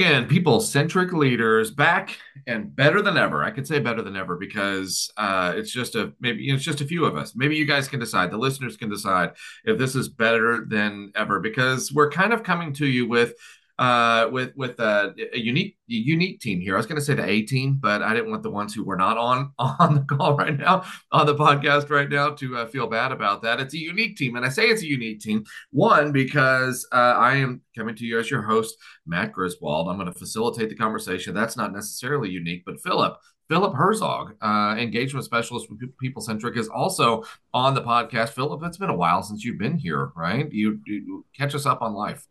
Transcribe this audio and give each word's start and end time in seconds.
Again, 0.00 0.26
people 0.26 0.60
centric 0.60 1.12
leaders 1.12 1.70
back 1.70 2.16
and 2.46 2.74
better 2.74 3.02
than 3.02 3.18
ever. 3.18 3.44
I 3.44 3.50
could 3.50 3.66
say 3.66 3.80
better 3.80 4.00
than 4.00 4.16
ever 4.16 4.34
because 4.34 5.10
uh, 5.18 5.52
it's 5.54 5.70
just 5.70 5.94
a 5.94 6.14
maybe 6.20 6.48
it's 6.48 6.64
just 6.64 6.80
a 6.80 6.86
few 6.86 7.04
of 7.04 7.16
us. 7.16 7.36
Maybe 7.36 7.54
you 7.56 7.66
guys 7.66 7.86
can 7.86 8.00
decide, 8.00 8.30
the 8.30 8.38
listeners 8.38 8.78
can 8.78 8.88
decide 8.88 9.32
if 9.62 9.76
this 9.76 9.94
is 9.94 10.08
better 10.08 10.64
than 10.66 11.12
ever 11.14 11.38
because 11.38 11.92
we're 11.92 12.10
kind 12.10 12.32
of 12.32 12.42
coming 12.42 12.72
to 12.74 12.86
you 12.86 13.06
with 13.06 13.34
uh, 13.80 14.28
with 14.30 14.54
with 14.56 14.78
a, 14.78 15.14
a 15.32 15.38
unique 15.38 15.78
unique 15.86 16.38
team 16.38 16.60
here. 16.60 16.74
I 16.74 16.76
was 16.76 16.84
going 16.84 16.98
to 17.00 17.04
say 17.04 17.14
the 17.14 17.26
A 17.26 17.42
team, 17.42 17.78
but 17.80 18.02
I 18.02 18.12
didn't 18.12 18.30
want 18.30 18.42
the 18.42 18.50
ones 18.50 18.74
who 18.74 18.84
were 18.84 18.96
not 18.96 19.16
on 19.16 19.52
on 19.58 19.94
the 19.94 20.02
call 20.02 20.36
right 20.36 20.56
now 20.56 20.84
on 21.10 21.24
the 21.24 21.34
podcast 21.34 21.88
right 21.88 22.08
now 22.08 22.30
to 22.30 22.58
uh, 22.58 22.66
feel 22.66 22.86
bad 22.86 23.10
about 23.10 23.40
that. 23.42 23.58
It's 23.58 23.72
a 23.72 23.78
unique 23.78 24.16
team, 24.16 24.36
and 24.36 24.44
I 24.44 24.50
say 24.50 24.66
it's 24.66 24.82
a 24.82 24.86
unique 24.86 25.20
team. 25.20 25.44
One 25.70 26.12
because 26.12 26.86
uh, 26.92 26.96
I 27.16 27.36
am 27.36 27.62
coming 27.74 27.96
to 27.96 28.04
you 28.04 28.20
as 28.20 28.30
your 28.30 28.42
host, 28.42 28.76
Matt 29.06 29.32
Griswold. 29.32 29.88
I'm 29.88 29.96
going 29.96 30.12
to 30.12 30.18
facilitate 30.18 30.68
the 30.68 30.76
conversation. 30.76 31.34
That's 31.34 31.56
not 31.56 31.72
necessarily 31.72 32.28
unique, 32.28 32.64
but 32.66 32.80
Philip. 32.82 33.16
Philip 33.48 33.74
Herzog, 33.74 34.36
uh, 34.42 34.76
engagement 34.78 35.24
specialist 35.24 35.66
from 35.66 35.78
People 35.98 36.22
Centric, 36.22 36.56
is 36.56 36.68
also 36.68 37.24
on 37.52 37.74
the 37.74 37.82
podcast. 37.82 38.28
Philip, 38.28 38.62
it's 38.62 38.76
been 38.76 38.90
a 38.90 38.96
while 38.96 39.24
since 39.24 39.42
you've 39.44 39.58
been 39.58 39.76
here, 39.76 40.12
right? 40.14 40.52
You, 40.52 40.78
you 40.86 41.24
catch 41.36 41.56
us 41.56 41.66
up 41.66 41.82
on 41.82 41.92
life. 41.92 42.28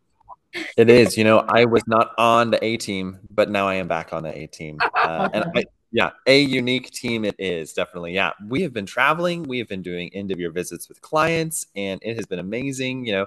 It 0.78 0.90
is. 0.90 1.18
You 1.18 1.24
know, 1.24 1.40
I 1.48 1.66
was 1.66 1.84
not 1.88 2.14
on 2.18 2.52
the 2.52 2.64
A 2.64 2.78
team, 2.78 3.20
but 3.30 3.50
now 3.50 3.68
I 3.68 3.76
am 3.76 3.88
back 3.88 4.14
on 4.14 4.24
the 4.24 4.38
A 4.38 4.48
team. 4.48 4.80
Uh, 5.00 5.30
and 5.34 5.46
I, 5.56 5.64
yeah, 5.92 6.12
a 6.28 6.40
unique 6.40 6.92
team 6.92 7.26
it 7.26 7.36
is 7.40 7.74
definitely. 7.74 8.14
Yeah, 8.14 8.34
we 8.48 8.62
have 8.62 8.74
been 8.74 8.86
traveling. 8.86 9.44
We 9.44 9.58
have 9.60 9.68
been 9.68 9.82
doing 9.82 10.10
end 10.14 10.30
of 10.30 10.40
year 10.40 10.52
visits 10.52 10.88
with 10.88 11.02
clients, 11.02 11.68
and 11.76 12.00
it 12.04 12.16
has 12.16 12.26
been 12.26 12.40
amazing. 12.40 13.06
You 13.06 13.14
know, 13.14 13.26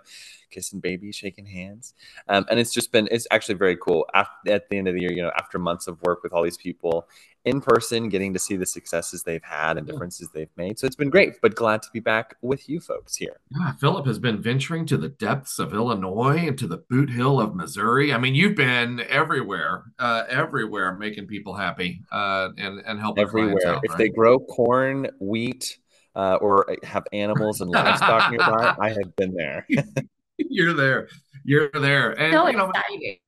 kissing 0.52 0.78
babies, 0.78 1.16
shaking 1.16 1.46
hands, 1.46 1.94
um, 2.28 2.44
and 2.50 2.60
it's 2.60 2.72
just 2.72 2.92
been 2.92 3.08
it's 3.10 3.26
actually 3.30 3.56
very 3.56 3.76
cool. 3.76 4.06
After, 4.14 4.52
at 4.52 4.68
the 4.68 4.78
end 4.78 4.88
of 4.88 4.94
the 4.94 5.00
year, 5.00 5.12
you 5.12 5.22
know, 5.22 5.32
after 5.38 5.58
months 5.58 5.88
of 5.88 6.00
work 6.02 6.22
with 6.22 6.32
all 6.32 6.42
these 6.42 6.56
people 6.56 7.08
in 7.44 7.60
person, 7.60 8.08
getting 8.08 8.32
to 8.32 8.38
see 8.38 8.56
the 8.56 8.66
successes 8.66 9.22
they've 9.22 9.42
had 9.42 9.76
and 9.76 9.86
differences 9.86 10.28
they've 10.32 10.50
made. 10.56 10.78
So 10.78 10.86
it's 10.86 10.96
been 10.96 11.10
great. 11.10 11.40
But 11.40 11.54
glad 11.54 11.82
to 11.82 11.88
be 11.92 12.00
back 12.00 12.36
with 12.40 12.68
you 12.68 12.80
folks 12.80 13.16
here. 13.16 13.40
Yeah, 13.50 13.72
Philip 13.72 14.06
has 14.06 14.18
been 14.18 14.40
venturing 14.40 14.86
to 14.86 14.96
the 14.96 15.08
depths 15.08 15.58
of 15.58 15.74
Illinois 15.74 16.46
and 16.46 16.58
to 16.58 16.68
the 16.68 16.78
bootheel 16.78 17.42
of 17.42 17.56
Missouri. 17.56 18.12
I 18.12 18.18
mean, 18.18 18.34
you've 18.34 18.54
been 18.54 19.00
everywhere, 19.08 19.84
uh, 19.98 20.24
everywhere, 20.28 20.96
making 20.96 21.26
people 21.26 21.54
happy 21.54 22.02
uh, 22.12 22.50
and 22.58 22.80
and 22.86 23.00
helping 23.00 23.22
everywhere. 23.22 23.66
Out, 23.66 23.80
if 23.82 23.90
right? 23.90 23.98
they 23.98 24.08
grow 24.08 24.38
corn, 24.38 25.08
wheat. 25.20 25.78
Uh, 26.14 26.36
or 26.42 26.66
have 26.82 27.04
animals 27.14 27.62
and 27.62 27.70
livestock 27.70 28.30
nearby. 28.30 28.74
I 28.78 28.90
have 28.90 29.16
been 29.16 29.32
there. 29.32 29.66
you're 30.38 30.74
there. 30.74 31.08
You're 31.44 31.70
there. 31.70 32.12
And 32.12 32.32
so 32.32 32.46
you 32.46 32.56
know 32.56 32.70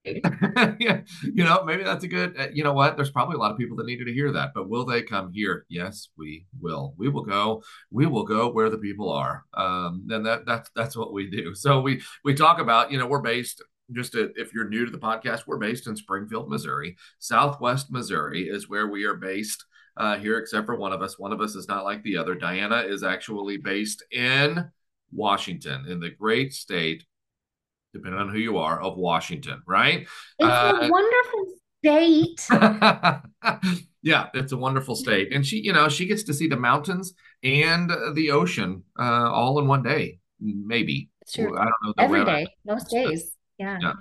yeah, 0.79 1.01
you 1.23 1.45
know 1.45 1.65
maybe 1.65 1.83
that's 1.83 2.05
a 2.05 2.09
good 2.09 2.39
uh, 2.39 2.49
you 2.53 2.63
know 2.63 2.73
what? 2.73 2.97
There's 2.97 3.11
probably 3.11 3.35
a 3.35 3.39
lot 3.39 3.51
of 3.51 3.59
people 3.59 3.77
that 3.79 3.87
needed 3.87 4.07
to 4.07 4.13
hear 4.13 4.31
that 4.33 4.53
but 4.55 4.69
will 4.69 4.85
they 4.85 5.03
come 5.03 5.33
here? 5.33 5.67
Yes 5.69 6.09
we 6.17 6.47
will. 6.61 6.95
We 6.97 7.09
will 7.09 7.25
go. 7.25 7.63
We 7.91 8.07
will 8.07 8.25
go 8.25 8.51
where 8.51 8.71
the 8.71 8.79
people 8.79 9.11
are. 9.11 9.45
Um 9.55 10.07
and 10.11 10.25
that 10.27 10.47
that's 10.47 10.71
that's 10.77 10.97
what 10.97 11.13
we 11.13 11.29
do. 11.31 11.55
So 11.55 11.81
we 11.81 12.03
we 12.25 12.35
talk 12.35 12.61
about 12.61 12.93
you 12.93 12.99
know 12.99 13.07
we're 13.07 13.21
based 13.21 13.63
just 13.93 14.13
to, 14.13 14.33
if 14.37 14.55
you're 14.55 14.69
new 14.69 14.87
to 14.87 14.91
the 14.91 14.99
podcast 14.99 15.43
we're 15.47 15.59
based 15.59 15.87
in 15.87 15.97
springfield 15.97 16.49
missouri. 16.49 16.97
Southwest 17.19 17.91
missouri 17.91 18.49
is 18.49 18.69
where 18.69 18.87
we 18.87 19.05
are 19.05 19.15
based 19.15 19.65
uh, 19.97 20.17
here 20.19 20.39
except 20.39 20.67
for 20.67 20.77
one 20.77 20.93
of 20.93 21.03
us. 21.03 21.19
One 21.19 21.33
of 21.33 21.41
us 21.41 21.55
is 21.55 21.69
not 21.69 21.85
like 21.85 22.03
the 22.03 22.17
other. 22.17 22.35
Diana 22.35 22.79
is 22.79 23.03
actually 23.03 23.59
based 23.59 24.05
in 24.11 24.71
Washington, 25.13 25.87
in 25.89 26.01
the 26.01 26.11
great 26.11 26.53
state, 26.53 27.05
depending 27.93 28.21
on 28.21 28.29
who 28.29 28.39
you 28.39 28.59
are, 28.59 28.81
of 28.81 28.97
Washington, 28.97 29.63
right? 29.67 30.03
It's 30.39 30.49
uh, 30.49 30.79
a 30.81 30.91
wonderful 30.91 31.47
state. 31.79 32.47
yeah, 34.03 34.29
it's 34.35 34.53
a 34.53 34.57
wonderful 34.57 34.97
state. 34.97 35.33
And 35.33 35.47
she, 35.47 35.61
you 35.61 35.73
know, 35.73 35.89
she 35.89 36.07
gets 36.07 36.25
to 36.25 36.35
see 36.35 36.49
the 36.49 36.57
mountains 36.57 37.15
and 37.43 37.91
the 38.15 38.31
ocean 38.31 38.83
uh, 38.99 39.31
all 39.31 39.59
in 39.59 39.69
one 39.69 39.83
day, 39.83 40.19
maybe. 40.41 41.11
It's 41.23 41.33
true. 41.33 41.57
I 41.57 41.65
don't 41.65 41.73
know. 41.85 41.95
Every 41.99 42.25
day, 42.25 42.47
most 42.67 42.91
days. 42.91 43.37
Yeah. 43.59 43.79
yeah. 43.81 43.93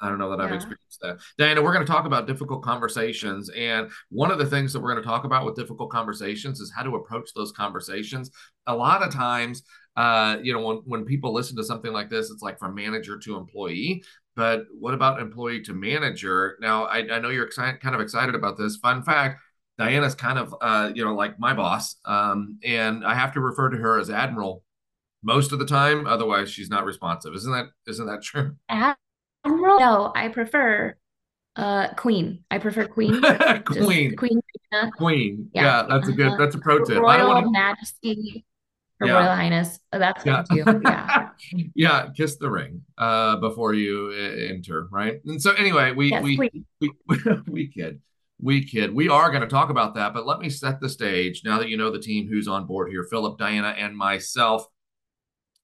I 0.00 0.08
don't 0.08 0.18
know 0.18 0.30
that 0.30 0.38
yeah. 0.38 0.46
I've 0.46 0.54
experienced 0.54 1.00
that. 1.00 1.18
Diana, 1.38 1.62
we're 1.62 1.72
going 1.72 1.86
to 1.86 1.90
talk 1.90 2.04
about 2.04 2.26
difficult 2.26 2.62
conversations. 2.62 3.48
And 3.50 3.90
one 4.10 4.30
of 4.30 4.38
the 4.38 4.46
things 4.46 4.72
that 4.72 4.80
we're 4.80 4.92
going 4.92 5.02
to 5.02 5.08
talk 5.08 5.24
about 5.24 5.46
with 5.46 5.56
difficult 5.56 5.90
conversations 5.90 6.60
is 6.60 6.72
how 6.74 6.82
to 6.82 6.96
approach 6.96 7.30
those 7.34 7.52
conversations. 7.52 8.30
A 8.66 8.74
lot 8.74 9.02
of 9.02 9.12
times, 9.12 9.62
uh, 9.96 10.36
you 10.42 10.52
know, 10.52 10.60
when, 10.60 10.76
when 10.84 11.04
people 11.04 11.32
listen 11.32 11.56
to 11.56 11.64
something 11.64 11.92
like 11.92 12.10
this, 12.10 12.30
it's 12.30 12.42
like 12.42 12.58
from 12.58 12.74
manager 12.74 13.18
to 13.18 13.36
employee. 13.36 14.02
But 14.34 14.64
what 14.78 14.92
about 14.92 15.20
employee 15.20 15.62
to 15.62 15.72
manager? 15.72 16.58
Now, 16.60 16.84
I, 16.84 16.98
I 17.10 17.18
know 17.18 17.30
you're 17.30 17.46
excited, 17.46 17.80
kind 17.80 17.94
of 17.94 18.00
excited 18.00 18.34
about 18.34 18.58
this. 18.58 18.76
Fun 18.76 19.02
fact 19.02 19.40
Diana's 19.78 20.14
kind 20.14 20.38
of, 20.38 20.54
uh, 20.60 20.90
you 20.94 21.04
know, 21.04 21.14
like 21.14 21.38
my 21.38 21.52
boss. 21.52 21.96
Um, 22.04 22.58
and 22.64 23.04
I 23.04 23.14
have 23.14 23.32
to 23.34 23.40
refer 23.40 23.68
to 23.70 23.76
her 23.76 23.98
as 23.98 24.10
Admiral 24.10 24.62
most 25.22 25.52
of 25.52 25.58
the 25.58 25.66
time. 25.66 26.06
Otherwise, 26.06 26.50
she's 26.50 26.70
not 26.70 26.84
responsive. 26.84 27.34
Isn't 27.34 27.52
that, 27.52 27.66
isn't 27.86 28.06
that 28.06 28.22
true? 28.22 28.56
Admiral? 28.68 29.78
No, 29.78 30.12
I 30.14 30.28
prefer 30.28 30.96
uh 31.56 31.88
Queen. 31.94 32.44
I 32.50 32.58
prefer 32.58 32.86
Queen. 32.86 33.22
queen. 33.64 34.16
Queen. 34.16 34.40
Queen. 34.96 35.50
Yeah. 35.54 35.62
yeah. 35.62 35.86
that's 35.88 36.08
a 36.08 36.12
good, 36.12 36.32
that's 36.38 36.54
a 36.54 36.58
pro 36.58 36.84
tip. 36.84 36.98
Royal 36.98 37.08
I 37.08 37.16
don't 37.16 37.28
want 37.28 37.46
to... 37.46 37.50
Majesty. 37.50 38.44
Her 38.98 39.06
yeah. 39.06 39.12
Royal 39.12 39.36
Highness. 39.36 39.78
Oh, 39.92 39.98
that's 39.98 40.24
yeah. 40.24 40.42
too. 40.50 40.80
Yeah. 40.82 41.28
yeah. 41.74 42.08
Kiss 42.16 42.36
the 42.36 42.50
ring 42.50 42.82
uh, 42.96 43.36
before 43.36 43.74
you 43.74 44.10
uh, 44.12 44.52
enter, 44.52 44.88
right? 44.90 45.20
And 45.26 45.40
so, 45.40 45.52
anyway, 45.52 45.92
we 45.92 46.10
yes, 46.10 46.22
we, 46.22 46.38
we, 46.80 46.90
we 47.06 47.18
we 47.46 47.68
kid, 47.68 48.00
we 48.40 48.64
kid. 48.64 48.94
We 48.94 49.08
are 49.10 49.30
going 49.30 49.42
to 49.42 49.48
talk 49.48 49.68
about 49.68 49.94
that, 49.96 50.14
but 50.14 50.26
let 50.26 50.38
me 50.38 50.48
set 50.48 50.80
the 50.80 50.88
stage 50.88 51.42
now 51.44 51.58
that 51.58 51.68
you 51.68 51.76
know 51.76 51.90
the 51.90 52.00
team 52.00 52.26
who's 52.26 52.48
on 52.48 52.66
board 52.66 52.90
here: 52.90 53.04
Philip, 53.04 53.38
Diana, 53.38 53.74
and 53.76 53.96
myself. 53.96 54.66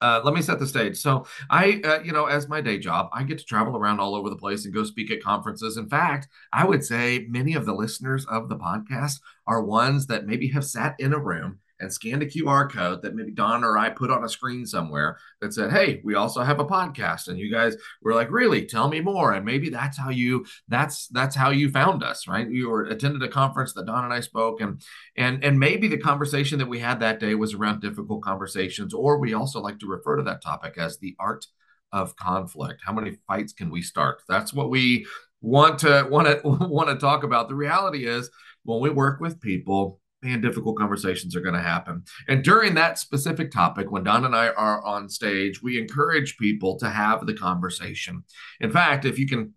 Uh, 0.02 0.20
let 0.24 0.34
me 0.34 0.42
set 0.42 0.58
the 0.58 0.66
stage. 0.66 0.98
So 0.98 1.26
I, 1.48 1.80
uh, 1.84 2.00
you 2.02 2.10
know, 2.10 2.26
as 2.26 2.48
my 2.48 2.60
day 2.60 2.76
job, 2.76 3.08
I 3.12 3.22
get 3.22 3.38
to 3.38 3.44
travel 3.44 3.76
around 3.76 4.00
all 4.00 4.16
over 4.16 4.28
the 4.30 4.36
place 4.36 4.64
and 4.64 4.74
go 4.74 4.82
speak 4.82 5.12
at 5.12 5.22
conferences. 5.22 5.76
In 5.76 5.88
fact, 5.88 6.26
I 6.52 6.64
would 6.64 6.84
say 6.84 7.24
many 7.28 7.54
of 7.54 7.66
the 7.66 7.72
listeners 7.72 8.26
of 8.26 8.48
the 8.48 8.56
podcast 8.56 9.20
are 9.46 9.62
ones 9.62 10.08
that 10.08 10.26
maybe 10.26 10.48
have 10.48 10.64
sat 10.64 10.96
in 10.98 11.12
a 11.12 11.20
room 11.20 11.60
and 11.82 11.92
scanned 11.92 12.22
a 12.22 12.26
QR 12.26 12.70
code 12.70 13.02
that 13.02 13.14
maybe 13.14 13.32
Don 13.32 13.64
or 13.64 13.76
I 13.76 13.90
put 13.90 14.10
on 14.10 14.24
a 14.24 14.28
screen 14.28 14.64
somewhere 14.64 15.18
that 15.40 15.52
said, 15.52 15.72
"Hey, 15.72 16.00
we 16.04 16.14
also 16.14 16.42
have 16.42 16.60
a 16.60 16.64
podcast." 16.64 17.28
And 17.28 17.38
you 17.38 17.50
guys 17.50 17.76
were 18.00 18.14
like, 18.14 18.30
"Really? 18.30 18.64
Tell 18.64 18.88
me 18.88 19.00
more." 19.00 19.32
And 19.32 19.44
maybe 19.44 19.68
that's 19.68 19.98
how 19.98 20.10
you 20.10 20.46
that's 20.68 21.08
that's 21.08 21.36
how 21.36 21.50
you 21.50 21.70
found 21.70 22.02
us, 22.02 22.26
right? 22.28 22.48
You 22.48 22.70
were 22.70 22.84
attended 22.84 23.22
a 23.22 23.28
conference 23.28 23.72
that 23.74 23.86
Don 23.86 24.04
and 24.04 24.14
I 24.14 24.20
spoke, 24.20 24.60
and 24.60 24.80
and 25.16 25.44
and 25.44 25.58
maybe 25.58 25.88
the 25.88 25.98
conversation 25.98 26.58
that 26.60 26.68
we 26.68 26.78
had 26.78 27.00
that 27.00 27.20
day 27.20 27.34
was 27.34 27.54
around 27.54 27.80
difficult 27.80 28.22
conversations, 28.22 28.94
or 28.94 29.18
we 29.18 29.34
also 29.34 29.60
like 29.60 29.78
to 29.80 29.86
refer 29.86 30.16
to 30.16 30.22
that 30.22 30.42
topic 30.42 30.78
as 30.78 30.98
the 30.98 31.16
art 31.18 31.46
of 31.92 32.16
conflict. 32.16 32.80
How 32.84 32.92
many 32.92 33.18
fights 33.26 33.52
can 33.52 33.70
we 33.70 33.82
start? 33.82 34.22
That's 34.28 34.54
what 34.54 34.70
we 34.70 35.06
want 35.40 35.80
to 35.80 36.06
want 36.08 36.28
to 36.28 36.40
want 36.48 36.88
to 36.88 36.96
talk 36.96 37.24
about. 37.24 37.48
The 37.48 37.54
reality 37.54 38.06
is 38.06 38.30
when 38.64 38.80
we 38.80 38.90
work 38.90 39.20
with 39.20 39.40
people 39.40 40.00
man, 40.22 40.40
difficult 40.40 40.78
conversations 40.78 41.34
are 41.34 41.40
going 41.40 41.54
to 41.54 41.60
happen. 41.60 42.04
And 42.28 42.44
during 42.44 42.74
that 42.74 42.98
specific 42.98 43.50
topic, 43.50 43.90
when 43.90 44.04
Don 44.04 44.24
and 44.24 44.36
I 44.36 44.48
are 44.48 44.84
on 44.84 45.08
stage, 45.08 45.62
we 45.62 45.78
encourage 45.78 46.36
people 46.38 46.78
to 46.78 46.88
have 46.88 47.26
the 47.26 47.34
conversation. 47.34 48.24
In 48.60 48.70
fact, 48.70 49.04
if 49.04 49.18
you 49.18 49.26
can 49.26 49.54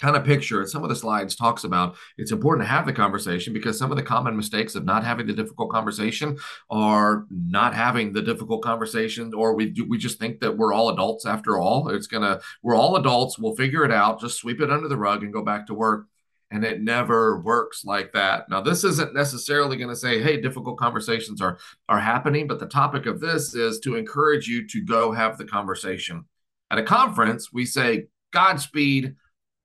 kind 0.00 0.16
of 0.16 0.24
picture 0.24 0.60
it, 0.60 0.68
some 0.68 0.82
of 0.82 0.88
the 0.88 0.96
slides 0.96 1.36
talks 1.36 1.64
about 1.64 1.96
it's 2.18 2.32
important 2.32 2.66
to 2.66 2.70
have 2.70 2.84
the 2.84 2.92
conversation 2.92 3.52
because 3.52 3.78
some 3.78 3.90
of 3.90 3.96
the 3.96 4.02
common 4.02 4.36
mistakes 4.36 4.74
of 4.74 4.84
not 4.84 5.04
having 5.04 5.26
the 5.26 5.32
difficult 5.32 5.70
conversation 5.70 6.36
are 6.68 7.26
not 7.30 7.74
having 7.74 8.12
the 8.12 8.20
difficult 8.20 8.62
conversation, 8.62 9.32
or 9.32 9.54
we 9.54 9.70
do, 9.70 9.88
we 9.88 9.96
just 9.96 10.18
think 10.18 10.40
that 10.40 10.56
we're 10.56 10.74
all 10.74 10.90
adults 10.90 11.24
after 11.24 11.58
all. 11.58 11.88
It's 11.88 12.08
gonna 12.08 12.40
we're 12.62 12.76
all 12.76 12.96
adults. 12.96 13.38
We'll 13.38 13.56
figure 13.56 13.84
it 13.84 13.92
out. 13.92 14.20
Just 14.20 14.38
sweep 14.38 14.60
it 14.60 14.70
under 14.70 14.88
the 14.88 14.98
rug 14.98 15.22
and 15.22 15.32
go 15.32 15.42
back 15.42 15.66
to 15.68 15.74
work 15.74 16.08
and 16.54 16.64
it 16.64 16.80
never 16.80 17.40
works 17.40 17.84
like 17.84 18.12
that. 18.12 18.48
Now, 18.48 18.60
this 18.60 18.84
isn't 18.84 19.12
necessarily 19.12 19.76
going 19.76 19.90
to 19.90 19.96
say, 19.96 20.22
"Hey, 20.22 20.40
difficult 20.40 20.78
conversations 20.78 21.40
are 21.40 21.58
are 21.88 21.98
happening," 21.98 22.46
but 22.46 22.60
the 22.60 22.66
topic 22.66 23.06
of 23.06 23.20
this 23.20 23.54
is 23.54 23.80
to 23.80 23.96
encourage 23.96 24.46
you 24.46 24.66
to 24.68 24.80
go 24.84 25.10
have 25.10 25.36
the 25.36 25.44
conversation. 25.44 26.24
At 26.70 26.78
a 26.78 26.84
conference, 26.84 27.52
we 27.52 27.66
say, 27.66 28.06
Godspeed, 28.32 29.16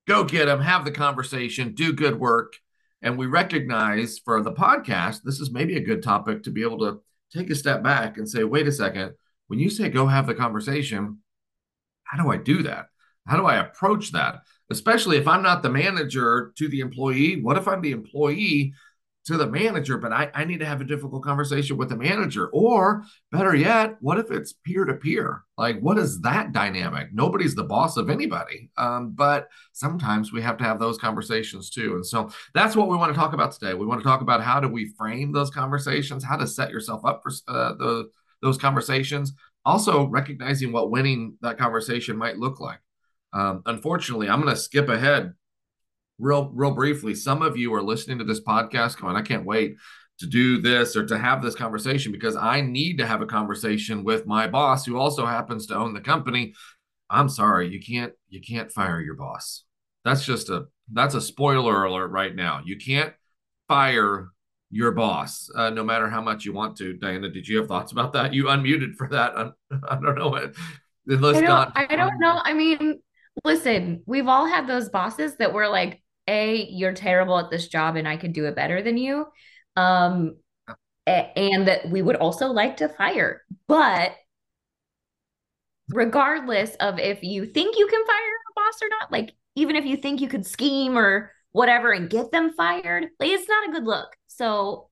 go 0.08 0.24
get 0.24 0.46
them, 0.46 0.62
have 0.62 0.84
the 0.84 0.92
conversation, 0.92 1.76
do 1.76 1.94
good 1.94 2.20
work. 2.20 2.54
And 3.04 3.18
we 3.18 3.28
recognize 3.28 4.20
for 4.20 4.42
the 4.42 4.52
podcast, 4.52 5.22
this 5.24 5.40
is 5.40 5.52
maybe 5.52 5.78
a 5.78 5.86
good 5.86 6.04
topic 6.04 6.44
to 6.44 6.52
be 6.52 6.64
able 6.64 6.80
to 6.80 7.02
take 7.32 7.52
a 7.52 7.56
step 7.56 7.84
back 7.84 8.18
and 8.18 8.28
say, 8.28 8.44
wait 8.44 8.68
a 8.68 8.72
second, 8.72 9.14
when 9.48 9.60
you 9.60 9.70
say 9.70 9.90
go 9.90 10.08
have 10.08 10.28
the 10.28 10.34
conversation, 10.34 11.20
how 12.04 12.22
do 12.22 12.32
I 12.32 12.38
do 12.38 12.64
that? 12.64 12.88
How 13.28 13.38
do 13.38 13.46
I 13.46 13.58
approach 13.58 14.12
that? 14.12 14.42
Especially 14.72 15.18
if 15.18 15.28
I'm 15.28 15.44
not 15.44 15.64
the 15.64 15.70
manager 15.70 16.54
to 16.58 16.68
the 16.68 16.80
employee. 16.80 17.42
What 17.42 17.58
if 17.58 17.68
I'm 17.68 17.82
the 17.82 17.92
employee 17.92 18.74
to 19.30 19.38
the 19.38 19.48
manager, 19.48 19.98
but 19.98 20.12
I, 20.12 20.32
I 20.34 20.44
need 20.44 20.60
to 20.60 20.66
have 20.66 20.82
a 20.82 20.86
difficult 20.86 21.24
conversation 21.24 21.78
with 21.78 21.90
the 21.90 21.96
manager. 21.96 22.48
Or 22.48 23.04
better 23.32 23.54
yet, 23.54 23.98
what 24.02 24.18
if 24.18 24.32
it's 24.32 24.54
peer 24.54 24.86
to 24.86 24.96
peer? 24.96 25.44
Like, 25.56 25.80
what 25.82 26.00
is 26.00 26.22
that 26.22 26.52
dynamic? 26.52 27.10
Nobody's 27.14 27.54
the 27.54 27.64
boss 27.64 27.96
of 27.98 28.10
anybody. 28.10 28.72
Um, 28.76 29.12
but 29.12 29.50
sometimes 29.74 30.32
we 30.32 30.42
have 30.42 30.58
to 30.58 30.64
have 30.64 30.80
those 30.80 30.98
conversations 30.98 31.70
too. 31.70 31.94
And 31.94 32.06
so 32.06 32.32
that's 32.56 32.76
what 32.76 32.90
we 32.90 32.98
want 32.98 33.14
to 33.14 33.20
talk 33.20 33.34
about 33.34 33.52
today. 33.52 33.76
We 33.76 33.86
want 33.86 34.02
to 34.02 34.08
talk 34.08 34.22
about 34.22 34.42
how 34.42 34.60
do 34.60 34.68
we 34.68 34.94
frame 34.98 35.32
those 35.32 35.52
conversations, 35.52 36.24
how 36.24 36.38
to 36.38 36.48
set 36.48 36.72
yourself 36.72 37.06
up 37.06 37.22
for 37.22 37.32
uh, 37.48 37.74
the, 37.76 38.10
those 38.42 38.58
conversations. 38.58 39.34
Also, 39.64 40.08
recognizing 40.08 40.72
what 40.72 40.90
winning 40.90 41.38
that 41.42 41.60
conversation 41.60 42.18
might 42.18 42.40
look 42.40 42.60
like. 42.60 42.80
Um, 43.34 43.62
unfortunately, 43.66 44.30
I'm 44.30 44.42
going 44.42 44.54
to 44.54 44.60
skip 44.60 44.90
ahead 44.90 45.34
real 46.20 46.52
real 46.54 46.72
briefly. 46.72 47.16
Some 47.16 47.42
of 47.42 47.58
you 47.58 47.74
are 47.74 47.82
listening 47.82 48.20
to 48.20 48.24
this 48.24 48.42
podcast. 48.42 49.00
Going 49.00 49.16
i 49.16 49.22
can't 49.22 49.46
wait 49.46 49.76
to 50.20 50.28
do 50.28 50.62
this 50.62 50.96
or 50.96 51.06
to 51.06 51.18
have 51.18 51.42
this 51.42 51.56
conversation 51.56 52.12
because 52.12 52.36
i 52.36 52.60
need 52.60 52.98
to 52.98 53.08
have 53.08 53.22
a 53.22 53.26
conversation 53.26 54.04
with 54.04 54.28
my 54.28 54.48
boss 54.48 54.86
who 54.86 54.98
also 54.98 55.26
happens 55.26 55.66
to 55.68 55.76
own 55.76 55.94
the 55.94 56.02
company. 56.02 56.54
I'm 57.10 57.30
sorry 57.30 57.70
you 57.70 57.80
can't 57.82 58.14
you 58.28 58.42
can't 58.42 58.72
fire 58.72 59.02
your 59.02 59.16
boss. 59.16 59.64
That's 60.06 60.26
just 60.26 60.50
a 60.50 60.66
that's 60.92 61.16
a 61.16 61.22
spoiler 61.22 61.86
alert 61.86 62.10
right 62.12 62.36
now. 62.36 62.62
You 62.64 62.78
can't 62.78 63.14
fire 63.68 64.30
your 64.72 64.92
boss 64.92 65.50
uh, 65.56 65.72
no 65.72 65.84
matter 65.84 66.08
how 66.10 66.22
much 66.22 66.46
you 66.46 66.54
want 66.54 66.78
to. 66.78 66.94
Diana 66.94 67.30
did 67.30 67.48
you 67.48 67.58
have 67.58 67.68
thoughts 67.68 67.92
about 67.92 68.14
that? 68.14 68.34
You 68.34 68.46
unmuted 68.46 68.96
for 68.96 69.08
that. 69.10 69.36
I, 69.36 69.52
I 69.90 69.96
don't 69.96 70.16
know 70.16 70.30
what 70.30 70.54
I 71.76 71.86
don't, 71.86 71.92
I 71.92 71.96
don't 71.96 72.20
know. 72.20 72.40
I 72.44 72.54
mean 72.54 73.00
listen 73.44 74.02
we've 74.06 74.28
all 74.28 74.46
had 74.46 74.68
those 74.68 74.90
bosses 74.90 75.36
that 75.38 75.54
were 75.54 75.68
like 75.68 76.02
a 76.28 76.68
you're 76.70 76.94
terrible 76.94 77.38
at 77.38 77.50
this 77.50 77.68
job 77.68 77.96
and 77.96 78.08
i 78.08 78.18
could 78.18 78.34
do 78.34 78.46
it 78.46 78.56
better 78.56 78.82
than 78.82 78.98
you 78.98 79.26
um 79.76 80.36
and 81.10 81.68
that 81.68 81.90
we 81.90 82.02
would 82.02 82.16
also 82.16 82.48
like 82.48 82.78
to 82.78 82.90
fire. 82.90 83.44
But 83.68 84.12
regardless 85.90 86.76
of 86.76 87.00
if 87.00 87.24
you 87.24 87.46
think 87.46 87.78
you 87.78 87.88
can 87.88 88.06
fire 88.06 88.16
a 88.16 88.54
boss 88.56 88.80
or 88.80 88.90
not 88.90 89.12
like 89.12 89.34
even 89.56 89.76
if 89.76 89.86
you 89.86 89.98
think 89.98 90.22
you 90.22 90.28
could 90.28 90.46
scheme 90.46 90.96
or 90.96 91.32
whatever 91.52 91.92
and 91.92 92.12
get 92.12 92.32
them 92.32 92.54
fired 92.54 93.08
like 93.20 93.32
it's 93.32 93.50
not 93.50 93.68
a 93.68 93.72
good 93.72 93.86
look. 93.86 94.16
So 94.28 94.90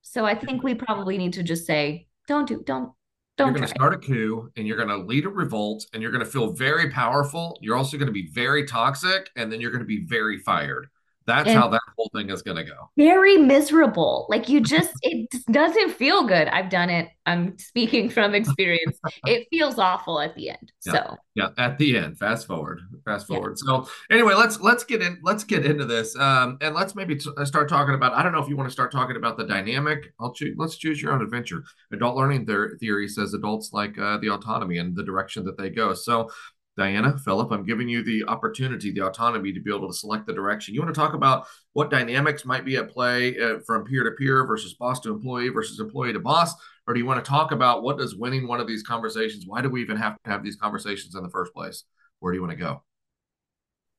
so 0.00 0.24
i 0.24 0.34
think 0.34 0.62
we 0.62 0.74
probably 0.74 1.18
need 1.18 1.34
to 1.34 1.42
just 1.42 1.66
say 1.66 2.06
don't 2.28 2.48
do 2.48 2.62
don't 2.64 2.92
don't 3.38 3.48
you're 3.48 3.54
going 3.54 3.68
to 3.68 3.74
start 3.74 3.94
a 3.94 3.98
coup 3.98 4.50
and 4.56 4.66
you're 4.66 4.76
going 4.76 4.88
to 4.88 4.96
lead 4.96 5.24
a 5.24 5.28
revolt 5.28 5.86
and 5.92 6.02
you're 6.02 6.10
going 6.10 6.24
to 6.24 6.30
feel 6.30 6.52
very 6.52 6.90
powerful. 6.90 7.56
You're 7.62 7.76
also 7.76 7.96
going 7.96 8.08
to 8.08 8.12
be 8.12 8.28
very 8.32 8.66
toxic 8.66 9.30
and 9.36 9.50
then 9.50 9.60
you're 9.60 9.70
going 9.70 9.82
to 9.82 9.86
be 9.86 10.04
very 10.04 10.38
fired. 10.38 10.88
That's 11.28 11.46
and 11.46 11.58
how 11.58 11.68
that 11.68 11.82
whole 11.94 12.10
thing 12.14 12.30
is 12.30 12.40
going 12.40 12.56
to 12.56 12.64
go. 12.64 12.90
Very 12.96 13.36
miserable. 13.36 14.26
Like 14.30 14.48
you 14.48 14.62
just, 14.62 14.94
it 15.02 15.28
doesn't 15.52 15.90
feel 15.90 16.26
good. 16.26 16.48
I've 16.48 16.70
done 16.70 16.88
it. 16.88 17.10
I'm 17.26 17.58
speaking 17.58 18.08
from 18.08 18.34
experience. 18.34 18.98
it 19.26 19.46
feels 19.50 19.78
awful 19.78 20.20
at 20.20 20.34
the 20.34 20.48
end. 20.48 20.72
Yeah. 20.86 20.92
So 20.92 21.16
yeah, 21.34 21.48
at 21.58 21.76
the 21.76 21.98
end. 21.98 22.18
Fast 22.18 22.46
forward. 22.46 22.80
Fast 23.04 23.26
forward. 23.26 23.58
Yeah. 23.62 23.84
So 23.84 23.88
anyway, 24.10 24.32
let's 24.32 24.58
let's 24.60 24.84
get 24.84 25.02
in. 25.02 25.18
Let's 25.22 25.44
get 25.44 25.66
into 25.66 25.84
this, 25.84 26.16
um, 26.16 26.56
and 26.62 26.74
let's 26.74 26.94
maybe 26.94 27.16
t- 27.16 27.30
uh, 27.36 27.44
start 27.44 27.68
talking 27.68 27.94
about. 27.94 28.14
I 28.14 28.22
don't 28.22 28.32
know 28.32 28.42
if 28.42 28.48
you 28.48 28.56
want 28.56 28.68
to 28.68 28.72
start 28.72 28.90
talking 28.90 29.16
about 29.16 29.36
the 29.36 29.44
dynamic. 29.44 30.14
I'll 30.18 30.32
choose. 30.32 30.56
Let's 30.58 30.76
choose 30.76 31.02
your 31.02 31.12
own 31.12 31.20
adventure. 31.20 31.62
Adult 31.92 32.16
learning 32.16 32.46
theory 32.46 33.06
says 33.06 33.34
adults 33.34 33.74
like 33.74 33.98
uh, 33.98 34.16
the 34.16 34.30
autonomy 34.30 34.78
and 34.78 34.96
the 34.96 35.04
direction 35.04 35.44
that 35.44 35.58
they 35.58 35.68
go. 35.68 35.92
So 35.92 36.30
Diana, 36.78 37.18
Philip, 37.18 37.50
I'm 37.50 37.64
giving 37.64 37.88
you 37.88 38.04
the 38.04 38.24
opportunity, 38.28 38.92
the 38.92 39.04
autonomy 39.04 39.52
to 39.52 39.60
be 39.60 39.74
able 39.74 39.88
to 39.88 39.94
select 39.94 40.26
the 40.26 40.32
direction. 40.32 40.74
You 40.74 40.80
want 40.80 40.94
to 40.94 40.98
talk 40.98 41.12
about 41.12 41.46
what 41.72 41.90
dynamics 41.90 42.44
might 42.44 42.64
be 42.64 42.76
at 42.76 42.88
play 42.88 43.36
uh, 43.36 43.58
from 43.66 43.84
peer 43.84 44.04
to 44.04 44.12
peer 44.12 44.46
versus 44.46 44.74
boss 44.74 45.00
to 45.00 45.10
employee 45.10 45.48
versus 45.48 45.80
employee 45.80 46.12
to 46.12 46.20
boss? 46.20 46.54
Or 46.86 46.94
do 46.94 47.00
you 47.00 47.06
want 47.06 47.22
to 47.22 47.28
talk 47.28 47.50
about 47.50 47.82
what 47.82 47.98
does 47.98 48.14
winning 48.14 48.46
one 48.46 48.60
of 48.60 48.68
these 48.68 48.84
conversations? 48.84 49.44
Why 49.44 49.60
do 49.60 49.68
we 49.68 49.82
even 49.82 49.96
have 49.96 50.16
to 50.22 50.30
have 50.30 50.44
these 50.44 50.54
conversations 50.54 51.16
in 51.16 51.24
the 51.24 51.30
first 51.30 51.52
place? 51.52 51.82
Where 52.20 52.32
do 52.32 52.36
you 52.36 52.42
want 52.42 52.52
to 52.52 52.56
go? 52.56 52.84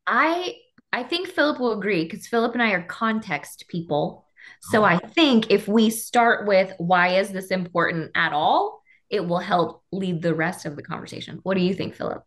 I 0.08 0.56
I 0.94 1.04
think 1.04 1.28
Philip 1.28 1.60
will 1.60 1.78
agree 1.78 2.06
because 2.06 2.28
Philip 2.28 2.54
and 2.54 2.64
I 2.64 2.72
are 2.72 2.84
context 2.84 3.66
people. 3.68 4.26
So 4.62 4.82
oh. 4.82 4.86
I 4.86 4.98
think 4.98 5.52
if 5.52 5.68
we 5.68 5.90
start 5.90 6.48
with 6.48 6.74
why 6.78 7.20
is 7.20 7.30
this 7.30 7.48
important 7.48 8.12
at 8.16 8.32
all, 8.32 8.82
it 9.10 9.28
will 9.28 9.40
help 9.40 9.84
lead 9.92 10.22
the 10.22 10.34
rest 10.34 10.66
of 10.66 10.78
the 10.78 10.82
conversation. 10.82 11.40
What 11.44 11.56
do 11.56 11.62
you 11.62 11.74
think, 11.74 11.94
Philip? 11.94 12.24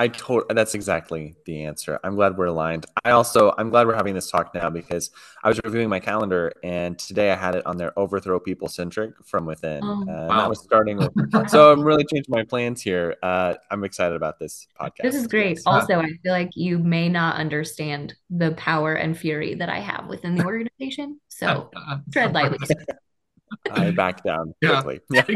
I 0.00 0.08
told 0.08 0.44
that's 0.48 0.74
exactly 0.74 1.36
the 1.44 1.64
answer. 1.64 2.00
I'm 2.02 2.14
glad 2.14 2.38
we're 2.38 2.46
aligned. 2.46 2.86
I 3.04 3.10
also 3.10 3.52
I'm 3.58 3.68
glad 3.68 3.86
we're 3.86 3.94
having 3.94 4.14
this 4.14 4.30
talk 4.30 4.54
now 4.54 4.70
because 4.70 5.10
I 5.44 5.48
was 5.48 5.60
reviewing 5.62 5.90
my 5.90 6.00
calendar 6.00 6.54
and 6.64 6.98
today 6.98 7.30
I 7.30 7.36
had 7.36 7.54
it 7.54 7.66
on 7.66 7.76
there 7.76 7.92
overthrow 7.98 8.40
people 8.40 8.68
centric 8.68 9.12
from 9.26 9.44
within. 9.44 9.84
Oh, 9.84 10.06
uh, 10.08 10.26
wow. 10.28 10.48
was 10.48 10.60
starting 10.60 10.96
with 10.96 11.10
so 11.50 11.70
I'm 11.72 11.82
really 11.82 12.04
changing 12.04 12.34
my 12.34 12.44
plans 12.44 12.80
here. 12.80 13.16
Uh, 13.22 13.56
I'm 13.70 13.84
excited 13.84 14.16
about 14.16 14.38
this 14.38 14.66
podcast. 14.80 15.02
This 15.02 15.14
is 15.16 15.26
great. 15.26 15.58
Yes. 15.58 15.64
Also, 15.66 16.00
I 16.00 16.08
feel 16.22 16.32
like 16.32 16.56
you 16.56 16.78
may 16.78 17.10
not 17.10 17.36
understand 17.36 18.14
the 18.30 18.52
power 18.52 18.94
and 18.94 19.14
fury 19.14 19.52
that 19.52 19.68
I 19.68 19.80
have 19.80 20.06
within 20.06 20.34
the 20.34 20.46
organization. 20.46 21.20
So 21.28 21.70
tread 22.10 22.32
lightly. 22.32 22.56
I 23.70 23.90
back 23.90 24.24
down 24.24 24.54
quickly. 24.64 25.00
Yeah. 25.10 25.26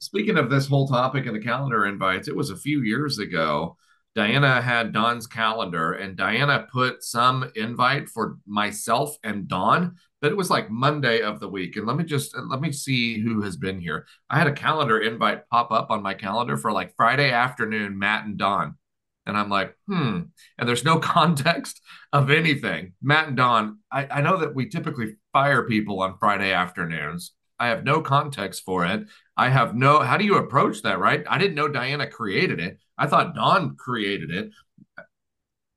Speaking, 0.00 0.38
of, 0.38 0.50
this 0.50 0.66
whole 0.66 0.88
topic 0.88 1.26
and 1.26 1.36
the 1.36 1.40
calendar 1.40 1.86
invites, 1.86 2.28
it 2.28 2.36
was 2.36 2.50
a 2.50 2.56
few 2.56 2.82
years 2.82 3.18
ago. 3.18 3.76
Diana 4.14 4.60
had 4.60 4.92
Don's 4.92 5.26
calendar, 5.26 5.92
and 5.92 6.16
Diana 6.16 6.66
put 6.70 7.02
some 7.02 7.50
invite 7.54 8.08
for 8.08 8.36
myself 8.46 9.16
and 9.24 9.48
Don, 9.48 9.96
but 10.20 10.30
it 10.30 10.36
was 10.36 10.50
like 10.50 10.70
Monday 10.70 11.22
of 11.22 11.40
the 11.40 11.48
week. 11.48 11.76
And 11.76 11.86
let 11.86 11.96
me 11.96 12.04
just 12.04 12.36
let 12.36 12.60
me 12.60 12.72
see 12.72 13.20
who 13.20 13.40
has 13.42 13.56
been 13.56 13.80
here. 13.80 14.06
I 14.28 14.38
had 14.38 14.48
a 14.48 14.52
calendar 14.52 15.00
invite 15.00 15.48
pop 15.48 15.72
up 15.72 15.90
on 15.90 16.02
my 16.02 16.12
calendar 16.12 16.58
for 16.58 16.72
like 16.72 16.94
Friday 16.94 17.30
afternoon, 17.30 17.98
Matt 17.98 18.26
and 18.26 18.36
Don. 18.36 18.76
And 19.24 19.36
I'm 19.36 19.48
like, 19.48 19.76
hmm. 19.86 20.22
And 20.58 20.68
there's 20.68 20.84
no 20.84 20.98
context 21.00 21.80
of 22.12 22.30
anything. 22.30 22.92
Matt 23.02 23.28
and 23.28 23.36
Don, 23.36 23.78
I, 23.90 24.06
I 24.06 24.20
know 24.20 24.38
that 24.38 24.54
we 24.54 24.68
typically 24.68 25.16
fire 25.32 25.66
people 25.66 26.02
on 26.02 26.18
Friday 26.18 26.52
afternoons. 26.52 27.32
I 27.58 27.68
have 27.68 27.84
no 27.84 28.00
context 28.00 28.64
for 28.64 28.84
it. 28.84 29.06
I 29.36 29.48
have 29.48 29.74
no, 29.74 30.00
how 30.00 30.16
do 30.16 30.24
you 30.24 30.36
approach 30.36 30.82
that, 30.82 30.98
right? 30.98 31.24
I 31.28 31.38
didn't 31.38 31.54
know 31.54 31.68
Diana 31.68 32.06
created 32.06 32.60
it. 32.60 32.78
I 32.98 33.06
thought 33.06 33.34
Don 33.34 33.76
created 33.76 34.30
it. 34.30 34.50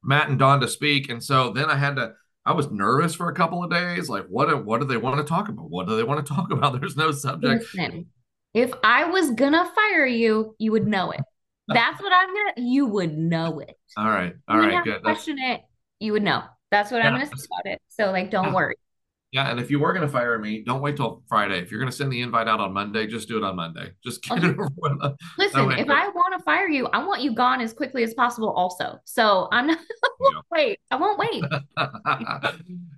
Matt 0.04 0.30
and 0.30 0.38
Don 0.38 0.60
to 0.60 0.68
speak. 0.68 1.10
And 1.10 1.24
so 1.24 1.52
then 1.52 1.66
I 1.66 1.76
had 1.76 1.96
to, 1.96 2.14
I 2.46 2.52
was 2.54 2.70
nervous 2.70 3.16
for 3.16 3.30
a 3.30 3.34
couple 3.34 3.64
of 3.64 3.72
days. 3.72 4.10
Like, 4.10 4.26
what, 4.28 4.66
what 4.66 4.82
do 4.82 4.88
they 4.88 4.98
want 4.98 5.18
to 5.18 5.24
talk 5.24 5.50
about? 5.50 5.70
What 5.70 5.88
do 5.88 5.96
they 5.96 6.04
want 6.04 6.26
to 6.26 6.34
talk 6.36 6.52
about? 6.52 6.80
There's 6.80 6.98
no 6.98 7.12
subject. 7.12 7.66
Listen, 7.74 8.08
if 8.54 8.72
I 8.84 9.06
was 9.06 9.32
going 9.32 9.54
to 9.54 9.66
fire 9.74 10.06
you, 10.06 10.56
you 10.60 10.72
would 10.72 10.88
know 10.88 11.12
it. 11.12 11.22
That's 11.68 12.00
what 12.02 12.14
I'm 12.14 12.28
gonna. 12.28 12.68
You 12.70 12.86
would 12.86 13.18
know 13.18 13.60
it. 13.60 13.76
All 13.98 14.08
right. 14.08 14.36
All 14.48 14.60
right. 14.60 14.84
Good. 14.84 15.02
Question 15.02 15.38
That's... 15.38 15.62
it. 15.62 15.66
You 16.00 16.14
would 16.14 16.22
know. 16.22 16.44
That's 16.70 16.92
what 16.92 17.00
yeah. 17.00 17.08
I'm 17.08 17.14
gonna 17.14 17.26
say 17.26 17.48
about 17.52 17.74
it. 17.74 17.82
So 17.88 18.12
like, 18.12 18.30
don't 18.30 18.46
yeah. 18.46 18.54
worry. 18.54 18.76
Yeah, 19.36 19.51
and 19.51 19.60
if 19.60 19.70
you 19.70 19.80
were 19.80 19.92
going 19.92 20.08
to 20.08 20.12
fire 20.12 20.39
me, 20.39 20.62
don't 20.62 20.80
wait 20.80 20.96
till 20.96 21.22
Friday. 21.27 21.60
If 21.60 21.70
you're 21.70 21.82
going 21.82 21.92
to 21.92 21.96
send 21.96 22.10
the 22.10 22.22
invite 22.22 22.48
out 22.48 22.62
on 22.62 22.72
Monday, 22.72 23.06
just 23.06 23.27
do 23.27 23.36
it 23.36 23.44
on 23.44 23.58
Monday. 23.58 23.92
Just 24.01 24.24
get 24.24 24.38
okay. 24.38 24.48
it 24.48 24.51
over 24.58 24.70
with. 24.77 25.13
Listen, 25.38 25.72
if 25.72 25.89
I 25.89 26.08
want 26.08 26.38
to 26.38 26.44
fire 26.46 26.70
you, 26.70 26.88
I 26.94 27.06
want 27.06 27.22
you 27.22 27.36
gone 27.36 27.60
as 27.60 27.74
quickly 27.74 28.04
as 28.04 28.13
possible. 28.13 28.51
Also, 28.51 28.98
so 29.04 29.50
I'm 29.51 29.68
not. 29.68 29.77
yeah. 30.22 30.39
wait, 30.54 30.80
I 30.89 30.96
won't 30.96 31.20
wait. 31.20 31.44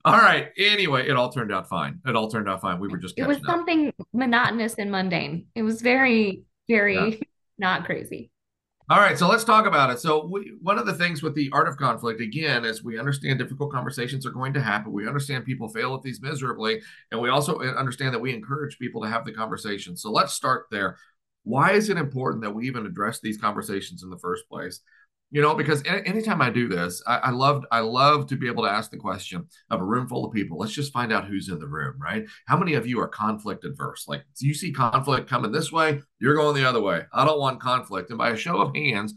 all 0.06 0.20
right. 0.20 0.50
Anyway, 0.60 1.10
it 1.10 1.16
all 1.16 1.32
turned 1.32 1.52
out 1.52 1.68
fine. 1.68 2.02
It 2.06 2.16
all 2.16 2.30
turned 2.30 2.48
out 2.48 2.62
fine. 2.62 2.80
We 2.80 2.88
were 2.88 2.98
just. 2.98 3.18
It 3.18 3.26
was 3.26 3.40
something 3.44 3.92
monotonous 4.14 4.76
and 4.76 4.92
mundane. 4.92 5.48
It 5.56 5.64
was 5.64 5.82
very, 5.82 6.44
very 6.70 7.14
yeah. 7.14 7.18
not 7.58 7.86
crazy. 7.86 8.30
All 8.90 9.00
right, 9.00 9.20
so 9.20 9.28
let's 9.28 9.44
talk 9.44 9.66
about 9.66 9.90
it. 9.90 10.00
So, 10.00 10.26
we, 10.26 10.54
one 10.62 10.80
of 10.80 10.86
the 10.86 10.94
things 10.94 11.22
with 11.22 11.36
the 11.36 11.50
art 11.52 11.68
of 11.68 11.76
conflict, 11.76 12.22
again, 12.22 12.64
is 12.64 12.82
we 12.86 12.98
understand 12.98 13.38
difficult 13.38 13.70
conversations 13.70 14.26
are 14.26 14.32
going 14.32 14.54
to 14.54 14.62
happen. 14.62 14.94
We 14.94 15.06
understand 15.10 15.44
people 15.44 15.68
fail 15.68 15.94
at 15.94 16.04
these 16.04 16.22
miserably, 16.22 16.82
and 17.12 17.20
we 17.20 17.28
also 17.30 17.58
eh, 17.58 17.68
understand 17.72 18.14
that 18.14 18.22
we 18.22 18.34
encourage 18.34 18.80
people 18.80 19.02
to 19.02 19.10
have 19.10 19.26
the 19.26 19.34
conversation. 19.34 19.98
So, 19.98 20.10
let's 20.10 20.34
start 20.34 20.68
there. 20.72 20.98
Why 21.44 21.74
is 21.74 21.90
it 21.90 21.98
important 21.98 22.44
that 22.44 22.56
we 22.56 22.66
even 22.68 22.86
address 22.86 23.20
these 23.20 23.38
conversations 23.38 24.04
in 24.04 24.10
the 24.10 24.20
first 24.20 24.48
place? 24.48 24.80
You 25.30 25.42
know 25.42 25.56
because 25.56 25.84
anytime 25.86 26.42
i 26.42 26.50
do 26.50 26.68
this 26.68 27.02
I, 27.06 27.18
I 27.18 27.30
love 27.32 27.66
i 27.72 27.80
love 27.80 28.28
to 28.28 28.38
be 28.38 28.48
able 28.48 28.64
to 28.64 28.72
ask 28.72 28.92
the 28.92 28.98
question 28.98 29.48
of 29.70 29.82
a 29.82 29.86
room 29.86 30.08
full 30.08 30.26
of 30.26 30.34
people 30.34 30.58
let's 30.58 30.74
just 30.74 30.94
find 30.94 31.12
out 31.12 31.26
who's 31.26 31.50
in 31.50 31.60
the 31.60 31.68
room 31.68 31.96
right 32.00 32.26
how 32.46 32.58
many 32.58 32.76
of 32.76 32.88
you 32.88 33.00
are 33.02 33.08
conflict 33.08 33.66
adverse 33.66 34.06
like 34.08 34.24
you 34.40 34.54
see 34.54 34.72
conflict 34.72 35.30
coming 35.30 35.52
this 35.52 35.72
way 35.72 36.02
you're 36.20 36.36
going 36.36 36.56
the 36.56 36.68
other 36.68 36.82
way 36.82 37.04
i 37.14 37.26
don't 37.26 37.40
want 37.40 37.60
conflict 37.60 38.10
and 38.10 38.18
by 38.18 38.30
a 38.30 38.38
show 38.38 38.62
of 38.62 38.76
hands 38.76 39.14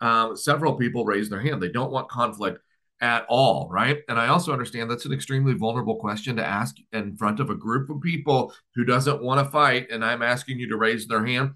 um, 0.00 0.36
several 0.36 0.74
people 0.74 1.04
raise 1.04 1.28
their 1.28 1.40
hand. 1.40 1.62
They 1.62 1.70
don't 1.70 1.92
want 1.92 2.08
conflict 2.08 2.60
at 3.00 3.26
all, 3.28 3.68
right? 3.70 3.98
And 4.08 4.18
I 4.18 4.28
also 4.28 4.52
understand 4.52 4.90
that's 4.90 5.04
an 5.04 5.12
extremely 5.12 5.54
vulnerable 5.54 5.96
question 5.96 6.36
to 6.36 6.46
ask 6.46 6.76
in 6.92 7.16
front 7.16 7.40
of 7.40 7.50
a 7.50 7.54
group 7.54 7.90
of 7.90 8.00
people 8.00 8.54
who 8.74 8.84
doesn't 8.84 9.22
want 9.22 9.44
to 9.44 9.50
fight. 9.50 9.88
And 9.90 10.04
I'm 10.04 10.22
asking 10.22 10.58
you 10.58 10.68
to 10.68 10.76
raise 10.76 11.06
their 11.06 11.24
hand. 11.24 11.52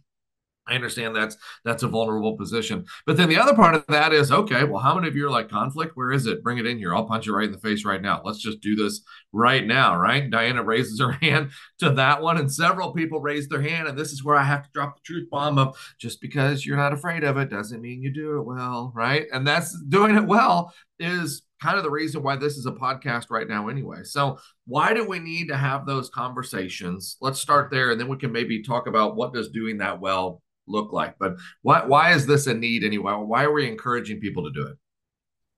I 0.67 0.75
understand 0.75 1.17
that's 1.17 1.37
that's 1.65 1.83
a 1.83 1.89
vulnerable 1.89 2.37
position. 2.37 2.85
But 3.05 3.17
then 3.17 3.29
the 3.29 3.39
other 3.39 3.55
part 3.55 3.75
of 3.75 3.85
that 3.89 4.13
is 4.13 4.31
okay, 4.31 4.65
well, 4.65 4.81
how 4.81 4.95
many 4.95 5.09
of 5.09 5.17
you 5.17 5.27
are 5.27 5.31
like 5.31 5.49
conflict? 5.49 5.97
Where 5.97 6.13
is 6.13 6.27
it? 6.27 6.43
Bring 6.43 6.59
it 6.59 6.67
in 6.67 6.79
here. 6.79 6.95
I'll 6.95 7.07
punch 7.07 7.27
you 7.27 7.35
right 7.35 7.47
in 7.47 7.53
the 7.53 7.59
face 7.59 7.85
right 7.85 8.01
now. 8.01 8.23
Let's 8.25 8.39
just 8.39 8.61
do 8.61 8.77
this 8.77 9.03
right 9.33 9.67
now, 9.67 9.97
right? 9.97 10.31
Diana 10.31 10.63
raises 10.63 11.01
her 11.01 11.13
hand 11.23 11.51
to 11.79 11.91
that 11.91 12.23
one, 12.23 12.39
and 12.39 12.53
several 12.53 12.93
people 12.93 13.21
raise 13.21 13.49
their 13.49 13.63
hand. 13.63 13.89
And 13.89 13.99
this 13.99 14.13
is 14.13 14.23
where 14.23 14.37
I 14.37 14.45
have 14.45 14.63
to 14.63 14.71
drop 14.73 14.97
the 14.97 15.03
truth 15.05 15.29
bomb 15.31 15.59
of 15.59 15.77
just 15.99 16.21
because 16.21 16.65
you're 16.65 16.77
not 16.77 16.93
afraid 16.93 17.25
of 17.25 17.37
it 17.37 17.51
doesn't 17.51 17.81
mean 17.81 18.03
you 18.03 18.13
do 18.13 18.39
it 18.39 18.43
well, 18.43 18.93
right? 18.95 19.27
And 19.33 19.47
that's 19.47 19.77
doing 19.89 20.17
it 20.17 20.27
well 20.27 20.73
is 21.01 21.43
kind 21.61 21.77
of 21.77 21.83
the 21.83 21.91
reason 21.91 22.23
why 22.23 22.37
this 22.37 22.57
is 22.57 22.67
a 22.67 22.73
podcast 22.73 23.27
right 23.31 23.49
now 23.49 23.69
anyway. 23.69 24.05
So, 24.05 24.39
why 24.67 24.95
do 24.95 25.07
we 25.07 25.19
need 25.19 25.49
to 25.49 25.57
have 25.57 25.85
those 25.85 26.11
conversations? 26.11 27.17
Let's 27.21 27.41
start 27.41 27.71
there 27.71 27.91
and 27.91 28.01
then 28.01 28.09
we 28.09 28.17
can 28.17 28.31
maybe 28.31 28.63
talk 28.63 28.87
about 28.87 29.17
what 29.17 29.35
does 29.35 29.51
doing 29.51 29.79
that 29.79 30.01
well 30.01 30.43
look 30.71 30.93
like. 30.93 31.17
But 31.19 31.37
why 31.63 31.85
why 31.85 32.13
is 32.13 32.27
this 32.27 32.47
a 32.47 32.55
need 32.55 32.85
anyway? 32.85 33.13
Why 33.15 33.45
are 33.45 33.53
we 33.53 33.69
encouraging 33.69 34.21
people 34.21 34.45
to 34.45 34.51
do 34.51 34.67
it? 34.67 34.77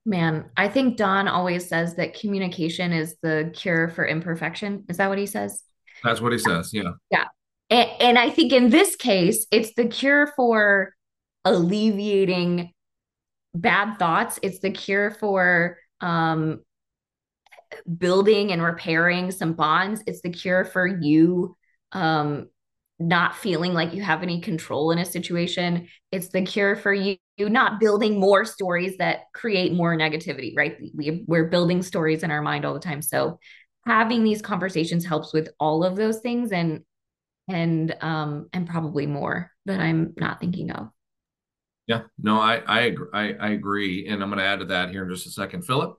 Man, 0.05 0.45
I 0.57 0.67
think 0.67 0.97
Don 0.97 1.27
always 1.27 1.67
says 1.67 1.95
that 1.95 2.19
communication 2.19 2.91
is 2.91 3.15
the 3.21 3.51
cure 3.53 3.87
for 3.89 4.05
imperfection. 4.05 4.83
Is 4.89 4.97
that 4.97 5.07
what 5.07 5.17
he 5.17 5.25
says? 5.25 5.63
That's 6.03 6.19
what 6.19 6.33
he 6.33 6.37
says. 6.37 6.73
Yeah. 6.73 6.91
Yeah. 7.09 7.25
And, 7.69 7.89
and 8.01 8.19
I 8.19 8.29
think 8.29 8.51
in 8.51 8.69
this 8.69 8.97
case, 8.97 9.47
it's 9.49 9.73
the 9.75 9.87
cure 9.87 10.27
for 10.35 10.93
alleviating 11.45 12.73
bad 13.55 13.97
thoughts. 13.97 14.39
It's 14.43 14.59
the 14.59 14.71
cure 14.71 15.11
for 15.11 15.77
um, 16.01 16.61
building 17.97 18.51
and 18.51 18.61
repairing 18.61 19.31
some 19.31 19.53
bonds. 19.53 20.03
It's 20.05 20.21
the 20.21 20.29
cure 20.29 20.65
for 20.65 20.85
you 20.85 21.55
um, 21.93 22.49
not 23.07 23.35
feeling 23.35 23.73
like 23.73 23.93
you 23.93 24.01
have 24.01 24.23
any 24.23 24.39
control 24.39 24.91
in 24.91 24.99
a 24.99 25.05
situation. 25.05 25.87
It's 26.11 26.29
the 26.29 26.43
cure 26.43 26.75
for 26.75 26.93
you, 26.93 27.17
you 27.37 27.49
not 27.49 27.79
building 27.79 28.19
more 28.19 28.45
stories 28.45 28.97
that 28.97 29.21
create 29.33 29.73
more 29.73 29.95
negativity, 29.97 30.53
right? 30.55 30.77
We, 30.95 31.23
we're 31.27 31.49
building 31.49 31.81
stories 31.81 32.23
in 32.23 32.31
our 32.31 32.41
mind 32.41 32.65
all 32.65 32.73
the 32.73 32.79
time. 32.79 33.01
So 33.01 33.39
having 33.85 34.23
these 34.23 34.41
conversations 34.41 35.05
helps 35.05 35.33
with 35.33 35.49
all 35.59 35.83
of 35.83 35.95
those 35.95 36.19
things 36.19 36.51
and 36.51 36.83
and 37.49 37.93
um 37.99 38.47
and 38.53 38.69
probably 38.69 39.05
more 39.05 39.51
that 39.65 39.81
I'm 39.81 40.13
not 40.17 40.39
thinking 40.39 40.71
of. 40.71 40.89
Yeah, 41.87 42.03
no, 42.17 42.39
I 42.39 42.61
I 42.65 42.95
I, 43.13 43.33
I 43.33 43.49
agree, 43.49 44.07
and 44.07 44.23
I'm 44.23 44.29
going 44.29 44.39
to 44.39 44.45
add 44.45 44.59
to 44.59 44.65
that 44.65 44.91
here 44.91 45.03
in 45.03 45.09
just 45.09 45.27
a 45.27 45.31
second, 45.31 45.63
Philip. 45.63 45.97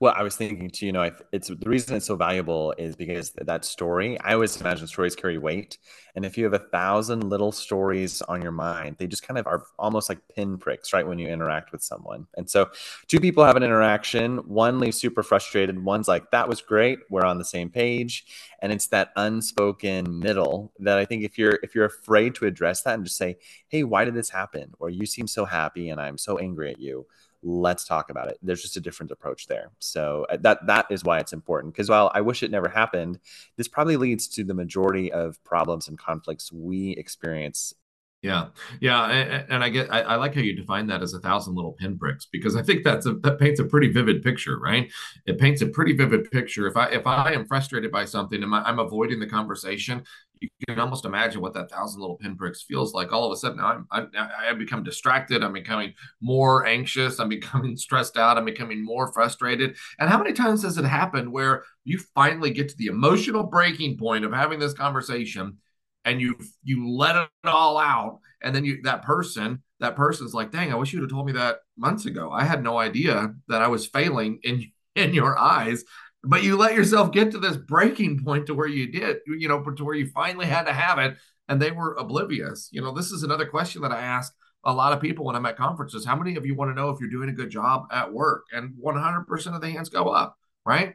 Well, 0.00 0.12
I 0.16 0.22
was 0.22 0.36
thinking 0.36 0.70
too, 0.70 0.86
you 0.86 0.92
know, 0.92 1.10
it's 1.32 1.48
the 1.48 1.56
reason 1.64 1.96
it's 1.96 2.06
so 2.06 2.16
valuable 2.16 2.74
is 2.76 2.94
because 2.94 3.30
that 3.30 3.64
story, 3.64 4.20
I 4.20 4.34
always 4.34 4.60
imagine 4.60 4.86
stories 4.86 5.16
carry 5.16 5.38
weight. 5.38 5.78
And 6.14 6.26
if 6.26 6.36
you 6.36 6.44
have 6.44 6.52
a 6.52 6.58
thousand 6.58 7.24
little 7.30 7.52
stories 7.52 8.20
on 8.22 8.42
your 8.42 8.52
mind, 8.52 8.96
they 8.98 9.06
just 9.06 9.26
kind 9.26 9.38
of 9.38 9.46
are 9.46 9.64
almost 9.78 10.10
like 10.10 10.18
pinpricks, 10.36 10.92
right? 10.92 11.06
When 11.06 11.18
you 11.18 11.28
interact 11.28 11.72
with 11.72 11.82
someone. 11.82 12.26
And 12.36 12.48
so 12.48 12.70
two 13.08 13.18
people 13.18 13.44
have 13.44 13.56
an 13.56 13.62
interaction, 13.62 14.38
one 14.38 14.78
leaves 14.78 15.00
super 15.00 15.22
frustrated, 15.22 15.82
one's 15.82 16.08
like, 16.08 16.30
that 16.32 16.48
was 16.48 16.60
great. 16.60 16.98
We're 17.08 17.24
on 17.24 17.38
the 17.38 17.44
same 17.44 17.70
page. 17.70 18.26
And 18.60 18.72
it's 18.72 18.88
that 18.88 19.12
unspoken 19.16 20.18
middle 20.18 20.72
that 20.80 20.98
I 20.98 21.06
think 21.06 21.24
if 21.24 21.38
you're 21.38 21.58
if 21.62 21.74
you're 21.74 21.86
afraid 21.86 22.34
to 22.36 22.46
address 22.46 22.82
that 22.82 22.94
and 22.94 23.04
just 23.04 23.16
say, 23.16 23.38
hey, 23.68 23.84
why 23.84 24.04
did 24.04 24.14
this 24.14 24.30
happen? 24.30 24.74
Or 24.78 24.90
you 24.90 25.06
seem 25.06 25.26
so 25.26 25.46
happy 25.46 25.88
and 25.88 26.00
I'm 26.00 26.18
so 26.18 26.38
angry 26.38 26.70
at 26.70 26.78
you 26.78 27.06
let's 27.42 27.84
talk 27.84 28.10
about 28.10 28.28
it. 28.28 28.38
There's 28.42 28.62
just 28.62 28.76
a 28.76 28.80
different 28.80 29.10
approach 29.10 29.46
there. 29.46 29.70
So 29.78 30.26
uh, 30.30 30.36
that 30.42 30.66
that 30.66 30.86
is 30.90 31.04
why 31.04 31.18
it's 31.18 31.32
important 31.32 31.74
because 31.74 31.88
while 31.88 32.10
i 32.14 32.20
wish 32.20 32.42
it 32.42 32.50
never 32.50 32.68
happened 32.68 33.18
this 33.56 33.68
probably 33.68 33.96
leads 33.96 34.28
to 34.28 34.44
the 34.44 34.54
majority 34.54 35.12
of 35.12 35.42
problems 35.44 35.88
and 35.88 35.98
conflicts 35.98 36.52
we 36.52 36.90
experience 36.92 37.74
yeah, 38.22 38.46
yeah, 38.80 39.06
and, 39.10 39.46
and 39.50 39.64
I 39.64 39.68
get 39.68 39.92
I, 39.92 40.02
I, 40.02 40.14
like 40.14 40.36
how 40.36 40.40
you 40.40 40.54
define 40.54 40.86
that 40.86 41.02
as 41.02 41.12
a 41.12 41.18
thousand 41.18 41.56
little 41.56 41.72
pinpricks 41.72 42.26
because 42.30 42.54
I 42.54 42.62
think 42.62 42.84
that's 42.84 43.04
a 43.04 43.14
that 43.14 43.40
paints 43.40 43.58
a 43.58 43.64
pretty 43.64 43.88
vivid 43.92 44.22
picture, 44.22 44.60
right? 44.60 44.90
It 45.26 45.38
paints 45.38 45.60
a 45.60 45.66
pretty 45.66 45.92
vivid 45.92 46.30
picture. 46.30 46.68
If 46.68 46.76
I 46.76 46.86
if 46.90 47.04
I 47.04 47.32
am 47.32 47.46
frustrated 47.46 47.90
by 47.90 48.04
something 48.04 48.40
and 48.40 48.54
I'm 48.54 48.78
avoiding 48.78 49.18
the 49.18 49.26
conversation, 49.26 50.04
you 50.40 50.48
can 50.68 50.78
almost 50.78 51.04
imagine 51.04 51.40
what 51.40 51.52
that 51.54 51.68
thousand 51.68 52.00
little 52.00 52.16
pinpricks 52.16 52.62
feels 52.62 52.94
like. 52.94 53.12
All 53.12 53.24
of 53.24 53.32
a 53.32 53.36
sudden, 53.36 53.58
I'm, 53.58 53.88
I'm 53.90 54.08
I 54.14 54.52
become 54.52 54.84
distracted. 54.84 55.42
I'm 55.42 55.52
becoming 55.52 55.92
more 56.20 56.64
anxious. 56.64 57.18
I'm 57.18 57.28
becoming 57.28 57.76
stressed 57.76 58.16
out. 58.16 58.38
I'm 58.38 58.44
becoming 58.44 58.84
more 58.84 59.12
frustrated. 59.12 59.76
And 59.98 60.08
how 60.08 60.18
many 60.18 60.32
times 60.32 60.62
has 60.62 60.78
it 60.78 60.84
happened 60.84 61.32
where 61.32 61.64
you 61.82 61.98
finally 62.14 62.52
get 62.52 62.68
to 62.68 62.76
the 62.76 62.86
emotional 62.86 63.42
breaking 63.42 63.98
point 63.98 64.24
of 64.24 64.32
having 64.32 64.60
this 64.60 64.74
conversation? 64.74 65.58
And 66.04 66.20
you 66.20 66.36
you 66.62 66.88
let 66.90 67.16
it 67.16 67.28
all 67.44 67.78
out 67.78 68.20
and 68.42 68.54
then 68.54 68.64
you 68.64 68.80
that 68.82 69.02
person 69.02 69.62
that 69.80 69.96
person's 69.96 70.34
like 70.34 70.50
dang 70.50 70.72
i 70.72 70.74
wish 70.74 70.92
you'd 70.92 71.02
have 71.02 71.10
told 71.10 71.26
me 71.26 71.32
that 71.32 71.56
months 71.76 72.06
ago. 72.06 72.30
I 72.30 72.44
had 72.44 72.62
no 72.62 72.78
idea 72.78 73.34
that 73.48 73.62
i 73.62 73.68
was 73.68 73.86
failing 73.86 74.40
in 74.42 74.70
in 74.94 75.14
your 75.14 75.38
eyes. 75.38 75.84
But 76.24 76.44
you 76.44 76.56
let 76.56 76.74
yourself 76.74 77.10
get 77.10 77.32
to 77.32 77.38
this 77.38 77.56
breaking 77.56 78.22
point 78.22 78.46
to 78.46 78.54
where 78.54 78.68
you 78.68 78.92
did 78.92 79.18
you 79.26 79.48
know 79.48 79.62
to 79.62 79.84
where 79.84 79.94
you 79.94 80.06
finally 80.06 80.46
had 80.46 80.64
to 80.66 80.72
have 80.72 80.98
it 80.98 81.16
and 81.48 81.60
they 81.60 81.70
were 81.70 81.94
oblivious. 81.94 82.68
You 82.72 82.82
know 82.82 82.92
this 82.92 83.10
is 83.10 83.22
another 83.22 83.46
question 83.46 83.82
that 83.82 83.92
i 83.92 84.00
ask 84.00 84.32
a 84.64 84.72
lot 84.72 84.92
of 84.92 85.00
people 85.00 85.24
when 85.24 85.34
i'm 85.34 85.46
at 85.46 85.56
conferences. 85.56 86.04
How 86.04 86.16
many 86.16 86.36
of 86.36 86.46
you 86.46 86.54
want 86.54 86.70
to 86.70 86.74
know 86.74 86.90
if 86.90 87.00
you're 87.00 87.10
doing 87.10 87.28
a 87.28 87.32
good 87.32 87.50
job 87.50 87.86
at 87.90 88.12
work? 88.12 88.44
And 88.52 88.74
100% 88.74 89.54
of 89.54 89.60
the 89.60 89.70
hands 89.70 89.88
go 89.88 90.08
up 90.08 90.36
right 90.64 90.94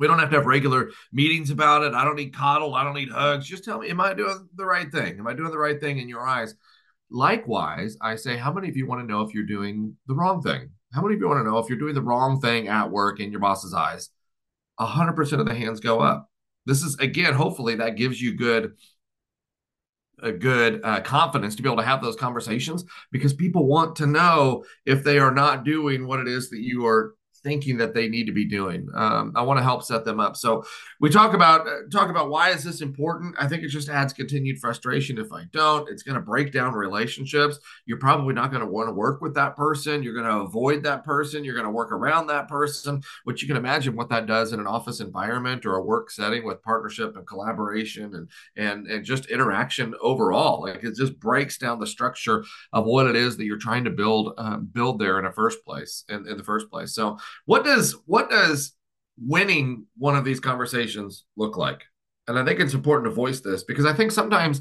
we 0.00 0.06
don't 0.06 0.18
have 0.18 0.30
to 0.30 0.36
have 0.36 0.46
regular 0.46 0.90
meetings 1.12 1.50
about 1.50 1.82
it. 1.82 1.92
I 1.92 2.04
don't 2.04 2.16
need 2.16 2.34
coddle. 2.34 2.74
I 2.74 2.82
don't 2.82 2.94
need 2.94 3.10
hugs. 3.10 3.46
Just 3.46 3.64
tell 3.64 3.78
me, 3.78 3.90
am 3.90 4.00
I 4.00 4.14
doing 4.14 4.48
the 4.56 4.64
right 4.64 4.90
thing? 4.90 5.18
Am 5.18 5.26
I 5.26 5.34
doing 5.34 5.50
the 5.50 5.58
right 5.58 5.78
thing 5.78 5.98
in 5.98 6.08
your 6.08 6.26
eyes? 6.26 6.54
Likewise, 7.10 7.98
I 8.00 8.16
say, 8.16 8.38
how 8.38 8.50
many 8.50 8.70
of 8.70 8.76
you 8.78 8.86
want 8.86 9.02
to 9.02 9.06
know 9.06 9.20
if 9.20 9.34
you're 9.34 9.44
doing 9.44 9.96
the 10.06 10.14
wrong 10.14 10.40
thing? 10.40 10.70
How 10.94 11.02
many 11.02 11.14
of 11.14 11.20
you 11.20 11.28
want 11.28 11.44
to 11.44 11.50
know 11.50 11.58
if 11.58 11.68
you're 11.68 11.78
doing 11.78 11.94
the 11.94 12.02
wrong 12.02 12.40
thing 12.40 12.68
at 12.68 12.90
work 12.90 13.20
in 13.20 13.30
your 13.30 13.40
boss's 13.40 13.74
eyes? 13.74 14.08
100% 14.80 15.32
of 15.38 15.46
the 15.46 15.54
hands 15.54 15.80
go 15.80 16.00
up. 16.00 16.30
This 16.64 16.82
is, 16.82 16.96
again, 16.96 17.34
hopefully 17.34 17.76
that 17.76 17.96
gives 17.96 18.20
you 18.20 18.36
good 18.36 18.72
a 20.22 20.32
good 20.32 20.82
uh, 20.84 21.00
confidence 21.00 21.56
to 21.56 21.62
be 21.62 21.68
able 21.68 21.78
to 21.78 21.82
have 21.82 22.02
those 22.02 22.16
conversations 22.16 22.84
because 23.10 23.32
people 23.32 23.66
want 23.66 23.96
to 23.96 24.06
know 24.06 24.64
if 24.84 25.02
they 25.02 25.18
are 25.18 25.32
not 25.32 25.64
doing 25.64 26.06
what 26.06 26.20
it 26.20 26.28
is 26.28 26.50
that 26.50 26.60
you 26.60 26.84
are 26.84 27.14
thinking 27.42 27.76
that 27.78 27.94
they 27.94 28.08
need 28.08 28.26
to 28.26 28.32
be 28.32 28.44
doing. 28.44 28.88
Um, 28.94 29.32
I 29.34 29.42
want 29.42 29.58
to 29.58 29.64
help 29.64 29.82
set 29.82 30.04
them 30.04 30.20
up. 30.20 30.36
So 30.36 30.64
we 31.00 31.10
talk 31.10 31.34
about 31.34 31.66
uh, 31.66 31.88
talk 31.90 32.10
about 32.10 32.30
why 32.30 32.50
is 32.50 32.64
this 32.64 32.80
important? 32.80 33.34
I 33.38 33.48
think 33.48 33.62
it 33.62 33.68
just 33.68 33.88
adds 33.88 34.12
continued 34.12 34.58
frustration 34.58 35.18
if 35.18 35.32
I 35.32 35.44
don't. 35.52 35.88
It's 35.88 36.02
going 36.02 36.16
to 36.16 36.20
break 36.20 36.52
down 36.52 36.74
relationships. 36.74 37.58
You're 37.86 37.98
probably 37.98 38.34
not 38.34 38.50
going 38.50 38.62
to 38.62 38.70
want 38.70 38.88
to 38.88 38.92
work 38.92 39.20
with 39.20 39.34
that 39.34 39.56
person. 39.56 40.02
You're 40.02 40.14
going 40.14 40.26
to 40.26 40.42
avoid 40.42 40.82
that 40.84 41.04
person. 41.04 41.44
You're 41.44 41.54
going 41.54 41.66
to 41.66 41.70
work 41.70 41.92
around 41.92 42.26
that 42.26 42.48
person, 42.48 43.02
which 43.24 43.42
you 43.42 43.48
can 43.48 43.56
imagine 43.56 43.96
what 43.96 44.08
that 44.10 44.26
does 44.26 44.52
in 44.52 44.60
an 44.60 44.66
office 44.66 45.00
environment 45.00 45.64
or 45.64 45.76
a 45.76 45.82
work 45.82 46.10
setting 46.10 46.44
with 46.44 46.62
partnership 46.62 47.16
and 47.16 47.26
collaboration 47.26 48.14
and 48.14 48.28
and 48.56 48.86
and 48.86 49.04
just 49.04 49.26
interaction 49.26 49.94
overall. 50.00 50.62
Like 50.62 50.84
it 50.84 50.96
just 50.96 51.18
breaks 51.18 51.58
down 51.58 51.80
the 51.80 51.86
structure 51.86 52.44
of 52.72 52.84
what 52.84 53.06
it 53.06 53.16
is 53.16 53.36
that 53.36 53.44
you're 53.44 53.58
trying 53.58 53.84
to 53.84 53.90
build 53.90 54.34
um, 54.38 54.68
build 54.72 54.98
there 54.98 55.18
in 55.18 55.24
a 55.24 55.32
first 55.32 55.64
place 55.64 56.04
in, 56.08 56.26
in 56.26 56.36
the 56.36 56.44
first 56.44 56.70
place. 56.70 56.94
So 56.94 57.18
what 57.46 57.64
does 57.64 57.96
what 58.06 58.30
does 58.30 58.72
winning 59.22 59.86
one 59.98 60.16
of 60.16 60.24
these 60.24 60.40
conversations 60.40 61.24
look 61.36 61.56
like? 61.56 61.82
And 62.26 62.38
I 62.38 62.44
think 62.44 62.60
it's 62.60 62.74
important 62.74 63.10
to 63.10 63.14
voice 63.14 63.40
this 63.40 63.64
because 63.64 63.86
I 63.86 63.92
think 63.92 64.12
sometimes 64.12 64.60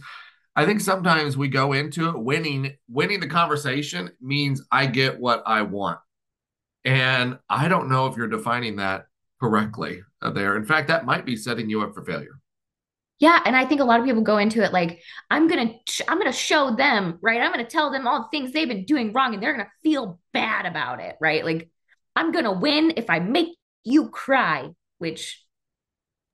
I 0.55 0.65
think 0.65 0.81
sometimes 0.81 1.37
we 1.37 1.47
go 1.47 1.73
into 1.73 2.09
it 2.09 2.17
winning 2.17 2.75
winning 2.89 3.19
the 3.19 3.27
conversation 3.27 4.11
means 4.21 4.61
I 4.71 4.87
get 4.87 5.19
what 5.19 5.43
I 5.45 5.61
want. 5.61 5.99
And 6.85 7.37
I 7.49 7.67
don't 7.67 7.89
know 7.89 8.07
if 8.07 8.17
you're 8.17 8.27
defining 8.27 8.77
that 8.77 9.05
correctly 9.39 10.01
uh, 10.21 10.31
there. 10.31 10.55
In 10.55 10.65
fact, 10.65 10.87
that 10.87 11.05
might 11.05 11.25
be 11.25 11.35
setting 11.35 11.69
you 11.69 11.81
up 11.81 11.93
for 11.93 12.03
failure. 12.03 12.39
Yeah, 13.19 13.41
and 13.45 13.55
I 13.55 13.65
think 13.65 13.81
a 13.81 13.83
lot 13.83 13.99
of 13.99 14.05
people 14.05 14.21
go 14.21 14.37
into 14.37 14.63
it 14.63 14.71
like 14.71 15.01
I'm 15.29 15.47
going 15.47 15.79
to 15.85 16.09
I'm 16.09 16.19
going 16.19 16.31
to 16.31 16.37
show 16.37 16.73
them, 16.75 17.19
right? 17.21 17.41
I'm 17.41 17.51
going 17.51 17.65
to 17.65 17.69
tell 17.69 17.91
them 17.91 18.07
all 18.07 18.21
the 18.21 18.29
things 18.31 18.53
they've 18.53 18.67
been 18.67 18.85
doing 18.85 19.11
wrong 19.11 19.33
and 19.33 19.43
they're 19.43 19.53
going 19.53 19.65
to 19.65 19.71
feel 19.83 20.19
bad 20.31 20.65
about 20.65 21.01
it, 21.01 21.17
right? 21.19 21.43
Like 21.43 21.69
I'm 22.19 22.33
gonna 22.33 22.51
win 22.51 22.91
if 22.97 23.09
I 23.09 23.19
make 23.19 23.55
you 23.85 24.09
cry, 24.09 24.69
which 24.97 25.41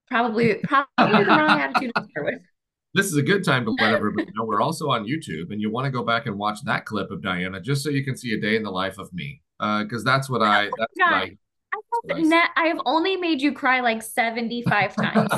probably 0.07 0.55
probably 0.63 1.23
the 1.23 1.29
wrong 1.29 1.59
attitude 1.59 1.91
to 1.95 2.07
start 2.09 2.25
with. 2.25 2.41
This 2.95 3.07
is 3.07 3.17
a 3.17 3.21
good 3.21 3.43
time 3.43 3.65
to 3.65 3.71
let 3.71 3.93
everybody 3.93 4.31
know 4.33 4.45
we're 4.45 4.61
also 4.61 4.89
on 4.89 5.05
YouTube, 5.05 5.51
and 5.51 5.59
you 5.59 5.69
want 5.69 5.83
to 5.83 5.91
go 5.91 6.01
back 6.01 6.27
and 6.27 6.37
watch 6.37 6.59
that 6.63 6.85
clip 6.85 7.11
of 7.11 7.21
Diana 7.21 7.59
just 7.59 7.83
so 7.83 7.89
you 7.89 8.05
can 8.05 8.15
see 8.15 8.33
a 8.33 8.39
day 8.39 8.55
in 8.55 8.63
the 8.63 8.71
life 8.71 8.97
of 8.97 9.11
me, 9.11 9.41
because 9.59 10.01
uh, 10.03 10.11
that's 10.11 10.29
what 10.29 10.41
I. 10.41 10.69
That's 10.77 10.93
what 10.95 11.13
I 11.13 11.37
I, 12.09 12.21
Net, 12.21 12.51
I 12.55 12.67
have 12.67 12.79
only 12.85 13.17
made 13.17 13.41
you 13.41 13.51
cry 13.51 13.81
like 13.81 14.01
75 14.01 14.95
times. 14.95 15.29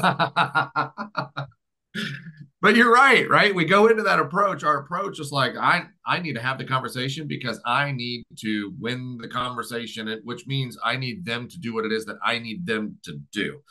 but 2.62 2.76
you're 2.76 2.92
right, 2.92 3.30
right? 3.30 3.54
We 3.54 3.66
go 3.66 3.88
into 3.88 4.04
that 4.04 4.20
approach. 4.20 4.64
Our 4.64 4.80
approach 4.80 5.20
is 5.20 5.32
like, 5.32 5.56
I 5.58 5.84
I 6.06 6.20
need 6.20 6.34
to 6.34 6.42
have 6.42 6.58
the 6.58 6.66
conversation 6.66 7.28
because 7.28 7.60
I 7.66 7.92
need 7.92 8.24
to 8.40 8.74
win 8.80 9.18
the 9.22 9.28
conversation, 9.28 10.20
which 10.24 10.48
means 10.48 10.78
I 10.84 10.98
need 10.98 11.26
them 11.26 11.48
to 11.50 11.60
do 11.60 11.74
what 11.74 11.86
it 11.86 11.92
is 11.92 12.06
that 12.06 12.18
I 12.24 12.40
need 12.40 12.66
them 12.66 12.98
to 13.04 13.20
do. 13.32 13.62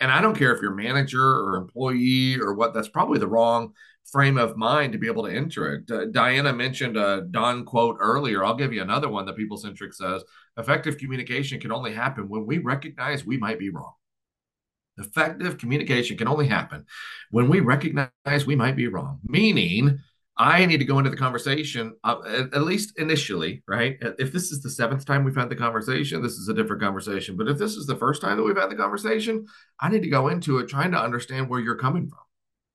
And 0.00 0.10
I 0.10 0.20
don't 0.20 0.36
care 0.36 0.54
if 0.54 0.60
you're 0.60 0.74
manager 0.74 1.22
or 1.22 1.56
employee 1.56 2.38
or 2.38 2.54
what. 2.54 2.74
That's 2.74 2.88
probably 2.88 3.18
the 3.18 3.28
wrong 3.28 3.72
frame 4.12 4.36
of 4.36 4.56
mind 4.56 4.92
to 4.92 4.98
be 4.98 5.06
able 5.06 5.24
to 5.24 5.34
enter 5.34 5.74
it. 5.74 5.90
Uh, 5.90 6.04
Diana 6.12 6.52
mentioned 6.52 6.96
a 6.96 7.22
Don 7.30 7.64
quote 7.64 7.96
earlier. 7.98 8.44
I'll 8.44 8.54
give 8.54 8.72
you 8.72 8.82
another 8.82 9.08
one 9.08 9.24
that 9.26 9.36
People 9.36 9.56
Centric 9.56 9.94
says 9.94 10.22
effective 10.58 10.98
communication 10.98 11.58
can 11.58 11.72
only 11.72 11.92
happen 11.94 12.28
when 12.28 12.46
we 12.46 12.58
recognize 12.58 13.24
we 13.24 13.38
might 13.38 13.58
be 13.58 13.70
wrong. 13.70 13.92
Effective 14.98 15.58
communication 15.58 16.16
can 16.16 16.28
only 16.28 16.46
happen 16.46 16.86
when 17.30 17.48
we 17.48 17.60
recognize 17.60 18.46
we 18.46 18.56
might 18.56 18.76
be 18.76 18.88
wrong, 18.88 19.20
meaning 19.24 19.98
I 20.38 20.66
need 20.66 20.78
to 20.78 20.84
go 20.84 20.98
into 20.98 21.10
the 21.10 21.16
conversation, 21.16 21.96
uh, 22.04 22.16
at, 22.26 22.54
at, 22.54 22.62
least 22.62 22.98
initially, 22.98 23.62
right? 23.66 23.96
If 24.00 24.32
this 24.32 24.52
is 24.52 24.62
the 24.62 24.68
seventh 24.68 25.06
time 25.06 25.24
we've 25.24 25.36
had 25.36 25.48
the 25.48 25.56
conversation, 25.56 26.22
this 26.22 26.34
is 26.34 26.48
a 26.48 26.54
different 26.54 26.82
conversation. 26.82 27.36
But 27.36 27.48
if 27.48 27.56
this 27.56 27.74
is 27.74 27.86
the 27.86 27.96
first 27.96 28.20
time 28.20 28.36
that 28.36 28.42
we've 28.42 28.56
had 28.56 28.70
the 28.70 28.76
conversation, 28.76 29.46
I 29.80 29.88
need 29.88 30.02
to 30.02 30.10
go 30.10 30.28
into 30.28 30.58
it 30.58 30.68
trying 30.68 30.92
to 30.92 31.00
understand 31.00 31.48
where 31.48 31.60
you're 31.60 31.76
coming 31.76 32.08
from. 32.08 32.18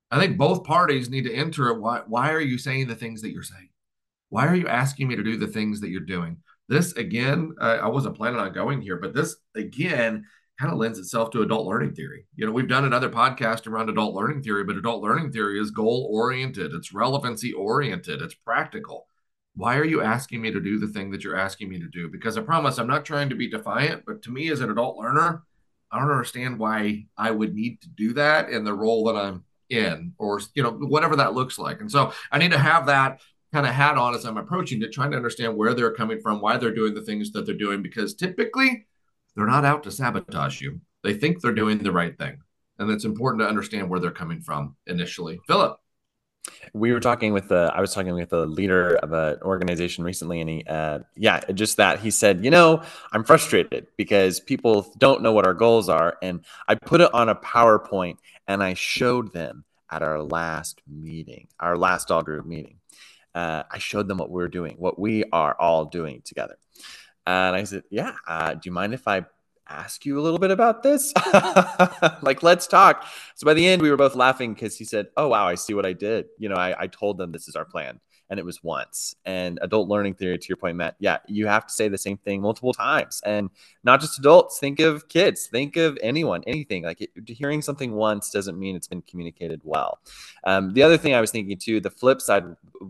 I 0.09 0.19
think 0.19 0.37
both 0.37 0.63
parties 0.63 1.09
need 1.09 1.25
to 1.25 1.33
enter 1.33 1.69
it. 1.69 1.79
Why, 1.79 2.01
why 2.07 2.31
are 2.31 2.41
you 2.41 2.57
saying 2.57 2.87
the 2.87 2.95
things 2.95 3.21
that 3.21 3.31
you're 3.31 3.43
saying? 3.43 3.69
Why 4.29 4.47
are 4.47 4.55
you 4.55 4.67
asking 4.67 5.07
me 5.07 5.15
to 5.15 5.23
do 5.23 5.37
the 5.37 5.47
things 5.47 5.81
that 5.81 5.89
you're 5.89 6.01
doing? 6.01 6.37
This, 6.67 6.93
again, 6.93 7.53
uh, 7.59 7.79
I 7.81 7.87
wasn't 7.89 8.17
planning 8.17 8.39
on 8.39 8.53
going 8.53 8.81
here, 8.81 8.97
but 8.97 9.13
this, 9.13 9.35
again, 9.55 10.25
kind 10.61 10.71
of 10.71 10.77
lends 10.77 10.99
itself 10.99 11.31
to 11.31 11.41
adult 11.41 11.65
learning 11.65 11.95
theory. 11.95 12.23
You 12.35 12.45
know, 12.45 12.51
we've 12.51 12.67
done 12.67 12.85
another 12.85 13.09
podcast 13.09 13.65
around 13.65 13.89
adult 13.89 14.13
learning 14.13 14.43
theory, 14.43 14.63
but 14.63 14.77
adult 14.77 15.01
learning 15.01 15.31
theory 15.31 15.59
is 15.59 15.71
goal 15.71 16.07
oriented, 16.13 16.71
it's 16.73 16.93
relevancy 16.93 17.51
oriented, 17.51 18.21
it's 18.21 18.35
practical. 18.35 19.07
Why 19.55 19.77
are 19.77 19.85
you 19.85 20.03
asking 20.03 20.39
me 20.39 20.51
to 20.51 20.59
do 20.59 20.77
the 20.77 20.87
thing 20.87 21.09
that 21.11 21.23
you're 21.23 21.35
asking 21.35 21.69
me 21.69 21.79
to 21.79 21.87
do? 21.87 22.09
Because 22.09 22.37
I 22.37 22.41
promise 22.41 22.77
I'm 22.77 22.85
not 22.87 23.05
trying 23.05 23.29
to 23.29 23.35
be 23.35 23.49
defiant, 23.49 24.03
but 24.05 24.21
to 24.21 24.31
me 24.31 24.51
as 24.51 24.61
an 24.61 24.69
adult 24.69 24.97
learner, 24.97 25.41
I 25.91 25.99
don't 25.99 26.11
understand 26.11 26.59
why 26.59 27.07
I 27.17 27.31
would 27.31 27.55
need 27.55 27.81
to 27.81 27.89
do 27.89 28.13
that 28.13 28.49
in 28.49 28.63
the 28.63 28.73
role 28.73 29.05
that 29.05 29.15
I'm 29.15 29.43
in 29.71 30.13
or 30.19 30.41
you 30.53 30.61
know 30.61 30.71
whatever 30.71 31.15
that 31.15 31.33
looks 31.33 31.57
like. 31.57 31.81
And 31.81 31.91
so 31.91 32.13
I 32.31 32.37
need 32.37 32.51
to 32.51 32.59
have 32.59 32.85
that 32.85 33.19
kind 33.51 33.65
of 33.65 33.73
hat 33.73 33.97
on 33.97 34.13
as 34.13 34.25
I'm 34.25 34.37
approaching 34.37 34.83
it, 34.83 34.93
trying 34.93 35.11
to 35.11 35.17
understand 35.17 35.57
where 35.57 35.73
they're 35.73 35.93
coming 35.93 36.21
from, 36.21 36.39
why 36.39 36.57
they're 36.57 36.75
doing 36.75 36.93
the 36.93 37.01
things 37.01 37.31
that 37.31 37.47
they're 37.47 37.55
doing, 37.55 37.81
because 37.81 38.13
typically 38.13 38.85
they're 39.35 39.45
not 39.45 39.65
out 39.65 39.83
to 39.83 39.91
sabotage 39.91 40.61
you. 40.61 40.81
They 41.03 41.13
think 41.13 41.41
they're 41.41 41.53
doing 41.53 41.79
the 41.79 41.91
right 41.91 42.17
thing. 42.17 42.37
And 42.77 42.89
it's 42.89 43.05
important 43.05 43.41
to 43.41 43.47
understand 43.47 43.89
where 43.89 43.99
they're 43.99 44.11
coming 44.11 44.41
from 44.41 44.75
initially. 44.87 45.39
Philip. 45.47 45.77
We 46.73 46.91
were 46.91 46.99
talking 46.99 47.33
with 47.33 47.49
the, 47.49 47.71
I 47.73 47.81
was 47.81 47.93
talking 47.93 48.13
with 48.13 48.33
a 48.33 48.45
leader 48.45 48.95
of 48.95 49.13
an 49.13 49.37
organization 49.43 50.03
recently, 50.03 50.41
and 50.41 50.49
he, 50.49 50.63
uh, 50.67 50.99
yeah, 51.15 51.41
just 51.53 51.77
that 51.77 51.99
he 51.99 52.09
said, 52.09 52.43
you 52.43 52.49
know, 52.49 52.81
I'm 53.11 53.23
frustrated 53.23 53.87
because 53.95 54.39
people 54.39 54.91
don't 54.97 55.21
know 55.21 55.33
what 55.33 55.45
our 55.45 55.53
goals 55.53 55.87
are, 55.87 56.17
and 56.21 56.43
I 56.67 56.75
put 56.75 57.01
it 57.01 57.13
on 57.13 57.29
a 57.29 57.35
PowerPoint 57.35 58.17
and 58.47 58.63
I 58.63 58.73
showed 58.73 59.33
them 59.33 59.65
at 59.91 60.01
our 60.01 60.23
last 60.23 60.81
meeting, 60.87 61.47
our 61.59 61.77
last 61.77 62.09
all 62.09 62.23
group 62.23 62.45
meeting. 62.45 62.77
Uh, 63.35 63.63
I 63.69 63.77
showed 63.77 64.07
them 64.07 64.17
what 64.17 64.29
we 64.29 64.35
we're 64.35 64.47
doing, 64.47 64.75
what 64.77 64.97
we 64.97 65.23
are 65.31 65.55
all 65.59 65.85
doing 65.85 66.21
together. 66.25 66.57
And 67.25 67.55
I 67.55 67.63
said, 67.63 67.83
Yeah, 67.89 68.15
uh, 68.27 68.53
do 68.53 68.61
you 68.65 68.71
mind 68.71 68.93
if 68.93 69.07
I 69.07 69.25
ask 69.69 70.05
you 70.05 70.19
a 70.19 70.21
little 70.21 70.39
bit 70.39 70.51
about 70.51 70.83
this? 70.83 71.13
like, 72.21 72.43
let's 72.43 72.67
talk. 72.67 73.05
So 73.35 73.45
by 73.45 73.53
the 73.53 73.65
end, 73.65 73.81
we 73.81 73.89
were 73.89 73.97
both 73.97 74.15
laughing 74.15 74.53
because 74.53 74.77
he 74.77 74.85
said, 74.85 75.07
Oh, 75.17 75.29
wow, 75.29 75.47
I 75.47 75.55
see 75.55 75.73
what 75.73 75.85
I 75.85 75.93
did. 75.93 76.25
You 76.37 76.49
know, 76.49 76.55
I, 76.55 76.83
I 76.83 76.87
told 76.87 77.17
them 77.17 77.31
this 77.31 77.47
is 77.47 77.55
our 77.55 77.65
plan 77.65 77.99
and 78.31 78.39
it 78.39 78.45
was 78.45 78.63
once. 78.63 79.13
And 79.25 79.59
adult 79.61 79.89
learning 79.89 80.13
theory, 80.13 80.37
to 80.37 80.47
your 80.47 80.55
point, 80.55 80.77
Matt, 80.77 80.95
yeah, 80.99 81.17
you 81.27 81.47
have 81.47 81.67
to 81.67 81.73
say 81.73 81.89
the 81.89 81.97
same 81.97 82.15
thing 82.17 82.41
multiple 82.41 82.73
times. 82.73 83.21
And 83.25 83.49
not 83.83 83.99
just 83.99 84.17
adults, 84.17 84.57
think 84.57 84.79
of 84.79 85.09
kids, 85.09 85.47
think 85.47 85.75
of 85.75 85.97
anyone, 86.01 86.41
anything. 86.47 86.83
Like 86.83 87.01
it, 87.01 87.09
hearing 87.27 87.61
something 87.61 87.91
once 87.91 88.31
doesn't 88.31 88.57
mean 88.57 88.77
it's 88.77 88.87
been 88.87 89.01
communicated 89.01 89.59
well. 89.65 89.99
Um, 90.45 90.73
the 90.73 90.81
other 90.81 90.97
thing 90.97 91.13
I 91.13 91.19
was 91.19 91.31
thinking 91.31 91.57
too, 91.57 91.81
the 91.81 91.91
flip 91.91 92.21
side, 92.21 92.45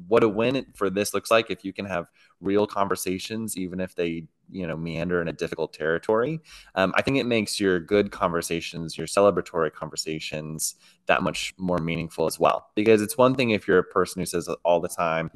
what 0.07 0.23
a 0.23 0.29
win 0.29 0.63
for 0.75 0.91
this 0.91 1.11
looks 1.11 1.31
like 1.31 1.49
if 1.49 1.65
you 1.65 1.73
can 1.73 1.85
have 1.85 2.05
real 2.39 2.67
conversations, 2.67 3.57
even 3.57 3.79
if 3.79 3.95
they 3.95 4.25
you 4.51 4.67
know 4.67 4.77
meander 4.77 5.21
in 5.21 5.27
a 5.27 5.33
difficult 5.33 5.73
territory 5.73 6.39
um, 6.75 6.93
i 6.95 7.01
think 7.01 7.17
it 7.17 7.25
makes 7.25 7.59
your 7.59 7.79
good 7.79 8.11
conversations 8.11 8.97
your 8.97 9.07
celebratory 9.07 9.71
conversations 9.71 10.75
that 11.07 11.23
much 11.23 11.53
more 11.57 11.79
meaningful 11.79 12.25
as 12.25 12.39
well. 12.39 12.69
Because 12.75 13.01
it's 13.01 13.17
one 13.17 13.35
thing 13.35 13.51
if 13.51 13.67
you're 13.67 13.79
a 13.79 13.83
person 13.83 14.21
who 14.21 14.25
says 14.25 14.49
all 14.63 14.79
the 14.79 14.89
time 14.89 15.31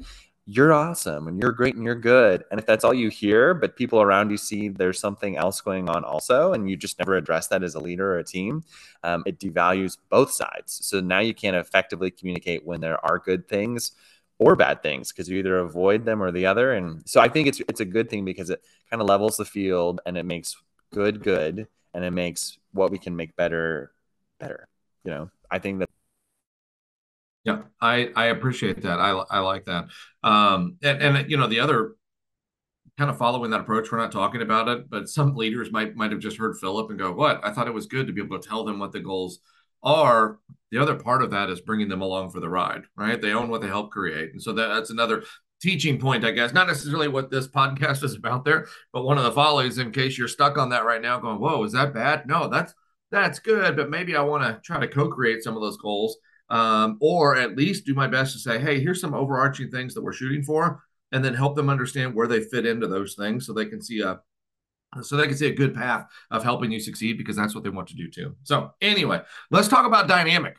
you're 0.48 0.72
awesome 0.72 1.26
and 1.26 1.42
you're 1.42 1.50
great 1.50 1.74
and 1.74 1.84
you're 1.84 1.96
good 1.96 2.44
and 2.52 2.60
if 2.60 2.66
that's 2.66 2.84
all 2.84 2.94
you 2.94 3.08
hear 3.08 3.52
but 3.52 3.74
people 3.74 4.00
around 4.00 4.30
you 4.30 4.36
see 4.36 4.68
there's 4.68 5.00
something 5.00 5.36
else 5.36 5.60
going 5.60 5.88
on 5.88 6.04
also 6.04 6.52
and 6.52 6.70
you 6.70 6.76
just 6.76 7.00
never 7.00 7.16
address 7.16 7.48
that 7.48 7.64
as 7.64 7.74
a 7.74 7.80
leader 7.80 8.14
or 8.14 8.18
a 8.18 8.24
team 8.24 8.62
um, 9.02 9.24
it 9.26 9.40
devalues 9.40 9.98
both 10.08 10.30
sides. 10.30 10.78
So 10.86 11.00
now 11.00 11.18
you 11.18 11.34
can't 11.34 11.56
effectively 11.56 12.12
communicate 12.12 12.64
when 12.64 12.80
there 12.80 13.04
are 13.04 13.18
good 13.18 13.48
things 13.48 13.90
or 14.38 14.56
bad 14.56 14.82
things 14.82 15.12
because 15.12 15.28
you 15.28 15.38
either 15.38 15.58
avoid 15.58 16.04
them 16.04 16.22
or 16.22 16.30
the 16.30 16.46
other. 16.46 16.72
And 16.72 17.02
so 17.08 17.20
I 17.20 17.28
think 17.28 17.48
it's 17.48 17.60
it's 17.68 17.80
a 17.80 17.84
good 17.84 18.10
thing 18.10 18.24
because 18.24 18.50
it 18.50 18.60
kind 18.90 19.00
of 19.00 19.08
levels 19.08 19.36
the 19.36 19.44
field 19.44 20.00
and 20.06 20.16
it 20.16 20.24
makes 20.24 20.56
good 20.92 21.22
good 21.22 21.66
and 21.94 22.04
it 22.04 22.10
makes 22.10 22.58
what 22.72 22.90
we 22.90 22.98
can 22.98 23.16
make 23.16 23.34
better 23.36 23.92
better. 24.38 24.68
You 25.04 25.10
know, 25.12 25.30
I 25.50 25.58
think 25.58 25.80
that. 25.80 25.88
Yeah, 27.44 27.62
I 27.80 28.10
I 28.16 28.26
appreciate 28.26 28.82
that. 28.82 28.98
I 28.98 29.10
I 29.10 29.38
like 29.38 29.64
that. 29.66 29.86
Um, 30.22 30.76
and 30.82 31.00
and 31.00 31.30
you 31.30 31.36
know 31.36 31.46
the 31.46 31.60
other 31.60 31.94
kind 32.98 33.10
of 33.10 33.18
following 33.18 33.50
that 33.50 33.60
approach, 33.60 33.92
we're 33.92 33.98
not 33.98 34.10
talking 34.12 34.42
about 34.42 34.68
it, 34.68 34.88
but 34.88 35.08
some 35.08 35.34
leaders 35.36 35.70
might 35.70 35.96
might 35.96 36.10
have 36.12 36.20
just 36.20 36.38
heard 36.38 36.56
Philip 36.58 36.90
and 36.90 36.98
go, 36.98 37.12
"What? 37.12 37.40
I 37.44 37.52
thought 37.52 37.68
it 37.68 37.74
was 37.74 37.86
good 37.86 38.06
to 38.06 38.12
be 38.12 38.22
able 38.22 38.38
to 38.38 38.48
tell 38.48 38.64
them 38.64 38.78
what 38.78 38.92
the 38.92 39.00
goals." 39.00 39.40
Are 39.86 40.38
the 40.72 40.78
other 40.78 40.96
part 40.96 41.22
of 41.22 41.30
that 41.30 41.48
is 41.48 41.60
bringing 41.60 41.88
them 41.88 42.02
along 42.02 42.30
for 42.30 42.40
the 42.40 42.48
ride, 42.48 42.82
right? 42.96 43.22
They 43.22 43.32
own 43.32 43.48
what 43.48 43.62
they 43.62 43.68
help 43.68 43.92
create. 43.92 44.32
And 44.32 44.42
so 44.42 44.52
that, 44.52 44.66
that's 44.66 44.90
another 44.90 45.22
teaching 45.62 45.98
point, 45.98 46.24
I 46.24 46.32
guess. 46.32 46.52
Not 46.52 46.66
necessarily 46.66 47.08
what 47.08 47.30
this 47.30 47.46
podcast 47.46 48.02
is 48.02 48.16
about 48.16 48.44
there, 48.44 48.66
but 48.92 49.04
one 49.04 49.16
of 49.16 49.24
the 49.24 49.32
follies, 49.32 49.78
in 49.78 49.92
case 49.92 50.18
you're 50.18 50.28
stuck 50.28 50.58
on 50.58 50.70
that 50.70 50.84
right 50.84 51.00
now, 51.00 51.20
going, 51.20 51.38
whoa, 51.38 51.62
is 51.62 51.72
that 51.72 51.94
bad? 51.94 52.26
No, 52.26 52.48
that's 52.48 52.74
that's 53.12 53.38
good, 53.38 53.76
but 53.76 53.88
maybe 53.88 54.16
I 54.16 54.22
want 54.22 54.42
to 54.42 54.60
try 54.64 54.80
to 54.80 54.88
co-create 54.88 55.42
some 55.42 55.54
of 55.54 55.62
those 55.62 55.76
goals. 55.76 56.18
Um, 56.50 56.98
or 57.00 57.36
at 57.36 57.56
least 57.56 57.86
do 57.86 57.94
my 57.94 58.06
best 58.06 58.32
to 58.32 58.38
say, 58.38 58.60
hey, 58.60 58.80
here's 58.80 59.00
some 59.00 59.14
overarching 59.14 59.70
things 59.70 59.94
that 59.94 60.02
we're 60.02 60.12
shooting 60.12 60.42
for, 60.42 60.82
and 61.12 61.24
then 61.24 61.34
help 61.34 61.56
them 61.56 61.70
understand 61.70 62.14
where 62.14 62.26
they 62.26 62.40
fit 62.40 62.66
into 62.66 62.86
those 62.88 63.14
things 63.14 63.46
so 63.46 63.52
they 63.52 63.66
can 63.66 63.82
see 63.82 64.00
a 64.00 64.20
so 65.02 65.16
they 65.16 65.26
can 65.26 65.36
see 65.36 65.48
a 65.48 65.54
good 65.54 65.74
path 65.74 66.06
of 66.30 66.42
helping 66.42 66.70
you 66.70 66.80
succeed 66.80 67.18
because 67.18 67.36
that's 67.36 67.54
what 67.54 67.64
they 67.64 67.70
want 67.70 67.88
to 67.88 67.94
do 67.96 68.10
too. 68.10 68.34
So 68.44 68.72
anyway, 68.80 69.20
let's 69.50 69.68
talk 69.68 69.86
about 69.86 70.08
dynamic. 70.08 70.56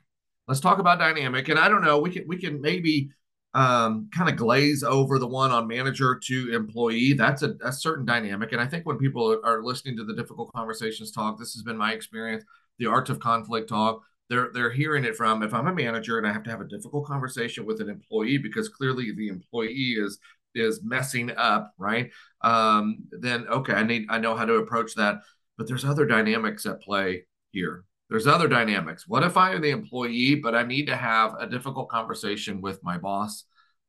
Let's 0.48 0.60
talk 0.60 0.80
about 0.80 1.00
dynamic. 1.00 1.50
And 1.50 1.60
I 1.60 1.68
don't 1.68 1.84
know, 1.84 2.00
we 2.00 2.12
can 2.12 2.26
we 2.28 2.38
can 2.38 2.62
maybe 2.62 3.10
um, 3.54 4.10
kind 4.14 4.30
of 4.30 4.36
glaze 4.36 4.84
over 4.84 5.20
the 5.20 5.28
one 5.28 5.52
on 5.52 5.68
manager 5.68 6.20
to 6.26 6.54
employee. 6.54 7.14
That's 7.14 7.42
a, 7.42 7.56
a 7.64 7.72
certain 7.72 8.06
dynamic. 8.06 8.52
And 8.52 8.62
I 8.62 8.68
think 8.68 8.86
when 8.86 8.98
people 8.98 9.40
are 9.44 9.64
listening 9.64 9.98
to 9.98 10.04
the 10.04 10.14
difficult 10.14 10.52
conversations 10.54 11.12
talk, 11.12 11.40
this 11.40 11.54
has 11.54 11.64
been 11.64 11.78
my 11.78 11.94
experience. 11.94 12.44
The 12.80 12.86
art 12.86 13.10
of 13.10 13.20
conflict 13.20 13.70
talk. 13.70 14.04
They're 14.30 14.50
they're 14.54 14.72
hearing 14.72 15.06
it 15.06 15.16
from 15.16 15.42
if 15.42 15.54
I'm 15.54 15.68
a 15.68 15.74
manager 15.74 16.18
and 16.18 16.28
I 16.28 16.34
have 16.34 16.44
to 16.44 16.50
have 16.50 16.62
a 16.62 16.68
difficult 16.68 17.06
conversation 17.08 17.66
with 17.66 17.82
an 17.82 17.90
employee 17.90 18.38
because 18.38 18.68
clearly 18.70 19.14
the 19.14 19.30
employee 19.30 19.96
is 19.98 20.20
is 20.56 20.82
messing 20.84 21.32
up, 21.32 21.74
right? 21.78 22.12
Um, 22.42 23.00
then 23.12 23.48
okay, 23.48 23.74
I 23.74 23.84
need 23.84 24.08
I 24.10 24.18
know 24.20 24.36
how 24.36 24.46
to 24.46 24.56
approach 24.56 24.94
that. 24.96 25.22
But 25.58 25.68
there's 25.68 25.86
other 25.86 26.06
dynamics 26.06 26.66
at 26.66 26.82
play 26.82 27.26
here. 27.52 27.84
There's 28.10 28.28
other 28.28 28.48
dynamics. 28.48 29.06
What 29.08 29.24
if 29.24 29.36
I 29.38 29.54
am 29.54 29.62
the 29.62 29.72
employee, 29.72 30.36
but 30.36 30.56
I 30.56 30.64
need 30.64 30.86
to 30.86 30.96
have 30.96 31.34
a 31.40 31.48
difficult 31.48 31.90
conversation 31.90 32.62
with 32.62 32.80
my 32.84 32.98
boss? 32.98 33.46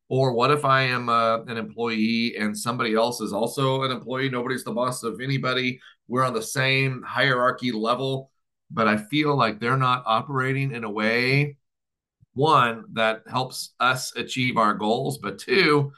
Or 0.09 0.33
what 0.33 0.51
if 0.51 0.64
I 0.64 0.83
am 0.83 1.09
uh, 1.09 1.42
an 1.44 1.59
employee 1.59 2.37
and 2.37 2.59
somebody 2.59 2.94
else 2.94 3.21
is 3.21 3.33
also 3.33 3.83
an 3.83 3.90
employee? 3.90 4.31
Nobody's 4.31 4.64
the 4.64 4.73
boss 4.73 5.03
of 5.03 5.21
anybody. 5.21 5.79
We're 6.09 6.25
on 6.25 6.33
the 6.33 6.42
same 6.42 7.03
hierarchy 7.07 7.71
level, 7.71 8.31
but 8.71 8.88
I 8.88 8.97
feel 8.97 9.37
like 9.37 9.61
they're 9.61 9.77
not 9.77 10.03
operating 10.07 10.73
in 10.73 10.85
a 10.85 10.90
way, 10.90 11.59
one, 12.33 12.85
that 12.94 13.23
helps 13.31 13.75
us 13.79 14.16
achieve 14.16 14.57
our 14.57 14.75
goals, 14.75 15.18
but 15.18 15.38
two, 15.38 15.92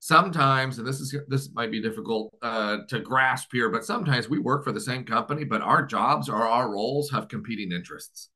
sometimes 0.00 0.78
and 0.78 0.86
this 0.86 0.98
is 0.98 1.14
this 1.28 1.50
might 1.52 1.70
be 1.70 1.80
difficult 1.80 2.34
uh, 2.42 2.78
to 2.88 3.00
grasp 3.00 3.50
here 3.52 3.68
but 3.68 3.84
sometimes 3.84 4.28
we 4.28 4.38
work 4.38 4.64
for 4.64 4.72
the 4.72 4.80
same 4.80 5.04
company 5.04 5.44
but 5.44 5.60
our 5.60 5.84
jobs 5.84 6.28
or 6.28 6.46
our 6.46 6.70
roles 6.70 7.10
have 7.10 7.28
competing 7.28 7.70
interests. 7.70 8.30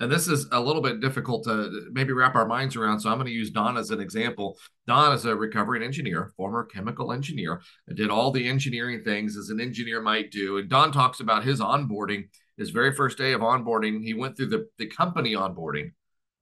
And 0.00 0.12
this 0.12 0.28
is 0.28 0.46
a 0.52 0.60
little 0.60 0.80
bit 0.80 1.00
difficult 1.00 1.42
to 1.44 1.88
maybe 1.90 2.12
wrap 2.12 2.36
our 2.36 2.46
minds 2.46 2.76
around 2.76 3.00
so 3.00 3.10
i'm 3.10 3.16
going 3.16 3.26
to 3.26 3.32
use 3.32 3.50
don 3.50 3.76
as 3.76 3.90
an 3.90 4.00
example. 4.00 4.58
Don 4.86 5.12
is 5.14 5.24
a 5.24 5.34
recovering 5.34 5.82
engineer 5.82 6.32
former 6.36 6.64
chemical 6.64 7.12
engineer 7.12 7.62
did 7.94 8.10
all 8.10 8.30
the 8.32 8.48
engineering 8.48 9.02
things 9.04 9.36
as 9.36 9.50
an 9.50 9.60
engineer 9.60 10.02
might 10.02 10.30
do 10.32 10.58
and 10.58 10.68
don 10.68 10.92
talks 10.92 11.20
about 11.20 11.44
his 11.44 11.60
onboarding 11.60 12.24
his 12.58 12.70
very 12.70 12.92
first 12.92 13.16
day 13.16 13.32
of 13.32 13.40
onboarding. 13.40 14.02
He 14.02 14.14
went 14.14 14.36
through 14.36 14.46
the, 14.48 14.66
the 14.78 14.86
company 14.86 15.34
onboarding 15.34 15.92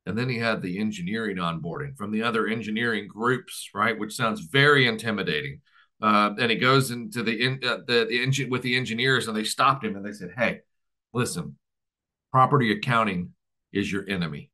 And 0.07 0.17
then 0.17 0.29
he 0.29 0.39
had 0.39 0.63
the 0.63 0.79
engineering 0.79 1.37
onboarding 1.37 1.97
from 1.97 2.13
the 2.13 2.23
other 2.23 2.47
engineering 2.47 3.09
groups, 3.09 3.71
right? 3.75 3.99
Which 3.99 4.15
sounds 4.15 4.41
very 4.41 4.87
intimidating. 4.87 5.61
Uh, 6.01 6.35
and 6.39 6.51
he 6.51 6.57
goes 6.57 6.93
into 6.93 7.23
the 7.23 7.43
in, 7.43 7.61
uh, 7.67 7.79
the, 7.87 8.07
the 8.09 8.23
engine 8.23 8.49
with 8.49 8.63
the 8.63 8.77
engineers, 8.77 9.27
and 9.27 9.37
they 9.37 9.45
stopped 9.45 9.85
him 9.85 9.97
and 9.97 10.05
they 10.05 10.13
said, 10.13 10.31
"Hey, 10.37 10.61
listen, 11.13 11.57
property 12.31 12.71
accounting 12.73 13.33
is 13.73 13.91
your 13.91 14.09
enemy, 14.09 14.51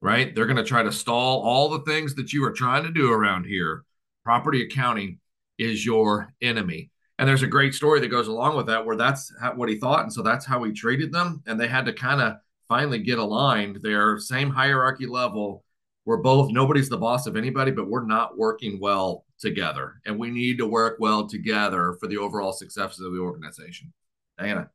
right? 0.00 0.34
They're 0.34 0.46
going 0.46 0.56
to 0.56 0.64
try 0.64 0.84
to 0.84 0.92
stall 0.92 1.42
all 1.42 1.68
the 1.68 1.80
things 1.80 2.14
that 2.14 2.32
you 2.32 2.44
are 2.44 2.52
trying 2.52 2.84
to 2.84 2.92
do 2.92 3.12
around 3.12 3.44
here. 3.44 3.84
Property 4.24 4.62
accounting 4.62 5.18
is 5.58 5.84
your 5.84 6.32
enemy." 6.40 6.90
And 7.18 7.28
there's 7.28 7.42
a 7.42 7.48
great 7.48 7.74
story 7.74 7.98
that 7.98 8.08
goes 8.08 8.28
along 8.28 8.56
with 8.56 8.66
that, 8.66 8.86
where 8.86 8.96
that's 8.96 9.32
how, 9.40 9.54
what 9.54 9.68
he 9.68 9.76
thought, 9.76 10.04
and 10.04 10.12
so 10.12 10.22
that's 10.22 10.46
how 10.46 10.62
he 10.62 10.72
treated 10.72 11.12
them, 11.12 11.42
and 11.46 11.58
they 11.58 11.66
had 11.66 11.86
to 11.86 11.92
kind 11.92 12.20
of 12.20 12.34
finally 12.68 12.98
get 12.98 13.18
aligned. 13.18 13.80
They're 13.82 14.18
same 14.18 14.50
hierarchy 14.50 15.06
level. 15.06 15.64
We're 16.04 16.18
both 16.18 16.50
nobody's 16.50 16.88
the 16.88 16.96
boss 16.96 17.26
of 17.26 17.36
anybody, 17.36 17.70
but 17.70 17.88
we're 17.88 18.06
not 18.06 18.38
working 18.38 18.78
well 18.80 19.24
together, 19.38 20.00
and 20.06 20.18
we 20.18 20.30
need 20.30 20.58
to 20.58 20.66
work 20.66 20.96
well 21.00 21.28
together 21.28 21.96
for 22.00 22.06
the 22.06 22.18
overall 22.18 22.52
success 22.52 22.98
of 22.98 23.12
the 23.12 23.20
organization. 23.20 23.92
Diana. 24.38 24.70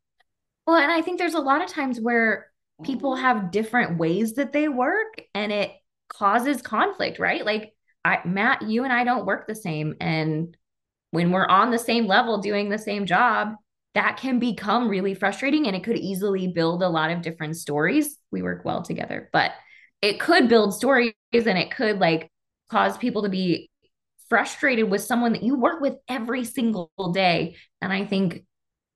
Well, 0.67 0.77
and 0.77 0.91
I 0.91 1.01
think 1.01 1.17
there's 1.17 1.33
a 1.33 1.39
lot 1.39 1.63
of 1.63 1.69
times 1.69 1.99
where 1.99 2.47
people 2.83 3.15
have 3.15 3.51
different 3.51 3.97
ways 3.97 4.33
that 4.33 4.53
they 4.53 4.67
work, 4.67 5.21
and 5.33 5.51
it 5.51 5.71
causes 6.07 6.61
conflict, 6.61 7.19
right? 7.19 7.45
Like 7.45 7.73
I, 8.05 8.19
Matt, 8.25 8.61
you 8.61 8.83
and 8.83 8.93
I 8.93 9.03
don't 9.03 9.25
work 9.25 9.47
the 9.47 9.55
same, 9.55 9.95
and 9.99 10.55
when 11.11 11.31
we're 11.31 11.47
on 11.47 11.71
the 11.71 11.79
same 11.79 12.07
level 12.07 12.39
doing 12.39 12.69
the 12.69 12.77
same 12.77 13.05
job, 13.05 13.55
that 13.93 14.17
can 14.17 14.39
become 14.39 14.89
really 14.89 15.13
frustrating 15.13 15.67
and 15.67 15.75
it 15.75 15.83
could 15.83 15.97
easily 15.97 16.47
build 16.47 16.81
a 16.81 16.89
lot 16.89 17.11
of 17.11 17.21
different 17.21 17.57
stories. 17.57 18.17
We 18.31 18.41
work 18.41 18.65
well 18.65 18.81
together, 18.81 19.29
but 19.31 19.51
it 20.01 20.19
could 20.19 20.49
build 20.49 20.73
stories 20.73 21.13
and 21.31 21.57
it 21.57 21.71
could 21.71 21.99
like 21.99 22.31
cause 22.69 22.97
people 22.97 23.23
to 23.23 23.29
be 23.29 23.69
frustrated 24.29 24.89
with 24.89 25.01
someone 25.01 25.33
that 25.33 25.43
you 25.43 25.55
work 25.55 25.79
with 25.79 25.95
every 26.07 26.43
single 26.43 26.91
day. 27.13 27.55
And 27.81 27.93
I 27.93 28.05
think 28.05 28.45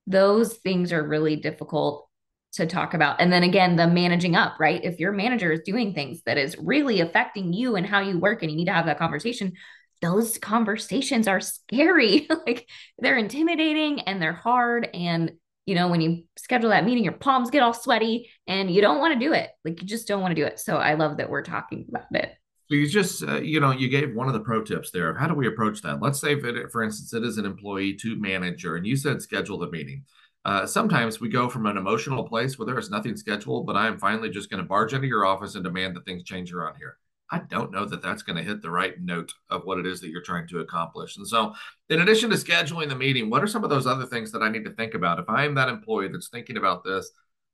those 0.06 0.54
things 0.54 0.92
are 0.92 1.06
really 1.06 1.36
difficult 1.36 2.08
to 2.54 2.66
talk 2.66 2.94
about. 2.94 3.20
And 3.20 3.32
then 3.32 3.42
again, 3.42 3.76
the 3.76 3.86
managing 3.86 4.34
up, 4.34 4.58
right? 4.58 4.82
If 4.82 4.98
your 4.98 5.12
manager 5.12 5.52
is 5.52 5.60
doing 5.60 5.94
things 5.94 6.22
that 6.26 6.38
is 6.38 6.56
really 6.58 7.00
affecting 7.00 7.52
you 7.52 7.76
and 7.76 7.86
how 7.86 8.00
you 8.00 8.18
work 8.18 8.42
and 8.42 8.50
you 8.50 8.56
need 8.56 8.64
to 8.66 8.72
have 8.72 8.86
that 8.86 8.98
conversation, 8.98 9.52
those 10.00 10.38
conversations 10.38 11.28
are 11.28 11.40
scary. 11.40 12.28
like 12.46 12.68
they're 12.98 13.18
intimidating 13.18 14.00
and 14.00 14.20
they're 14.20 14.32
hard. 14.32 14.88
And, 14.94 15.32
you 15.66 15.74
know, 15.74 15.88
when 15.88 16.00
you 16.00 16.24
schedule 16.36 16.70
that 16.70 16.84
meeting, 16.84 17.04
your 17.04 17.12
palms 17.12 17.50
get 17.50 17.62
all 17.62 17.74
sweaty 17.74 18.30
and 18.46 18.70
you 18.70 18.80
don't 18.80 19.00
want 19.00 19.14
to 19.14 19.26
do 19.26 19.32
it. 19.32 19.50
Like 19.64 19.80
you 19.82 19.88
just 19.88 20.08
don't 20.08 20.22
want 20.22 20.34
to 20.34 20.40
do 20.40 20.46
it. 20.46 20.58
So 20.58 20.76
I 20.76 20.94
love 20.94 21.18
that 21.18 21.30
we're 21.30 21.42
talking 21.42 21.86
about 21.88 22.06
it. 22.12 22.32
So 22.68 22.74
you 22.74 22.86
just, 22.86 23.22
uh, 23.22 23.40
you 23.40 23.60
know, 23.60 23.70
you 23.70 23.88
gave 23.88 24.14
one 24.14 24.26
of 24.26 24.34
the 24.34 24.40
pro 24.40 24.62
tips 24.62 24.90
there. 24.90 25.14
How 25.14 25.26
do 25.26 25.34
we 25.34 25.48
approach 25.48 25.80
that? 25.82 26.02
Let's 26.02 26.20
say, 26.20 26.34
it, 26.34 26.70
for 26.70 26.82
instance, 26.82 27.14
it 27.14 27.24
is 27.24 27.38
an 27.38 27.46
employee 27.46 27.94
to 27.94 28.20
manager, 28.20 28.76
and 28.76 28.86
you 28.86 28.94
said 28.94 29.22
schedule 29.22 29.58
the 29.58 29.70
meeting. 29.70 30.04
Uh, 30.44 30.66
sometimes 30.66 31.18
we 31.18 31.30
go 31.30 31.48
from 31.48 31.64
an 31.64 31.78
emotional 31.78 32.24
place 32.24 32.58
where 32.58 32.66
there 32.66 32.78
is 32.78 32.90
nothing 32.90 33.16
scheduled, 33.16 33.66
but 33.66 33.76
I 33.76 33.86
am 33.86 33.98
finally 33.98 34.28
just 34.28 34.50
going 34.50 34.62
to 34.62 34.68
barge 34.68 34.92
into 34.92 35.06
your 35.06 35.24
office 35.24 35.54
and 35.54 35.64
demand 35.64 35.96
that 35.96 36.04
things 36.04 36.24
change 36.24 36.52
around 36.52 36.76
here. 36.76 36.98
I 37.30 37.40
don't 37.40 37.72
know 37.72 37.84
that 37.84 38.02
that's 38.02 38.22
going 38.22 38.36
to 38.36 38.42
hit 38.42 38.62
the 38.62 38.70
right 38.70 38.94
note 39.00 39.32
of 39.50 39.64
what 39.64 39.78
it 39.78 39.86
is 39.86 40.00
that 40.00 40.08
you're 40.08 40.22
trying 40.22 40.48
to 40.48 40.60
accomplish. 40.60 41.16
And 41.16 41.26
so, 41.26 41.52
in 41.90 42.00
addition 42.00 42.30
to 42.30 42.36
scheduling 42.36 42.88
the 42.88 42.96
meeting, 42.96 43.28
what 43.28 43.42
are 43.42 43.46
some 43.46 43.64
of 43.64 43.70
those 43.70 43.86
other 43.86 44.06
things 44.06 44.32
that 44.32 44.42
I 44.42 44.48
need 44.48 44.64
to 44.64 44.74
think 44.74 44.94
about? 44.94 45.18
If 45.18 45.28
I 45.28 45.44
am 45.44 45.54
that 45.54 45.68
employee 45.68 46.08
that's 46.08 46.28
thinking 46.28 46.56
about 46.56 46.84
this, 46.84 47.10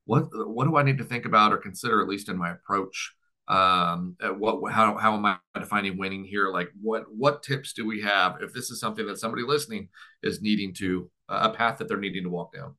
what 0.07 0.27
what 0.33 0.67
do 0.67 0.77
I 0.77 0.83
need 0.83 0.99
to 0.99 1.05
think 1.05 1.25
about 1.25 1.53
or 1.53 1.57
consider 1.57 2.01
at 2.01 2.09
least 2.09 2.29
in 2.29 2.37
my 2.37 2.53
approach? 2.53 3.15
Um, 3.49 4.17
what 4.39 4.73
how 4.73 4.97
how 4.97 5.17
am 5.17 5.27
I 5.27 5.39
defining 5.59 5.99
winning 5.99 6.25
here? 6.25 6.51
Like 6.51 6.71
what 6.81 7.05
what 7.15 7.43
tips 7.43 7.73
do 7.73 7.87
we 7.87 8.01
have 8.03 8.37
if 8.41 8.53
this 8.53 8.71
is 8.71 8.81
something 8.81 9.07
that 9.07 9.19
somebody 9.19 9.43
listening 9.43 9.89
is 10.23 10.41
needing 10.41 10.73
to 10.75 11.11
a 11.29 11.51
path 11.51 11.79
that 11.79 11.89
they're 11.89 11.99
needing 11.99 12.25
to 12.25 12.31
walk 12.31 12.55
down? 12.55 12.75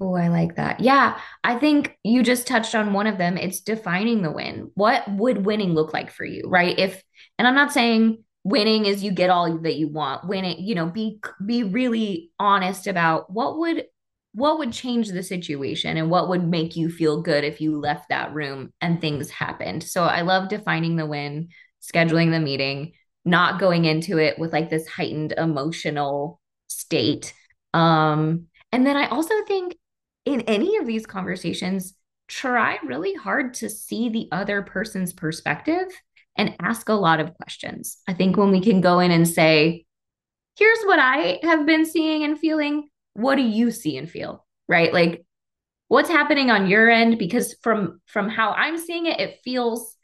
Oh, 0.00 0.14
I 0.14 0.28
like 0.28 0.54
that. 0.56 0.78
Yeah, 0.80 1.18
I 1.42 1.56
think 1.58 1.98
you 2.04 2.22
just 2.22 2.46
touched 2.46 2.74
on 2.76 2.92
one 2.92 3.08
of 3.08 3.18
them. 3.18 3.36
It's 3.36 3.60
defining 3.60 4.22
the 4.22 4.30
win. 4.30 4.70
What 4.74 5.10
would 5.10 5.44
winning 5.44 5.74
look 5.74 5.92
like 5.92 6.12
for 6.12 6.24
you, 6.24 6.44
right? 6.46 6.78
If 6.78 7.02
and 7.36 7.48
I'm 7.48 7.56
not 7.56 7.72
saying 7.72 8.22
winning 8.44 8.86
is 8.86 9.02
you 9.02 9.10
get 9.10 9.30
all 9.30 9.58
that 9.58 9.74
you 9.76 9.88
want. 9.88 10.28
Winning, 10.28 10.58
you 10.64 10.76
know, 10.76 10.86
be 10.86 11.18
be 11.44 11.64
really 11.64 12.30
honest 12.38 12.86
about 12.86 13.32
what 13.32 13.58
would 13.58 13.86
what 14.34 14.58
would 14.58 14.72
change 14.72 15.08
the 15.08 15.22
situation 15.22 15.96
and 15.96 16.10
what 16.10 16.28
would 16.28 16.46
make 16.46 16.76
you 16.76 16.90
feel 16.90 17.20
good 17.20 17.42
if 17.42 17.60
you 17.60 17.76
left 17.80 18.08
that 18.10 18.32
room 18.32 18.72
and 18.80 19.00
things 19.00 19.30
happened. 19.30 19.82
So 19.82 20.04
I 20.04 20.20
love 20.20 20.48
defining 20.48 20.94
the 20.94 21.06
win, 21.06 21.48
scheduling 21.82 22.30
the 22.30 22.38
meeting, 22.38 22.92
not 23.24 23.58
going 23.58 23.84
into 23.84 24.18
it 24.18 24.38
with 24.38 24.52
like 24.52 24.70
this 24.70 24.86
heightened 24.86 25.32
emotional 25.36 26.40
state. 26.68 27.34
Um 27.74 28.46
and 28.70 28.86
then 28.86 28.96
I 28.96 29.08
also 29.08 29.34
think 29.46 29.74
in 30.28 30.42
any 30.42 30.76
of 30.76 30.86
these 30.86 31.06
conversations, 31.06 31.94
try 32.28 32.78
really 32.84 33.14
hard 33.14 33.54
to 33.54 33.70
see 33.70 34.10
the 34.10 34.28
other 34.30 34.60
person's 34.62 35.14
perspective 35.14 35.86
and 36.36 36.54
ask 36.60 36.90
a 36.90 36.94
lot 36.94 37.18
of 37.18 37.32
questions. 37.34 37.98
I 38.06 38.12
think 38.12 38.36
when 38.36 38.50
we 38.50 38.60
can 38.60 38.82
go 38.82 39.00
in 39.00 39.10
and 39.10 39.26
say, 39.26 39.86
here's 40.56 40.82
what 40.84 40.98
I 40.98 41.40
have 41.42 41.64
been 41.64 41.86
seeing 41.86 42.24
and 42.24 42.38
feeling, 42.38 42.90
what 43.14 43.36
do 43.36 43.42
you 43.42 43.70
see 43.70 43.96
and 43.96 44.08
feel? 44.08 44.46
Right? 44.68 44.92
Like 44.92 45.24
what's 45.88 46.10
happening 46.10 46.50
on 46.50 46.68
your 46.68 46.90
end 46.90 47.18
because 47.18 47.54
from 47.62 48.02
from 48.04 48.28
how 48.28 48.50
I'm 48.52 48.76
seeing 48.76 49.06
it 49.06 49.18
it 49.18 49.40
feels 49.42 49.96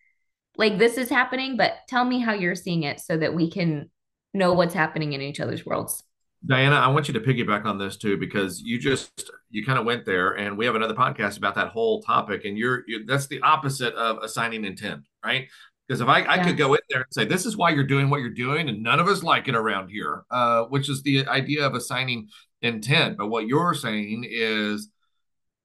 like 0.57 0.79
this 0.79 0.97
is 0.97 1.11
happening, 1.11 1.57
but 1.59 1.75
tell 1.89 2.05
me 2.05 2.21
how 2.21 2.33
you're 2.33 2.55
seeing 2.55 2.85
it 2.85 3.01
so 3.01 3.19
that 3.19 3.35
we 3.35 3.51
can 3.51 3.91
know 4.33 4.55
what's 4.55 4.75
happening 4.75 5.13
in 5.13 5.21
each 5.21 5.41
other's 5.41 5.67
worlds. 5.67 6.03
Diana, 6.47 6.77
I 6.77 6.89
want 6.89 7.09
you 7.09 7.15
to 7.15 7.21
piggyback 7.21 7.65
on 7.65 7.79
this 7.79 7.97
too 7.97 8.19
because 8.19 8.61
you 8.61 8.79
just 8.79 9.31
you 9.51 9.65
kind 9.65 9.79
of 9.79 9.87
went 9.87 10.05
there, 10.05 10.33
and 10.33 10.59
we 10.59 10.67
have 10.67 10.75
another 10.75 10.95
podcast 10.95 11.39
about 11.39 11.55
that 11.55 11.69
whole 11.69 12.03
topic, 12.03 12.45
and 12.45 12.59
you're, 12.59 12.85
you're 12.87 13.07
that's 13.07 13.27
the 13.29 13.41
opposite 13.41 13.95
of 13.95 14.19
assigning 14.19 14.65
intent, 14.65 15.03
right? 15.25 15.49
Because 15.87 16.01
if 16.01 16.09
I, 16.09 16.25
I 16.27 16.43
could 16.43 16.57
go 16.57 16.73
in 16.75 16.81
there 16.89 17.03
and 17.03 17.13
say 17.13 17.25
this 17.25 17.45
is 17.45 17.57
why 17.57 17.71
you're 17.71 17.85
doing 17.85 18.11
what 18.11 18.21
you're 18.21 18.31
doing, 18.31 18.69
and 18.69 18.83
none 18.83 19.01
of 19.01 19.09
us 19.09 19.23
like 19.23 19.49
it 19.49 19.55
around 19.55 19.89
here, 19.89 20.25
uh, 20.31 20.65
which 20.65 20.89
is 20.89 21.03
the 21.03 21.27
idea 21.27 21.67
of 21.67 21.75
assigning 21.75 22.29
intent. 22.63 23.17
But 23.17 23.29
what 23.29 23.47
you're 23.47 23.75
saying 23.75 24.27
is 24.29 24.89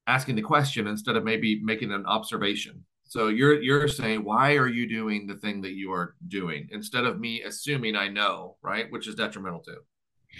asking 0.07 0.35
the 0.35 0.41
question 0.41 0.87
instead 0.87 1.15
of 1.15 1.23
maybe 1.23 1.61
making 1.63 1.91
an 1.91 2.05
observation. 2.05 2.85
So 3.05 3.27
you're 3.27 3.61
you're 3.61 3.87
saying 3.87 4.23
why 4.23 4.55
are 4.55 4.67
you 4.67 4.87
doing 4.87 5.25
the 5.25 5.35
thing 5.35 5.61
that 5.61 5.73
you 5.73 5.91
are 5.91 6.15
doing 6.27 6.67
instead 6.71 7.05
of 7.05 7.19
me 7.19 7.41
assuming 7.41 7.95
I 7.95 8.07
know, 8.07 8.57
right? 8.61 8.89
Which 8.91 9.07
is 9.07 9.15
detrimental 9.15 9.61
too. 9.61 9.79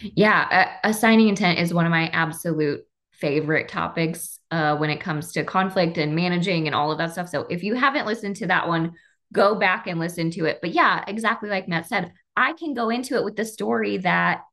Yeah, 0.01 0.77
assigning 0.83 1.27
intent 1.27 1.59
is 1.59 1.73
one 1.73 1.85
of 1.85 1.91
my 1.91 2.07
absolute 2.09 2.81
favorite 3.11 3.67
topics 3.67 4.39
uh, 4.51 4.77
when 4.77 4.89
it 4.89 5.01
comes 5.01 5.33
to 5.33 5.43
conflict 5.43 5.97
and 5.97 6.15
managing 6.15 6.67
and 6.67 6.75
all 6.75 6.91
of 6.91 6.97
that 6.99 7.11
stuff. 7.11 7.27
So 7.27 7.41
if 7.49 7.63
you 7.63 7.75
haven't 7.75 8.05
listened 8.05 8.37
to 8.37 8.47
that 8.47 8.67
one, 8.67 8.93
go 9.33 9.55
back 9.55 9.87
and 9.87 9.99
listen 9.99 10.31
to 10.31 10.45
it. 10.45 10.59
But 10.61 10.71
yeah, 10.71 11.03
exactly 11.07 11.49
like 11.49 11.67
Matt 11.67 11.87
said, 11.87 12.13
I 12.35 12.53
can 12.53 12.73
go 12.73 12.89
into 12.89 13.15
it 13.15 13.23
with 13.23 13.35
the 13.35 13.45
story 13.45 13.97
that, 13.97 14.43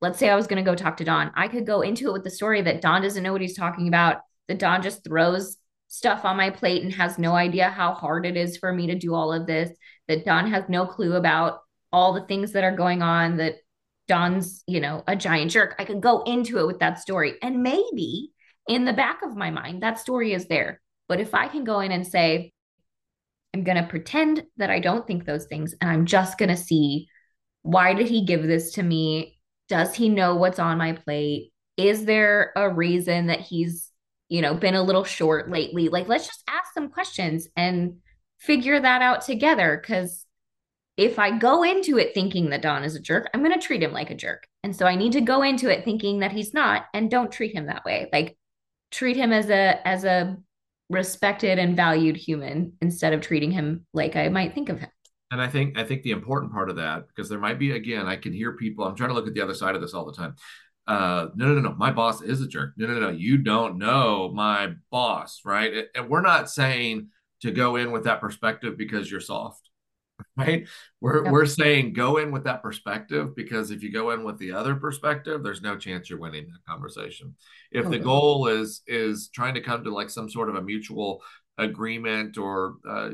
let's 0.00 0.18
say 0.18 0.28
I 0.28 0.36
was 0.36 0.46
going 0.46 0.62
to 0.62 0.70
go 0.70 0.74
talk 0.74 0.98
to 0.98 1.04
Don. 1.04 1.30
I 1.34 1.48
could 1.48 1.66
go 1.66 1.80
into 1.80 2.08
it 2.08 2.12
with 2.12 2.24
the 2.24 2.30
story 2.30 2.60
that 2.62 2.82
Don 2.82 3.02
doesn't 3.02 3.22
know 3.22 3.32
what 3.32 3.40
he's 3.40 3.56
talking 3.56 3.88
about, 3.88 4.18
that 4.48 4.58
Don 4.58 4.82
just 4.82 5.04
throws 5.04 5.56
stuff 5.88 6.24
on 6.24 6.36
my 6.36 6.50
plate 6.50 6.82
and 6.82 6.92
has 6.92 7.18
no 7.18 7.34
idea 7.34 7.70
how 7.70 7.94
hard 7.94 8.26
it 8.26 8.36
is 8.36 8.56
for 8.56 8.72
me 8.72 8.88
to 8.88 8.98
do 8.98 9.14
all 9.14 9.32
of 9.32 9.46
this, 9.46 9.70
that 10.08 10.24
Don 10.24 10.50
has 10.50 10.64
no 10.68 10.86
clue 10.86 11.14
about 11.14 11.60
all 11.92 12.12
the 12.12 12.26
things 12.26 12.52
that 12.52 12.64
are 12.64 12.76
going 12.76 13.00
on, 13.00 13.38
that 13.38 13.56
Don's, 14.12 14.62
you 14.66 14.78
know, 14.78 15.02
a 15.06 15.16
giant 15.16 15.52
jerk. 15.52 15.74
I 15.78 15.86
could 15.86 16.02
go 16.02 16.22
into 16.24 16.58
it 16.58 16.66
with 16.66 16.80
that 16.80 16.98
story. 16.98 17.36
And 17.40 17.62
maybe 17.62 18.30
in 18.68 18.84
the 18.84 18.92
back 18.92 19.22
of 19.22 19.38
my 19.38 19.50
mind, 19.50 19.82
that 19.82 19.98
story 19.98 20.34
is 20.34 20.48
there. 20.48 20.82
But 21.08 21.18
if 21.18 21.34
I 21.34 21.48
can 21.48 21.64
go 21.64 21.80
in 21.80 21.92
and 21.92 22.06
say, 22.06 22.52
I'm 23.54 23.64
going 23.64 23.78
to 23.78 23.88
pretend 23.88 24.44
that 24.58 24.68
I 24.68 24.80
don't 24.80 25.06
think 25.06 25.24
those 25.24 25.46
things, 25.46 25.74
and 25.80 25.90
I'm 25.90 26.04
just 26.04 26.36
going 26.36 26.50
to 26.50 26.58
see 26.58 27.08
why 27.62 27.94
did 27.94 28.06
he 28.06 28.26
give 28.26 28.42
this 28.42 28.72
to 28.72 28.82
me? 28.82 29.38
Does 29.70 29.94
he 29.94 30.10
know 30.10 30.36
what's 30.36 30.58
on 30.58 30.76
my 30.76 30.92
plate? 30.92 31.50
Is 31.78 32.04
there 32.04 32.52
a 32.54 32.68
reason 32.68 33.28
that 33.28 33.40
he's, 33.40 33.90
you 34.28 34.42
know, 34.42 34.52
been 34.52 34.74
a 34.74 34.82
little 34.82 35.04
short 35.04 35.50
lately? 35.50 35.88
Like, 35.88 36.06
let's 36.06 36.26
just 36.26 36.44
ask 36.46 36.74
some 36.74 36.90
questions 36.90 37.48
and 37.56 37.94
figure 38.40 38.78
that 38.78 39.00
out 39.00 39.22
together. 39.22 39.82
Cause 39.86 40.26
if 40.96 41.18
I 41.18 41.36
go 41.36 41.62
into 41.62 41.98
it 41.98 42.12
thinking 42.14 42.50
that 42.50 42.62
Don 42.62 42.84
is 42.84 42.94
a 42.94 43.00
jerk, 43.00 43.30
I'm 43.32 43.42
going 43.42 43.58
to 43.58 43.64
treat 43.64 43.82
him 43.82 43.92
like 43.92 44.10
a 44.10 44.14
jerk. 44.14 44.46
And 44.62 44.76
so 44.76 44.86
I 44.86 44.94
need 44.94 45.12
to 45.12 45.20
go 45.20 45.42
into 45.42 45.70
it 45.70 45.84
thinking 45.84 46.20
that 46.20 46.32
he's 46.32 46.52
not 46.52 46.84
and 46.92 47.10
don't 47.10 47.32
treat 47.32 47.54
him 47.54 47.66
that 47.66 47.84
way. 47.84 48.08
Like 48.12 48.36
treat 48.90 49.16
him 49.16 49.32
as 49.32 49.48
a 49.48 49.86
as 49.86 50.04
a 50.04 50.36
respected 50.90 51.58
and 51.58 51.74
valued 51.74 52.16
human 52.16 52.74
instead 52.82 53.14
of 53.14 53.22
treating 53.22 53.50
him 53.50 53.86
like 53.94 54.16
I 54.16 54.28
might 54.28 54.54
think 54.54 54.68
of 54.68 54.80
him. 54.80 54.90
And 55.30 55.40
I 55.40 55.48
think 55.48 55.78
I 55.78 55.84
think 55.84 56.02
the 56.02 56.10
important 56.10 56.52
part 56.52 56.68
of 56.68 56.76
that 56.76 57.08
because 57.08 57.30
there 57.30 57.38
might 57.38 57.58
be 57.58 57.72
again 57.72 58.06
I 58.06 58.16
can 58.16 58.34
hear 58.34 58.52
people 58.52 58.84
I'm 58.84 58.94
trying 58.94 59.08
to 59.08 59.14
look 59.14 59.26
at 59.26 59.32
the 59.32 59.40
other 59.40 59.54
side 59.54 59.74
of 59.74 59.80
this 59.80 59.94
all 59.94 60.04
the 60.04 60.12
time. 60.12 60.36
Uh 60.86 61.28
no 61.34 61.46
no 61.46 61.54
no 61.54 61.70
no 61.70 61.74
my 61.74 61.90
boss 61.90 62.20
is 62.20 62.42
a 62.42 62.46
jerk. 62.46 62.74
No 62.76 62.86
no 62.86 63.00
no 63.00 63.08
you 63.08 63.38
don't 63.38 63.78
know 63.78 64.30
my 64.34 64.74
boss, 64.90 65.40
right? 65.44 65.86
And 65.94 66.10
we're 66.10 66.20
not 66.20 66.50
saying 66.50 67.08
to 67.40 67.50
go 67.50 67.76
in 67.76 67.92
with 67.92 68.04
that 68.04 68.20
perspective 68.20 68.76
because 68.76 69.10
you're 69.10 69.20
soft 69.20 69.70
right 70.36 70.66
we're, 71.00 71.24
yep. 71.24 71.32
we're 71.32 71.46
saying 71.46 71.92
go 71.92 72.16
in 72.16 72.30
with 72.32 72.44
that 72.44 72.62
perspective 72.62 73.36
because 73.36 73.70
if 73.70 73.82
you 73.82 73.92
go 73.92 74.12
in 74.12 74.24
with 74.24 74.38
the 74.38 74.50
other 74.50 74.74
perspective 74.74 75.42
there's 75.42 75.60
no 75.60 75.76
chance 75.76 76.08
you're 76.08 76.18
winning 76.18 76.46
that 76.46 76.64
conversation 76.66 77.34
if 77.70 77.86
okay. 77.86 77.98
the 77.98 78.02
goal 78.02 78.46
is 78.46 78.82
is 78.86 79.28
trying 79.28 79.54
to 79.54 79.60
come 79.60 79.84
to 79.84 79.92
like 79.92 80.08
some 80.08 80.30
sort 80.30 80.48
of 80.48 80.54
a 80.54 80.62
mutual 80.62 81.22
agreement 81.58 82.38
or 82.38 82.76
uh, 82.88 83.10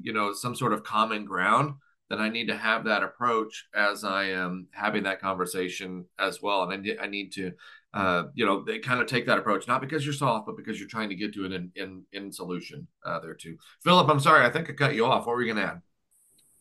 you 0.00 0.12
know 0.12 0.32
some 0.32 0.54
sort 0.54 0.72
of 0.72 0.84
common 0.84 1.24
ground 1.24 1.74
then 2.08 2.20
i 2.20 2.28
need 2.28 2.46
to 2.46 2.56
have 2.56 2.84
that 2.84 3.02
approach 3.02 3.66
as 3.74 4.04
i 4.04 4.24
am 4.24 4.68
having 4.70 5.02
that 5.02 5.20
conversation 5.20 6.04
as 6.20 6.40
well 6.40 6.70
and 6.70 6.86
i, 6.88 7.04
I 7.04 7.06
need 7.08 7.32
to 7.32 7.52
uh, 7.92 8.24
you 8.34 8.46
know, 8.46 8.62
they 8.62 8.78
kind 8.78 9.00
of 9.00 9.08
take 9.08 9.26
that 9.26 9.38
approach, 9.38 9.66
not 9.66 9.80
because 9.80 10.04
you're 10.04 10.14
soft, 10.14 10.46
but 10.46 10.56
because 10.56 10.78
you're 10.78 10.88
trying 10.88 11.08
to 11.08 11.14
get 11.16 11.34
to 11.34 11.44
an 11.44 11.52
in 11.52 11.72
in, 11.74 12.04
in 12.12 12.32
solution 12.32 12.86
uh, 13.04 13.18
there 13.18 13.34
too. 13.34 13.56
Philip, 13.82 14.08
I'm 14.08 14.20
sorry, 14.20 14.46
I 14.46 14.50
think 14.50 14.70
I 14.70 14.74
cut 14.74 14.94
you 14.94 15.06
off. 15.06 15.26
What 15.26 15.34
were 15.34 15.42
you 15.42 15.52
going 15.52 15.66
to 15.66 15.72
add? 15.72 15.82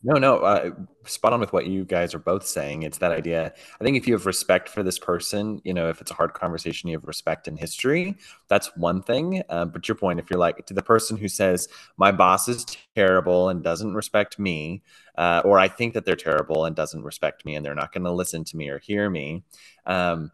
No, 0.01 0.13
no, 0.17 0.37
uh, 0.37 0.71
spot 1.03 1.33
on 1.33 1.41
with 1.41 1.51
what 1.51 1.65
you 1.65 1.83
guys 1.83 2.13
are 2.13 2.19
both 2.19 2.47
saying. 2.47 2.83
It's 2.83 2.99
that 2.99 3.11
idea. 3.11 3.53
I 3.81 3.83
think 3.83 3.97
if 3.97 4.07
you 4.07 4.13
have 4.13 4.25
respect 4.25 4.69
for 4.69 4.81
this 4.81 4.97
person, 4.97 5.59
you 5.65 5.73
know, 5.73 5.89
if 5.89 5.99
it's 5.99 6.09
a 6.09 6.13
hard 6.13 6.33
conversation, 6.33 6.87
you 6.89 6.95
have 6.95 7.03
respect 7.03 7.49
in 7.49 7.57
history. 7.57 8.15
That's 8.47 8.73
one 8.77 9.01
thing. 9.03 9.43
Uh, 9.49 9.65
but 9.65 9.89
your 9.89 9.95
point, 9.95 10.19
if 10.19 10.29
you're 10.29 10.39
like 10.39 10.65
to 10.67 10.73
the 10.73 10.81
person 10.81 11.17
who 11.17 11.27
says 11.27 11.67
my 11.97 12.13
boss 12.13 12.47
is 12.47 12.65
terrible 12.95 13.49
and 13.49 13.61
doesn't 13.61 13.93
respect 13.93 14.39
me, 14.39 14.83
uh, 15.17 15.41
or 15.43 15.59
I 15.59 15.67
think 15.67 15.93
that 15.95 16.05
they're 16.05 16.15
terrible 16.15 16.63
and 16.63 16.77
doesn't 16.77 17.03
respect 17.03 17.43
me, 17.43 17.55
and 17.55 17.65
they're 17.65 17.75
not 17.75 17.91
going 17.91 18.05
to 18.05 18.11
listen 18.11 18.45
to 18.45 18.55
me 18.57 18.69
or 18.69 18.79
hear 18.79 19.09
me. 19.09 19.43
Um, 19.85 20.31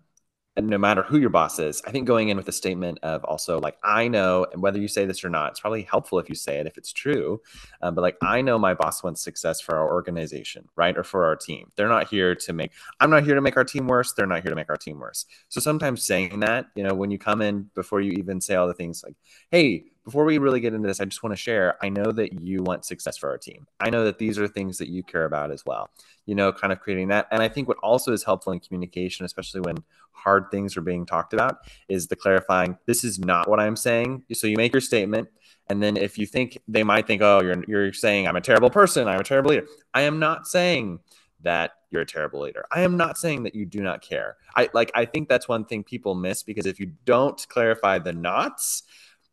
no 0.58 0.78
matter 0.78 1.04
who 1.04 1.18
your 1.18 1.30
boss 1.30 1.60
is, 1.60 1.82
I 1.86 1.91
think 1.91 2.08
going 2.08 2.30
in 2.30 2.38
with 2.38 2.48
a 2.48 2.54
statement 2.54 3.00
of 3.04 3.24
also 3.26 3.60
like, 3.60 3.78
I 3.84 4.08
know, 4.08 4.48
and 4.54 4.62
whether 4.62 4.80
you 4.80 4.88
say 4.88 5.06
this 5.06 5.24
or 5.24 5.30
not, 5.30 5.52
it's 5.52 5.60
probably 5.60 5.82
helpful 5.84 6.18
if 6.18 6.30
you 6.30 6.36
say 6.36 6.60
it 6.60 6.65
if 6.65 6.78
it's 6.78 6.94
true. 6.94 7.41
Um, 7.82 7.94
but 7.94 8.02
like, 8.02 8.18
I 8.22 8.41
know 8.41 8.58
my 8.58 8.74
boss 8.74 9.04
wants 9.04 9.22
success 9.22 9.60
for 9.60 9.76
our 9.76 9.91
organization, 9.94 10.68
right? 10.78 10.98
Or 10.98 11.04
for 11.04 11.26
our 11.26 11.36
team. 11.36 11.72
They're 11.76 11.89
not 11.89 12.08
here 12.08 12.36
to 12.36 12.54
make, 12.54 12.72
I'm 13.02 13.10
not 13.10 13.26
here 13.26 13.36
to 13.36 13.41
make 13.41 13.58
our 13.58 13.65
team 13.65 13.88
worse. 13.88 14.13
They're 14.13 14.26
not 14.26 14.44
here 14.44 14.50
to 14.52 14.56
make 14.56 14.70
our 14.70 14.78
team 14.78 15.00
worse. 15.00 15.26
So 15.50 15.60
sometimes 15.60 16.06
saying 16.06 16.39
that, 16.39 16.68
you 16.76 16.84
know, 16.84 16.94
when 16.94 17.12
you 17.12 17.18
come 17.18 17.41
in 17.41 17.70
before 17.76 18.00
you 18.00 18.13
even 18.13 18.39
say 18.39 18.56
all 18.56 18.68
the 18.68 18.74
things 18.74 19.04
like, 19.04 19.15
hey, 19.52 19.86
before 20.06 20.24
we 20.24 20.38
really 20.38 20.60
get 20.60 20.74
into 20.74 20.88
this, 20.88 21.02
I 21.02 21.06
just 21.06 21.24
want 21.24 21.32
to 21.32 21.41
share 21.41 21.78
I 21.82 21.89
know 21.89 22.12
that 22.12 22.39
you 22.39 22.62
want 22.63 22.86
success 22.86 23.18
for 23.18 23.30
our 23.30 23.38
team. 23.38 23.68
I 23.80 23.89
know 23.89 24.06
that 24.06 24.20
these 24.20 24.38
are 24.39 24.48
things 24.48 24.78
that 24.78 24.88
you 24.88 25.04
care 25.04 25.26
about 25.26 25.52
as 25.52 25.65
well, 25.65 25.89
you 26.26 26.36
know, 26.36 26.54
kind 26.54 26.72
of 26.72 26.80
creating 26.80 27.10
that. 27.10 27.28
And 27.32 27.41
I 27.41 27.50
think 27.50 27.68
what 27.68 27.78
also 27.78 28.13
is 28.13 28.24
helpful 28.24 28.54
in 28.54 28.60
communication, 28.60 29.26
especially 29.26 29.62
when 29.62 29.78
hard 30.12 30.50
things 30.52 30.78
are 30.78 30.82
being 30.82 31.06
talked 31.06 31.34
about, 31.34 31.58
is 31.89 32.08
the 32.08 32.15
clarifying 32.15 32.78
this 32.86 33.04
is 33.04 33.20
not 33.20 33.50
what 33.50 33.60
I'm 33.60 33.76
saying. 33.76 34.24
So 34.34 34.48
you 34.48 34.58
make 34.58 34.74
your 34.74 34.82
statement. 34.82 35.28
And 35.68 35.82
then 35.82 35.98
if 35.98 36.20
you 36.20 36.28
think 36.28 36.60
they 36.68 36.84
might 36.84 37.08
think, 37.08 37.24
oh, 37.24 37.41
you're, 37.41 37.63
you're 37.68 37.94
saying 37.94 38.28
I'm 38.28 38.36
a 38.36 38.41
terrible 38.41 38.70
person, 38.70 39.08
I'm 39.08 39.20
a 39.20 39.24
terrible 39.24 39.50
leader. 39.50 39.68
I 39.94 40.02
am 40.02 40.20
not 40.20 40.48
saying 40.48 41.00
that 41.41 41.72
you're 41.89 42.04
a 42.04 42.06
terrible 42.06 42.41
leader. 42.41 42.65
I 42.72 42.82
am 42.82 42.98
not 42.98 43.18
saying 43.18 43.44
that 43.44 43.56
you 43.56 43.65
do 43.65 43.82
not 43.82 44.02
care. 44.02 44.38
I 44.56 44.70
like 44.74 44.91
I 44.94 45.06
think 45.06 45.30
that's 45.30 45.48
one 45.48 45.65
thing 45.65 45.84
people 45.84 46.13
miss 46.13 46.44
because 46.44 46.65
if 46.65 46.80
you 46.80 46.91
don't 47.06 47.44
clarify 47.50 48.00
the 48.00 48.13
knots, 48.13 48.84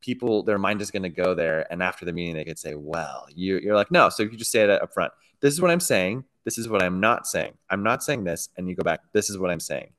people 0.02 0.42
their 0.42 0.58
mind 0.58 0.82
is 0.82 0.90
going 0.90 1.02
to 1.02 1.08
go 1.08 1.34
there 1.34 1.66
and 1.72 1.82
after 1.82 2.04
the 2.04 2.12
meeting 2.12 2.34
they 2.34 2.44
could 2.44 2.58
say 2.58 2.74
well 2.74 3.26
you, 3.34 3.58
you're 3.58 3.76
like 3.76 3.90
no 3.90 4.08
so 4.08 4.22
you 4.22 4.36
just 4.36 4.50
say 4.50 4.62
it 4.62 4.70
up 4.70 4.92
front 4.92 5.12
this 5.40 5.54
is 5.54 5.60
what 5.60 5.70
i'm 5.70 5.80
saying 5.80 6.22
this 6.44 6.58
is 6.58 6.68
what 6.68 6.82
i'm 6.82 7.00
not 7.00 7.26
saying 7.26 7.52
i'm 7.70 7.82
not 7.82 8.02
saying 8.02 8.24
this 8.24 8.50
and 8.56 8.68
you 8.68 8.74
go 8.74 8.82
back 8.82 9.00
this 9.12 9.30
is 9.30 9.38
what 9.38 9.50
i'm 9.50 9.60
saying 9.60 9.90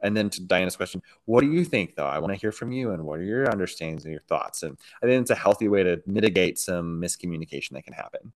and 0.00 0.16
then 0.16 0.30
to 0.30 0.40
diana's 0.42 0.76
question 0.76 1.02
what 1.24 1.40
do 1.40 1.50
you 1.50 1.64
think 1.64 1.96
though 1.96 2.06
i 2.06 2.18
want 2.18 2.32
to 2.32 2.38
hear 2.38 2.52
from 2.52 2.70
you 2.70 2.92
and 2.92 3.02
what 3.02 3.18
are 3.18 3.24
your 3.24 3.50
understandings 3.50 4.04
and 4.04 4.12
your 4.12 4.22
thoughts 4.28 4.62
and 4.62 4.78
i 5.02 5.06
think 5.06 5.20
it's 5.20 5.30
a 5.30 5.34
healthy 5.34 5.66
way 5.66 5.82
to 5.82 6.00
mitigate 6.06 6.58
some 6.58 7.00
miscommunication 7.00 7.72
that 7.72 7.84
can 7.84 7.94
happen 7.94 8.32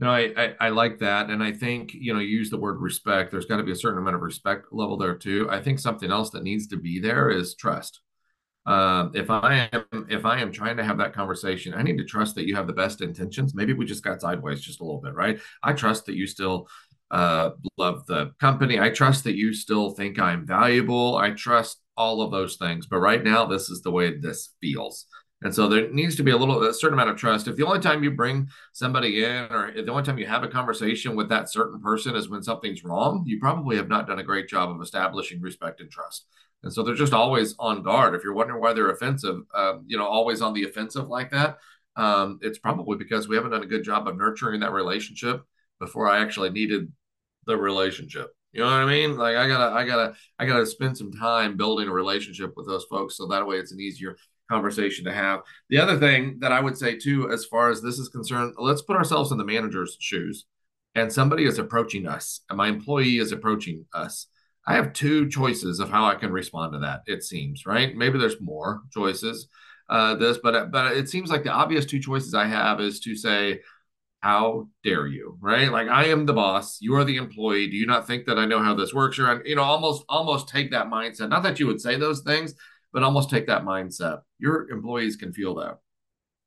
no, 0.00 0.10
I, 0.10 0.32
I, 0.36 0.54
I, 0.60 0.68
like 0.68 1.00
that. 1.00 1.28
And 1.28 1.42
I 1.42 1.50
think, 1.50 1.92
you 1.92 2.14
know, 2.14 2.20
use 2.20 2.50
the 2.50 2.56
word 2.56 2.80
respect. 2.80 3.32
There's 3.32 3.46
got 3.46 3.56
to 3.56 3.64
be 3.64 3.72
a 3.72 3.76
certain 3.76 3.98
amount 3.98 4.14
of 4.14 4.22
respect 4.22 4.72
level 4.72 4.96
there 4.96 5.16
too. 5.16 5.48
I 5.50 5.60
think 5.60 5.80
something 5.80 6.12
else 6.12 6.30
that 6.30 6.44
needs 6.44 6.68
to 6.68 6.76
be 6.76 7.00
there 7.00 7.30
is 7.30 7.56
trust. 7.56 8.00
Uh, 8.68 9.08
if 9.14 9.30
I 9.30 9.70
am 9.72 10.06
if 10.10 10.26
I 10.26 10.40
am 10.40 10.52
trying 10.52 10.76
to 10.76 10.84
have 10.84 10.98
that 10.98 11.14
conversation, 11.14 11.72
I 11.72 11.82
need 11.82 11.96
to 11.96 12.04
trust 12.04 12.34
that 12.34 12.46
you 12.46 12.54
have 12.54 12.66
the 12.66 12.74
best 12.74 13.00
intentions. 13.00 13.54
Maybe 13.54 13.72
we 13.72 13.86
just 13.86 14.04
got 14.04 14.20
sideways 14.20 14.60
just 14.60 14.80
a 14.80 14.84
little 14.84 15.00
bit, 15.00 15.14
right? 15.14 15.40
I 15.62 15.72
trust 15.72 16.04
that 16.04 16.16
you 16.16 16.26
still 16.26 16.68
uh, 17.10 17.50
love 17.78 18.04
the 18.04 18.32
company. 18.40 18.78
I 18.78 18.90
trust 18.90 19.24
that 19.24 19.36
you 19.36 19.54
still 19.54 19.92
think 19.92 20.18
I'm 20.18 20.46
valuable. 20.46 21.16
I 21.16 21.30
trust 21.30 21.80
all 21.96 22.20
of 22.20 22.30
those 22.30 22.56
things. 22.56 22.86
But 22.86 22.98
right 22.98 23.24
now, 23.24 23.46
this 23.46 23.70
is 23.70 23.80
the 23.80 23.90
way 23.90 24.18
this 24.18 24.50
feels. 24.60 25.06
And 25.40 25.54
so 25.54 25.66
there 25.66 25.90
needs 25.90 26.16
to 26.16 26.22
be 26.22 26.32
a 26.32 26.36
little, 26.36 26.62
a 26.62 26.74
certain 26.74 26.98
amount 26.98 27.10
of 27.10 27.16
trust. 27.16 27.48
If 27.48 27.56
the 27.56 27.64
only 27.64 27.80
time 27.80 28.04
you 28.04 28.10
bring 28.10 28.48
somebody 28.74 29.24
in, 29.24 29.44
or 29.50 29.72
the 29.72 29.90
only 29.90 30.02
time 30.02 30.18
you 30.18 30.26
have 30.26 30.42
a 30.42 30.48
conversation 30.48 31.16
with 31.16 31.30
that 31.30 31.50
certain 31.50 31.80
person 31.80 32.16
is 32.16 32.28
when 32.28 32.42
something's 32.42 32.84
wrong, 32.84 33.22
you 33.24 33.38
probably 33.38 33.76
have 33.76 33.88
not 33.88 34.08
done 34.08 34.18
a 34.18 34.24
great 34.24 34.48
job 34.48 34.68
of 34.68 34.82
establishing 34.82 35.40
respect 35.40 35.80
and 35.80 35.90
trust. 35.90 36.26
And 36.62 36.72
so 36.72 36.82
they're 36.82 36.94
just 36.94 37.12
always 37.12 37.54
on 37.58 37.82
guard. 37.82 38.14
If 38.14 38.24
you're 38.24 38.34
wondering 38.34 38.60
why 38.60 38.72
they're 38.72 38.90
offensive, 38.90 39.42
um, 39.54 39.84
you 39.86 39.96
know, 39.96 40.06
always 40.06 40.42
on 40.42 40.54
the 40.54 40.64
offensive 40.64 41.08
like 41.08 41.30
that, 41.30 41.58
um, 41.96 42.38
it's 42.42 42.58
probably 42.58 42.96
because 42.96 43.28
we 43.28 43.36
haven't 43.36 43.52
done 43.52 43.62
a 43.62 43.66
good 43.66 43.84
job 43.84 44.08
of 44.08 44.16
nurturing 44.16 44.60
that 44.60 44.72
relationship 44.72 45.42
before 45.80 46.08
I 46.08 46.20
actually 46.20 46.50
needed 46.50 46.92
the 47.46 47.56
relationship. 47.56 48.30
You 48.52 48.60
know 48.60 48.66
what 48.66 48.74
I 48.74 48.86
mean? 48.86 49.16
Like 49.16 49.36
I 49.36 49.46
gotta, 49.46 49.74
I 49.74 49.84
gotta, 49.84 50.14
I 50.38 50.46
gotta 50.46 50.66
spend 50.66 50.96
some 50.96 51.12
time 51.12 51.56
building 51.56 51.88
a 51.88 51.92
relationship 51.92 52.54
with 52.56 52.66
those 52.66 52.84
folks, 52.84 53.16
so 53.16 53.26
that 53.28 53.46
way 53.46 53.56
it's 53.56 53.72
an 53.72 53.80
easier 53.80 54.16
conversation 54.50 55.04
to 55.04 55.12
have. 55.12 55.40
The 55.68 55.78
other 55.78 55.98
thing 55.98 56.38
that 56.40 56.52
I 56.52 56.60
would 56.60 56.76
say 56.76 56.96
too, 56.96 57.30
as 57.30 57.44
far 57.44 57.70
as 57.70 57.82
this 57.82 57.98
is 57.98 58.08
concerned, 58.08 58.54
let's 58.58 58.82
put 58.82 58.96
ourselves 58.96 59.32
in 59.32 59.38
the 59.38 59.44
manager's 59.44 59.96
shoes, 60.00 60.46
and 60.94 61.12
somebody 61.12 61.44
is 61.44 61.58
approaching 61.58 62.06
us, 62.06 62.40
and 62.48 62.56
my 62.56 62.68
employee 62.68 63.18
is 63.18 63.32
approaching 63.32 63.84
us 63.92 64.26
I 64.68 64.74
have 64.74 64.92
two 64.92 65.30
choices 65.30 65.80
of 65.80 65.88
how 65.88 66.04
I 66.04 66.14
can 66.14 66.30
respond 66.30 66.74
to 66.74 66.80
that. 66.80 67.00
It 67.06 67.24
seems 67.24 67.64
right. 67.64 67.96
Maybe 67.96 68.18
there's 68.18 68.38
more 68.38 68.82
choices. 68.92 69.48
Uh, 69.88 70.14
this, 70.16 70.36
but 70.42 70.70
but 70.70 70.92
it 70.92 71.08
seems 71.08 71.30
like 71.30 71.42
the 71.42 71.50
obvious 71.50 71.86
two 71.86 71.98
choices 71.98 72.34
I 72.34 72.44
have 72.44 72.78
is 72.78 73.00
to 73.00 73.16
say, 73.16 73.60
"How 74.20 74.68
dare 74.84 75.06
you?" 75.06 75.38
Right? 75.40 75.72
Like 75.72 75.88
I 75.88 76.08
am 76.08 76.26
the 76.26 76.34
boss. 76.34 76.82
You 76.82 76.96
are 76.96 77.04
the 77.04 77.16
employee. 77.16 77.68
Do 77.70 77.76
you 77.78 77.86
not 77.86 78.06
think 78.06 78.26
that 78.26 78.38
I 78.38 78.44
know 78.44 78.62
how 78.62 78.74
this 78.74 78.92
works? 78.92 79.18
Or 79.18 79.42
you 79.46 79.56
know, 79.56 79.62
almost 79.62 80.04
almost 80.06 80.50
take 80.50 80.70
that 80.72 80.88
mindset. 80.88 81.30
Not 81.30 81.44
that 81.44 81.58
you 81.58 81.66
would 81.66 81.80
say 81.80 81.96
those 81.96 82.20
things, 82.20 82.52
but 82.92 83.02
almost 83.02 83.30
take 83.30 83.46
that 83.46 83.64
mindset. 83.64 84.20
Your 84.38 84.68
employees 84.70 85.16
can 85.16 85.32
feel 85.32 85.54
that 85.54 85.78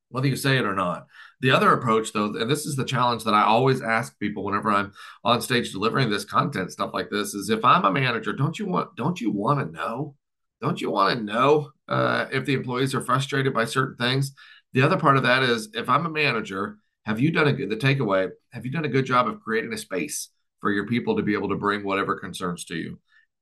whether 0.10 0.28
you 0.28 0.36
say 0.36 0.58
it 0.58 0.66
or 0.66 0.76
not. 0.76 1.08
The 1.42 1.52
other 1.52 1.74
approach, 1.74 2.14
though, 2.14 2.36
and 2.36 2.50
this 2.50 2.68
is 2.68 2.76
the 2.76 2.86
challenge 2.86 3.24
that 3.24 3.34
I 3.34 3.44
always 3.44 3.82
ask 3.82 4.18
people 4.20 4.44
whenever 4.44 4.72
I'm 4.72 4.94
on 5.24 5.42
stage 5.42 5.72
delivering 5.72 6.10
this 6.10 6.24
content, 6.24 6.72
stuff 6.72 6.94
like 6.94 7.10
this, 7.10 7.34
is 7.34 7.50
if 7.50 7.66
I'm 7.66 7.84
a 7.84 7.92
manager, 7.92 8.32
don't 8.32 8.58
you 8.60 8.68
want 8.68 8.96
don't 8.96 9.20
you 9.20 9.32
want 9.32 9.60
to 9.60 9.72
know? 9.72 10.16
Don't 10.62 10.80
you 10.80 10.92
want 10.92 11.18
to 11.18 11.24
know 11.24 11.72
uh, 11.88 12.28
if 12.32 12.46
the 12.46 12.54
employees 12.54 12.94
are 12.94 13.02
frustrated 13.02 13.54
by 13.54 13.66
certain 13.66 13.98
things? 13.98 14.34
The 14.74 14.84
other 14.84 14.98
part 14.98 15.18
of 15.18 15.24
that 15.24 15.42
is 15.42 15.70
if 15.74 15.90
I'm 15.90 16.06
a 16.06 16.12
manager, 16.12 16.78
have 17.06 17.20
you 17.20 17.32
done 17.32 17.48
a 17.48 17.54
good 17.54 17.72
the 17.72 17.76
takeaway? 17.76 18.30
Have 18.52 18.66
you 18.66 18.72
done 18.72 18.86
a 18.86 18.90
good 18.90 19.06
job 19.08 19.28
of 19.28 19.42
creating 19.42 19.74
a 19.74 19.78
space 19.78 20.30
for 20.60 20.72
your 20.72 20.86
people 20.86 21.18
to 21.18 21.24
be 21.24 21.34
able 21.34 21.50
to 21.50 21.56
bring 21.56 21.84
whatever 21.84 22.20
concerns 22.20 22.66
to 22.66 22.76
you? 22.76 23.00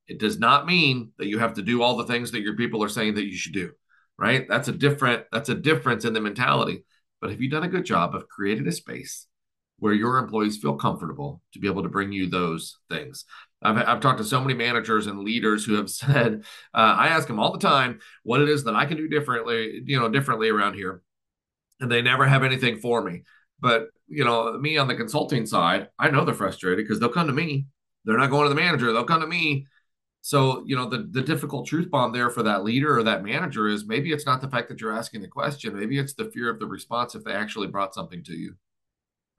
It 0.07 0.19
does 0.19 0.39
not 0.39 0.65
mean 0.65 1.11
that 1.17 1.27
you 1.27 1.39
have 1.39 1.55
to 1.55 1.61
do 1.61 1.81
all 1.81 1.97
the 1.97 2.05
things 2.05 2.31
that 2.31 2.41
your 2.41 2.55
people 2.55 2.81
are 2.81 2.89
saying 2.89 3.15
that 3.15 3.25
you 3.25 3.35
should 3.35 3.53
do 3.53 3.71
right? 4.19 4.47
That's 4.49 4.67
a 4.67 4.73
different 4.73 5.23
that's 5.31 5.49
a 5.49 5.55
difference 5.55 6.05
in 6.05 6.13
the 6.13 6.21
mentality. 6.21 6.83
But 7.21 7.31
have 7.31 7.41
you 7.41 7.49
done 7.49 7.63
a 7.63 7.69
good 7.69 7.85
job 7.85 8.15
of 8.15 8.27
creating 8.27 8.67
a 8.67 8.71
space 8.71 9.27
where 9.77 9.93
your 9.93 10.17
employees 10.17 10.57
feel 10.57 10.75
comfortable 10.75 11.41
to 11.53 11.59
be 11.59 11.67
able 11.67 11.83
to 11.83 11.89
bring 11.89 12.11
you 12.11 12.27
those 12.27 12.77
things? 12.89 13.25
I've, 13.61 13.77
I've 13.77 13.99
talked 13.99 14.19
to 14.19 14.23
so 14.23 14.41
many 14.41 14.53
managers 14.53 15.07
and 15.07 15.19
leaders 15.19 15.65
who 15.65 15.75
have 15.75 15.89
said, 15.89 16.43
uh, 16.73 16.95
I 16.97 17.07
ask 17.07 17.27
them 17.27 17.39
all 17.39 17.51
the 17.51 17.59
time 17.59 17.99
what 18.23 18.41
it 18.41 18.49
is 18.49 18.63
that 18.65 18.75
I 18.75 18.85
can 18.85 18.97
do 18.97 19.07
differently, 19.07 19.81
you 19.85 19.99
know, 19.99 20.09
differently 20.09 20.49
around 20.49 20.75
here, 20.75 21.01
and 21.79 21.91
they 21.91 22.01
never 22.01 22.25
have 22.25 22.43
anything 22.43 22.79
for 22.79 23.01
me. 23.01 23.23
But 23.59 23.87
you 24.07 24.23
know, 24.23 24.57
me 24.57 24.77
on 24.77 24.87
the 24.87 24.95
consulting 24.95 25.45
side, 25.45 25.89
I 25.99 26.09
know 26.09 26.25
they're 26.25 26.33
frustrated 26.33 26.85
because 26.85 26.99
they'll 26.99 27.09
come 27.09 27.27
to 27.27 27.33
me. 27.33 27.67
They're 28.05 28.17
not 28.17 28.29
going 28.29 28.43
to 28.43 28.49
the 28.49 28.59
manager; 28.59 28.91
they'll 28.91 29.03
come 29.03 29.21
to 29.21 29.27
me 29.27 29.67
so, 30.29 30.63
you 30.67 30.75
know, 30.75 30.87
the, 30.87 31.09
the 31.09 31.23
difficult 31.23 31.65
truth 31.65 31.89
bomb 31.89 32.11
there 32.11 32.29
for 32.29 32.43
that 32.43 32.63
leader 32.63 32.95
or 32.95 33.01
that 33.01 33.23
manager 33.23 33.67
is 33.67 33.87
maybe 33.87 34.11
it's 34.11 34.27
not 34.27 34.41
the 34.41 34.47
fact 34.47 34.69
that 34.69 34.79
you're 34.79 34.95
asking 34.95 35.23
the 35.23 35.27
question, 35.27 35.75
maybe 35.75 35.97
it's 35.97 36.13
the 36.13 36.29
fear 36.29 36.51
of 36.51 36.59
the 36.59 36.67
response 36.67 37.15
if 37.15 37.23
they 37.23 37.31
actually 37.31 37.65
brought 37.65 37.95
something 37.95 38.23
to 38.25 38.33
you. 38.33 38.53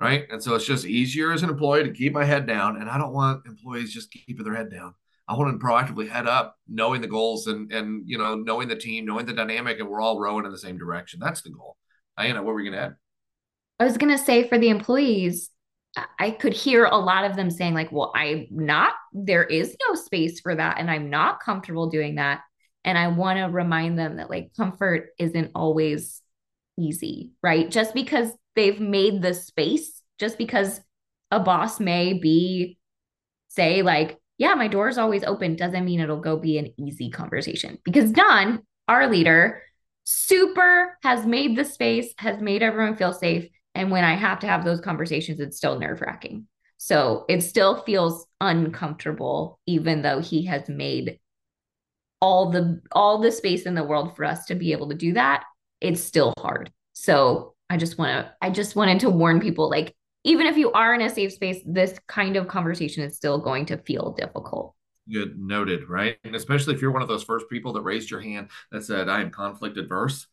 Right. 0.01 0.27
And 0.33 0.43
so 0.43 0.57
it's 0.57 0.67
just 0.67 0.85
easier 0.85 1.31
as 1.31 1.45
an 1.45 1.49
employee 1.49 1.85
to 1.85 1.93
keep 1.93 2.13
my 2.13 2.25
head 2.25 2.45
down. 2.45 2.81
And 2.81 2.91
I 2.91 2.99
don't 2.99 3.13
want 3.13 3.47
employees 3.47 3.95
just 3.95 4.11
keeping 4.11 4.43
their 4.43 4.57
head 4.57 4.69
down. 4.69 4.95
I 5.29 5.35
want 5.35 5.53
them 5.53 5.61
proactively 5.61 6.09
head 6.09 6.27
up, 6.27 6.57
knowing 6.67 7.03
the 7.03 7.07
goals 7.07 7.47
and 7.47 7.71
and 7.71 8.03
you 8.05 8.19
know, 8.19 8.35
knowing 8.35 8.67
the 8.67 8.75
team, 8.75 9.07
knowing 9.07 9.27
the 9.27 9.33
dynamic, 9.33 9.79
and 9.79 9.89
we're 9.89 10.01
all 10.01 10.19
rowing 10.19 10.45
in 10.45 10.51
the 10.51 10.59
same 10.59 10.77
direction. 10.77 11.21
That's 11.21 11.43
the 11.43 11.51
goal. 11.51 11.77
Diana, 12.19 12.43
what 12.43 12.53
were 12.53 12.61
you 12.61 12.73
gonna 12.73 12.83
add? 12.83 12.97
I 13.79 13.85
was 13.85 13.97
gonna 13.97 14.19
say 14.19 14.49
for 14.49 14.59
the 14.59 14.71
employees, 14.71 15.51
I 16.19 16.31
could 16.31 16.53
hear 16.53 16.85
a 16.85 16.97
lot 16.97 17.25
of 17.25 17.37
them 17.37 17.51
saying, 17.51 17.75
like, 17.75 17.91
well, 17.91 18.13
I'm 18.15 18.47
not, 18.51 18.95
there 19.13 19.43
is 19.43 19.77
no 19.89 19.97
space 19.97 20.41
for 20.41 20.55
that. 20.55 20.79
And 20.79 20.91
I'm 20.91 21.11
not 21.11 21.41
comfortable 21.41 21.91
doing 21.91 22.15
that. 22.15 22.43
And 22.85 22.97
I 22.97 23.09
want 23.09 23.39
to 23.39 23.45
remind 23.45 23.99
them 23.99 24.17
that, 24.17 24.31
like, 24.31 24.53
comfort 24.57 25.11
isn't 25.19 25.51
always 25.55 26.23
easy, 26.79 27.33
right? 27.43 27.69
Just 27.69 27.93
because 27.93 28.31
they've 28.55 28.81
made 28.81 29.21
the 29.21 29.35
space, 29.35 30.01
just 30.19 30.39
because 30.39 30.81
a 31.31 31.41
boss 31.41 31.81
may 31.81 32.15
be, 32.15 32.79
say, 33.49 33.83
like, 33.83 34.19
yeah, 34.39 34.55
my 34.55 34.69
door 34.69 34.89
is 34.89 34.97
always 34.97 35.25
open, 35.25 35.57
doesn't 35.57 35.85
mean 35.85 36.01
it'll 36.01 36.21
go 36.21 36.39
be 36.39 36.57
an 36.57 36.73
easy 36.79 37.11
conversation. 37.11 37.79
Because 37.85 38.13
Don, 38.13 38.63
our 38.89 39.11
leader, 39.11 39.63
super 40.05 40.97
has 41.03 41.27
made 41.27 41.57
the 41.57 41.65
space, 41.65 42.15
has 42.17 42.41
made 42.41 42.63
everyone 42.63 42.97
feel 42.97 43.13
safe. 43.13 43.49
And 43.75 43.91
when 43.91 44.05
I 44.05 44.15
have 44.15 44.41
to 44.41 44.47
have 44.47 44.65
those 44.65 44.81
conversations, 44.81 45.41
it's 45.41 45.57
still 45.57 45.79
nerve 45.79 46.01
wracking. 46.01 46.47
So 46.77 47.25
it 47.29 47.43
still 47.43 47.83
feels 47.83 48.27
uncomfortable, 48.41 49.61
even 49.67 50.03
though 50.03 50.21
he 50.21 50.47
has 50.47 50.69
made 50.69 51.19
all 52.21 52.51
the 52.51 52.81
all 52.93 53.19
the 53.19 53.33
space 53.33 53.65
in 53.65 53.75
the 53.75 53.85
world 53.85 54.17
for 54.17 54.25
us 54.25 54.47
to 54.47 54.55
be 54.55 54.73
able 54.73 54.89
to 54.89 54.95
do 54.95 55.13
that. 55.15 55.45
It's 55.81 56.03
still 56.03 56.33
hard. 56.39 56.71
So 56.93 57.55
I 57.69 57.77
just 57.77 57.99
want 57.99 58.27
to 58.27 58.33
I 58.43 58.51
just 58.51 58.77
wanted 58.77 59.01
to 59.01 59.11
warn 59.11 59.41
people 59.41 59.71
like 59.71 59.95
even 60.25 60.47
if 60.47 60.57
you 60.57 60.71
are 60.73 60.95
in 60.95 61.01
a 61.01 61.09
safe 61.09 61.33
space, 61.33 61.61
this 61.65 61.99
kind 62.07 62.37
of 62.37 62.49
conversation 62.49 63.05
is 63.05 63.17
still 63.17 63.39
going 63.39 63.67
to 63.67 63.79
feel 63.79 64.13
difficult. 64.13 64.75
Good, 65.11 65.39
noted, 65.39 65.89
right? 65.89 66.19
And 66.25 66.37
especially 66.37 66.75
if 66.75 66.83
you're 66.83 66.93
one 66.93 67.03
of 67.03 67.09
those 67.09 67.25
first 67.25 67.49
people 67.49 67.73
that 67.73 67.83
raised 67.83 68.11
your 68.11 68.21
hand 68.21 68.49
that 68.71 68.85
said, 68.85 69.09
I 69.09 69.23
am 69.23 69.31
conflict 69.31 69.79
adverse, 69.79 70.27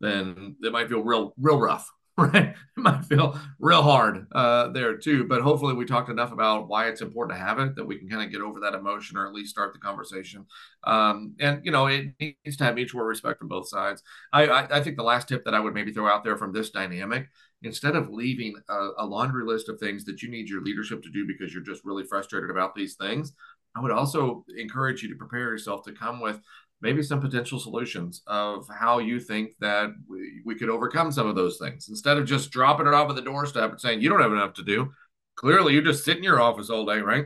then 0.00 0.56
it 0.62 0.72
might 0.72 0.88
feel 0.88 1.02
real, 1.02 1.34
real 1.38 1.60
rough, 1.60 1.92
right? 2.18 2.54
It 2.54 2.56
might 2.76 3.04
feel 3.06 3.36
real 3.58 3.82
hard 3.82 4.26
uh, 4.32 4.68
there 4.68 4.96
too. 4.96 5.24
But 5.24 5.42
hopefully, 5.42 5.74
we 5.74 5.84
talked 5.84 6.10
enough 6.10 6.30
about 6.30 6.68
why 6.68 6.86
it's 6.86 7.00
important 7.00 7.36
to 7.36 7.44
have 7.44 7.58
it 7.58 7.74
that 7.74 7.84
we 7.84 7.98
can 7.98 8.08
kind 8.08 8.22
of 8.22 8.30
get 8.30 8.40
over 8.40 8.60
that 8.60 8.74
emotion 8.74 9.16
or 9.16 9.26
at 9.26 9.32
least 9.32 9.50
start 9.50 9.72
the 9.72 9.80
conversation. 9.80 10.46
Um, 10.84 11.34
and 11.40 11.60
you 11.64 11.72
know, 11.72 11.86
it 11.86 12.12
needs 12.20 12.56
to 12.58 12.64
have 12.64 12.76
mutual 12.76 13.02
respect 13.02 13.40
from 13.40 13.48
both 13.48 13.68
sides. 13.68 14.02
I, 14.32 14.46
I, 14.46 14.78
I 14.78 14.82
think 14.82 14.96
the 14.96 15.02
last 15.02 15.26
tip 15.26 15.44
that 15.44 15.54
I 15.54 15.60
would 15.60 15.74
maybe 15.74 15.92
throw 15.92 16.08
out 16.08 16.22
there 16.22 16.36
from 16.36 16.52
this 16.52 16.70
dynamic 16.70 17.26
instead 17.64 17.96
of 17.96 18.10
leaving 18.10 18.54
a, 18.68 18.88
a, 18.98 19.06
laundry 19.06 19.44
list 19.44 19.70
of 19.70 19.80
things 19.80 20.04
that 20.04 20.22
you 20.22 20.30
need 20.30 20.50
your 20.50 20.62
leadership 20.62 21.02
to 21.02 21.10
do 21.10 21.26
because 21.26 21.52
you're 21.52 21.62
just 21.62 21.84
really 21.84 22.04
frustrated 22.04 22.50
about 22.50 22.74
these 22.74 22.94
things, 22.94 23.32
I 23.76 23.80
would 23.80 23.90
also 23.90 24.44
encourage 24.56 25.02
you 25.02 25.08
to 25.08 25.16
prepare 25.16 25.50
yourself 25.50 25.82
to 25.84 25.92
come 25.92 26.20
with 26.20 26.40
maybe 26.84 27.02
some 27.02 27.18
potential 27.18 27.58
solutions 27.58 28.22
of 28.26 28.68
how 28.68 28.98
you 28.98 29.18
think 29.18 29.52
that 29.58 29.88
we, 30.06 30.42
we 30.44 30.54
could 30.54 30.68
overcome 30.68 31.10
some 31.10 31.26
of 31.26 31.34
those 31.34 31.56
things. 31.56 31.88
Instead 31.88 32.18
of 32.18 32.26
just 32.26 32.50
dropping 32.50 32.86
it 32.86 32.92
off 32.92 33.08
at 33.08 33.16
the 33.16 33.22
doorstep 33.22 33.70
and 33.70 33.80
saying 33.80 34.02
you 34.02 34.10
don't 34.10 34.20
have 34.20 34.32
enough 34.32 34.52
to 34.52 34.62
do. 34.62 34.92
Clearly 35.36 35.72
you 35.72 35.80
just 35.80 36.04
sit 36.04 36.18
in 36.18 36.22
your 36.22 36.40
office 36.40 36.68
all 36.68 36.84
day 36.84 37.00
right? 37.00 37.24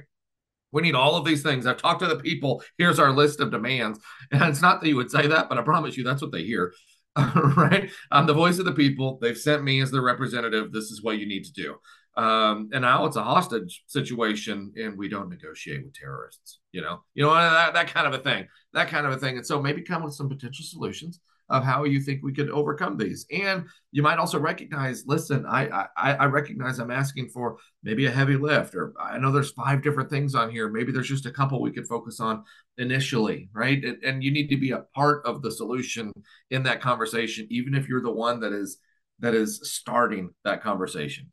We 0.71 0.83
need 0.83 0.95
all 0.95 1.17
of 1.17 1.25
these 1.25 1.43
things. 1.43 1.67
I've 1.67 1.83
talked 1.83 2.01
to 2.01 2.07
the 2.07 2.17
people. 2.17 2.63
Here's 2.79 3.01
our 3.01 3.11
list 3.11 3.41
of 3.41 3.51
demands. 3.51 3.99
And 4.31 4.43
it's 4.45 4.63
not 4.63 4.81
that 4.81 4.89
you 4.89 4.97
would 4.97 5.11
say 5.11 5.27
that 5.27 5.49
but 5.49 5.59
i 5.59 5.63
promise 5.63 5.97
you 5.97 6.05
that's 6.05 6.23
what 6.23 6.33
they 6.33 6.45
hear 6.45 6.73
right? 7.57 7.91
I'm 8.13 8.27
the 8.27 8.35
voice 8.35 8.61
of 8.61 8.65
the 8.65 8.73
people. 8.73 9.19
They've 9.21 9.37
sent 9.37 9.65
me 9.65 9.81
as 9.81 9.91
their 9.91 10.03
representative. 10.03 10.71
This 10.71 10.85
is 10.85 11.03
what 11.03 11.19
you 11.19 11.27
need 11.27 11.45
to 11.47 11.53
do 11.53 11.79
um, 12.19 12.71
and 12.73 12.83
now 12.83 13.07
it's 13.07 13.17
a 13.17 13.23
hostage 13.23 13.85
situation, 13.87 14.73
and 14.77 14.99
we 14.99 15.09
don't 15.09 15.29
negotiate 15.31 15.85
with 15.85 15.95
terrorists. 15.95 16.59
You 16.73 16.83
know, 16.83 17.05
you 17.15 17.25
know 17.25 17.33
that, 17.33 17.75
that 17.75 17.95
kind 17.95 18.09
of 18.09 18.13
a 18.13 18.19
thing, 18.19 18.49
that 18.73 18.89
kind 18.89 19.07
of 19.07 19.13
a 19.13 19.17
thing. 19.17 19.37
And 19.37 19.47
so 19.47 19.63
maybe 19.63 19.83
come 19.83 20.03
with 20.03 20.15
some 20.15 20.29
potential 20.29 20.65
solutions 20.65 21.21
of 21.49 21.63
how 21.65 21.85
you 21.85 22.01
think 22.01 22.21
we 22.23 22.35
could 22.35 22.51
overcome 22.51 22.97
these. 22.97 23.25
And 23.33 23.65
you 23.93 24.03
might 24.03 24.19
also 24.19 24.39
recognize, 24.39 25.05
listen, 25.07 25.47
I, 25.47 25.87
I 25.97 26.13
I 26.15 26.25
recognize 26.27 26.81
I'm 26.81 26.91
asking 26.91 27.29
for 27.29 27.57
maybe 27.85 28.07
a 28.07 28.11
heavy 28.11 28.37
lift, 28.37 28.75
or 28.75 28.95
I 29.01 29.17
know 29.19 29.31
there's 29.31 29.53
five 29.53 29.81
different 29.81 30.11
things 30.11 30.35
on 30.35 30.51
here. 30.51 30.69
Maybe 30.69 30.91
there's 30.91 31.09
just 31.09 31.25
a 31.27 31.31
couple 31.31 31.63
we 31.63 31.73
could 31.73 31.87
focus 31.87 32.19
on 32.19 32.43
initially, 32.79 33.49
right? 33.55 33.83
And, 33.83 34.03
and 34.03 34.25
you 34.25 34.33
need 34.33 34.49
to 34.49 34.57
be 34.57 34.73
a 34.73 34.85
part 34.95 35.25
of 35.25 35.41
the 35.41 35.53
solution 35.53 36.13
in 36.51 36.65
that 36.65 36.81
conversation, 36.81 37.47
even 37.49 37.75
if 37.75 37.89
you're 37.89 38.03
the 38.03 38.11
one 38.11 38.41
that 38.41 38.53
is 38.53 38.79
that 39.21 39.35
is 39.35 39.61
starting 39.63 40.31
that 40.45 40.63
conversation. 40.63 41.31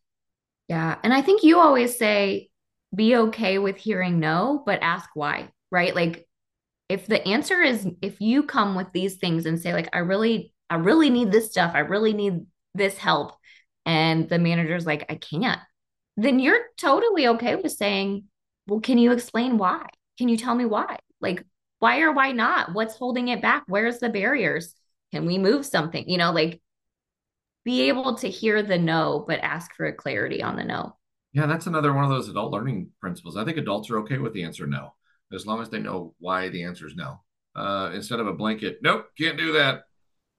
Yeah. 0.68 0.98
And 1.04 1.14
I 1.14 1.22
think 1.22 1.44
you 1.44 1.60
always 1.60 1.98
say, 1.98 2.50
be 2.94 3.16
okay 3.16 3.58
with 3.58 3.78
hearing 3.78 4.20
no, 4.20 4.64
but 4.66 4.80
ask 4.82 5.10
why, 5.14 5.50
right? 5.72 5.94
Like, 5.94 6.28
if 6.88 7.08
the 7.08 7.26
answer 7.28 7.62
is 7.62 7.88
if 8.02 8.22
you 8.22 8.44
come 8.44 8.76
with 8.76 8.92
these 8.94 9.16
things 9.18 9.46
and 9.46 9.60
say, 9.60 9.74
like, 9.74 9.90
I 9.94 10.00
really, 10.00 10.54
I 10.70 10.76
really 10.76 11.10
need 11.10 11.32
this 11.32 11.50
stuff, 11.50 11.72
I 11.74 11.80
really 11.80 12.14
need 12.14 12.46
this 12.74 12.98
help, 12.98 13.34
and 13.86 14.30
the 14.30 14.40
manager's 14.40 14.86
like, 14.86 15.06
I 15.10 15.16
can't, 15.16 15.60
then 16.18 16.40
you're 16.40 16.62
totally 16.78 17.28
okay 17.28 17.56
with 17.56 17.72
saying, 17.72 18.26
well, 18.68 18.80
can 18.80 18.98
you 18.98 19.12
explain 19.12 19.58
why? 19.58 19.86
Can 20.18 20.30
you 20.30 20.38
tell 20.38 20.56
me 20.56 20.66
why? 20.66 20.98
Like, 21.22 21.44
why 21.80 22.02
or 22.02 22.12
why 22.12 22.32
not? 22.32 22.74
What's 22.74 22.96
holding 22.96 23.28
it 23.28 23.42
back? 23.42 23.64
Where's 23.68 24.00
the 24.00 24.10
barriers? 24.10 24.74
Can 25.12 25.26
we 25.26 25.38
move 25.38 25.66
something? 25.66 26.08
You 26.08 26.18
know, 26.18 26.32
like 26.32 26.62
be 27.66 27.88
able 27.90 28.16
to 28.16 28.30
hear 28.30 28.64
the 28.64 28.78
no, 28.78 29.26
but 29.28 29.40
ask 29.42 29.74
for 29.76 29.88
a 29.88 29.94
clarity 29.94 30.42
on 30.42 30.56
the 30.56 30.64
no. 30.64 30.96
Yeah, 31.34 31.48
that's 31.48 31.68
another 31.68 31.94
one 31.94 32.06
of 32.06 32.10
those 32.10 32.30
adult 32.30 32.54
learning 32.54 32.92
principles. 33.02 33.36
I 33.36 33.44
think 33.44 33.58
adults 33.58 33.90
are 33.90 34.00
okay 34.00 34.20
with 34.20 34.34
the 34.34 34.44
answer 34.44 34.66
no, 34.68 34.94
as 35.34 35.46
long 35.46 35.62
as 35.62 35.70
they 35.70 35.80
know 35.80 36.14
why 36.20 36.48
the 36.50 36.64
answer 36.64 36.88
is 36.88 36.96
no. 36.96 37.22
Uh, 37.56 37.92
instead 37.94 38.20
of 38.20 38.28
a 38.28 38.34
blanket, 38.34 38.80
nope, 38.82 39.08
can't 39.18 39.38
do 39.38 39.54
that. 39.54 39.84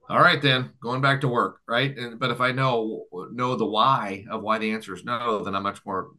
All 0.09 0.21
right, 0.21 0.41
then 0.41 0.71
going 0.81 1.01
back 1.01 1.21
to 1.23 1.29
work, 1.29 1.61
right? 1.67 1.97
And 1.99 2.19
but 2.21 2.31
if 2.31 2.41
I 2.41 2.53
know 2.53 3.07
know 3.33 3.57
the 3.57 3.67
why 3.67 4.25
of 4.31 4.43
why 4.43 4.59
the 4.59 4.71
answer 4.71 4.95
is 4.95 5.05
no, 5.05 5.43
then 5.43 5.57
I'm 5.57 5.65
much 5.65 5.85
more 5.85 6.13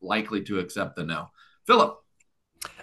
likely 0.00 0.42
to 0.44 0.58
accept 0.58 0.96
the 0.96 1.04
no. 1.04 1.28
Philip, 1.66 1.96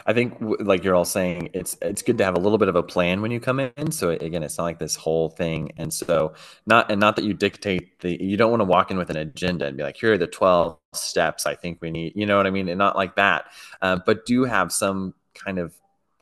I 0.08 0.14
think, 0.14 0.38
like 0.40 0.84
you're 0.84 0.96
all 0.96 1.06
saying, 1.06 1.50
it's 1.54 1.76
it's 1.82 2.04
good 2.04 2.18
to 2.20 2.24
have 2.24 2.36
a 2.36 2.40
little 2.40 2.60
bit 2.60 2.68
of 2.68 2.76
a 2.76 2.84
plan 2.84 3.22
when 3.22 3.32
you 3.32 3.40
come 3.40 3.60
in. 3.60 3.92
So 3.92 4.12
again, 4.12 4.44
it's 4.44 4.58
not 4.58 4.66
like 4.66 4.78
this 4.78 4.96
whole 4.96 5.30
thing, 5.30 5.72
and 5.78 5.92
so 5.92 6.34
not 6.68 6.92
and 6.92 7.00
not 7.00 7.16
that 7.16 7.26
you 7.26 7.34
dictate 7.34 8.00
the. 8.02 8.22
You 8.24 8.38
don't 8.38 8.52
want 8.52 8.62
to 8.62 8.66
walk 8.66 8.92
in 8.92 8.98
with 8.98 9.10
an 9.10 9.18
agenda 9.18 9.66
and 9.66 9.76
be 9.76 9.84
like, 9.84 9.98
here 9.98 10.14
are 10.14 10.18
the 10.18 10.28
twelve 10.28 10.78
steps 10.94 11.46
I 11.48 11.56
think 11.56 11.80
we 11.82 11.90
need. 11.90 12.14
You 12.16 12.28
know 12.28 12.38
what 12.38 12.46
I 12.46 12.52
mean? 12.52 12.70
And 12.70 12.78
not 12.78 12.96
like 12.96 13.16
that, 13.16 13.46
uh, 13.82 13.98
but 14.06 14.26
do 14.26 14.44
have 14.44 14.72
some 14.72 15.16
kind 15.34 15.58
of 15.58 15.74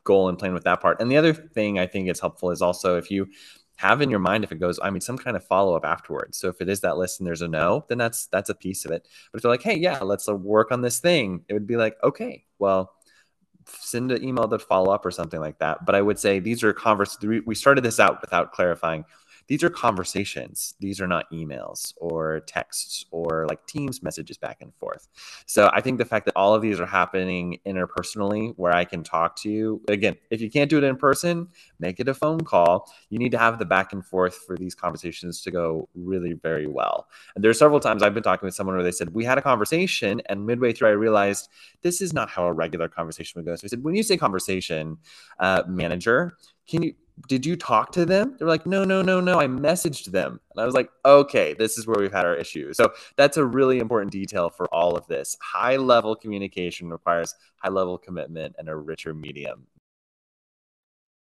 goal 0.02 0.28
and 0.28 0.38
plan 0.38 0.54
with 0.54 0.64
that 0.64 0.80
part. 0.80 1.00
And 1.00 1.10
the 1.10 1.18
other 1.18 1.34
thing 1.34 1.78
I 1.78 1.86
think 1.86 2.08
is 2.08 2.20
helpful 2.20 2.50
is 2.50 2.62
also 2.62 2.96
if 2.96 3.10
you 3.10 3.28
have 3.76 4.00
in 4.00 4.10
your 4.10 4.20
mind 4.20 4.44
if 4.44 4.52
it 4.52 4.60
goes 4.60 4.78
i 4.82 4.90
mean 4.90 5.00
some 5.00 5.18
kind 5.18 5.36
of 5.36 5.44
follow-up 5.44 5.84
afterwards 5.84 6.38
so 6.38 6.48
if 6.48 6.60
it 6.60 6.68
is 6.68 6.80
that 6.80 6.96
list 6.96 7.18
and 7.18 7.26
there's 7.26 7.42
a 7.42 7.48
no 7.48 7.84
then 7.88 7.98
that's 7.98 8.26
that's 8.26 8.50
a 8.50 8.54
piece 8.54 8.84
of 8.84 8.92
it 8.92 9.06
but 9.32 9.38
if 9.38 9.42
they're 9.42 9.50
like 9.50 9.62
hey 9.62 9.76
yeah 9.76 9.98
let's 10.00 10.28
uh, 10.28 10.34
work 10.34 10.70
on 10.70 10.80
this 10.80 11.00
thing 11.00 11.42
it 11.48 11.54
would 11.54 11.66
be 11.66 11.76
like 11.76 11.96
okay 12.02 12.44
well 12.58 12.93
send 13.66 14.12
an 14.12 14.24
email 14.24 14.48
to 14.48 14.58
follow 14.58 14.92
up 14.92 15.04
or 15.04 15.10
something 15.10 15.40
like 15.40 15.58
that. 15.58 15.84
But 15.84 15.94
I 15.94 16.02
would 16.02 16.18
say 16.18 16.38
these 16.38 16.62
are 16.64 16.72
convers. 16.72 17.18
We 17.20 17.54
started 17.54 17.84
this 17.84 18.00
out 18.00 18.20
without 18.20 18.52
clarifying 18.52 19.04
these 19.46 19.62
are 19.62 19.70
conversations. 19.70 20.74
These 20.80 21.00
are 21.00 21.06
not 21.06 21.30
emails 21.32 21.92
or 21.96 22.40
texts 22.40 23.04
or 23.10 23.46
like 23.48 23.64
Teams 23.66 24.02
messages 24.02 24.36
back 24.36 24.58
and 24.60 24.74
forth. 24.74 25.08
So 25.46 25.70
I 25.72 25.80
think 25.80 25.98
the 25.98 26.04
fact 26.04 26.26
that 26.26 26.34
all 26.36 26.54
of 26.54 26.62
these 26.62 26.80
are 26.80 26.86
happening 26.86 27.58
interpersonally, 27.66 28.54
where 28.56 28.74
I 28.74 28.84
can 28.84 29.02
talk 29.02 29.36
to 29.42 29.50
you 29.50 29.82
again, 29.88 30.16
if 30.30 30.40
you 30.40 30.50
can't 30.50 30.70
do 30.70 30.78
it 30.78 30.84
in 30.84 30.96
person, 30.96 31.48
make 31.78 32.00
it 32.00 32.08
a 32.08 32.14
phone 32.14 32.40
call. 32.40 32.90
You 33.10 33.18
need 33.18 33.32
to 33.32 33.38
have 33.38 33.58
the 33.58 33.64
back 33.64 33.92
and 33.92 34.04
forth 34.04 34.36
for 34.46 34.56
these 34.56 34.74
conversations 34.74 35.42
to 35.42 35.50
go 35.50 35.88
really 35.94 36.32
very 36.32 36.66
well. 36.66 37.08
And 37.34 37.44
there 37.44 37.50
are 37.50 37.54
several 37.54 37.80
times 37.80 38.02
I've 38.02 38.14
been 38.14 38.22
talking 38.22 38.46
with 38.46 38.54
someone 38.54 38.76
where 38.76 38.84
they 38.84 38.92
said, 38.92 39.14
We 39.14 39.24
had 39.24 39.38
a 39.38 39.42
conversation, 39.42 40.22
and 40.26 40.46
midway 40.46 40.72
through, 40.72 40.88
I 40.88 40.92
realized 40.92 41.48
this 41.82 42.00
is 42.00 42.12
not 42.12 42.30
how 42.30 42.46
a 42.46 42.52
regular 42.52 42.88
conversation 42.88 43.38
would 43.38 43.46
go. 43.46 43.56
So 43.56 43.62
I 43.64 43.68
said, 43.68 43.84
When 43.84 43.94
you 43.94 44.02
say 44.02 44.16
conversation, 44.16 44.98
uh, 45.38 45.62
manager, 45.66 46.36
can 46.66 46.82
you 46.82 46.94
did 47.28 47.46
you 47.46 47.56
talk 47.56 47.92
to 47.92 48.04
them? 48.04 48.36
They're 48.38 48.48
like, 48.48 48.66
no, 48.66 48.84
no, 48.84 49.02
no, 49.02 49.20
no. 49.20 49.40
I 49.40 49.46
messaged 49.46 50.06
them. 50.06 50.40
And 50.50 50.60
I 50.60 50.66
was 50.66 50.74
like, 50.74 50.90
okay, 51.04 51.54
this 51.54 51.78
is 51.78 51.86
where 51.86 51.98
we've 51.98 52.12
had 52.12 52.26
our 52.26 52.34
issue. 52.34 52.72
So 52.72 52.92
that's 53.16 53.36
a 53.36 53.44
really 53.44 53.78
important 53.78 54.12
detail 54.12 54.50
for 54.50 54.66
all 54.74 54.96
of 54.96 55.06
this. 55.06 55.36
High 55.40 55.76
level 55.76 56.16
communication 56.16 56.90
requires 56.90 57.34
high 57.56 57.70
level 57.70 57.98
commitment 57.98 58.56
and 58.58 58.68
a 58.68 58.76
richer 58.76 59.14
medium. 59.14 59.66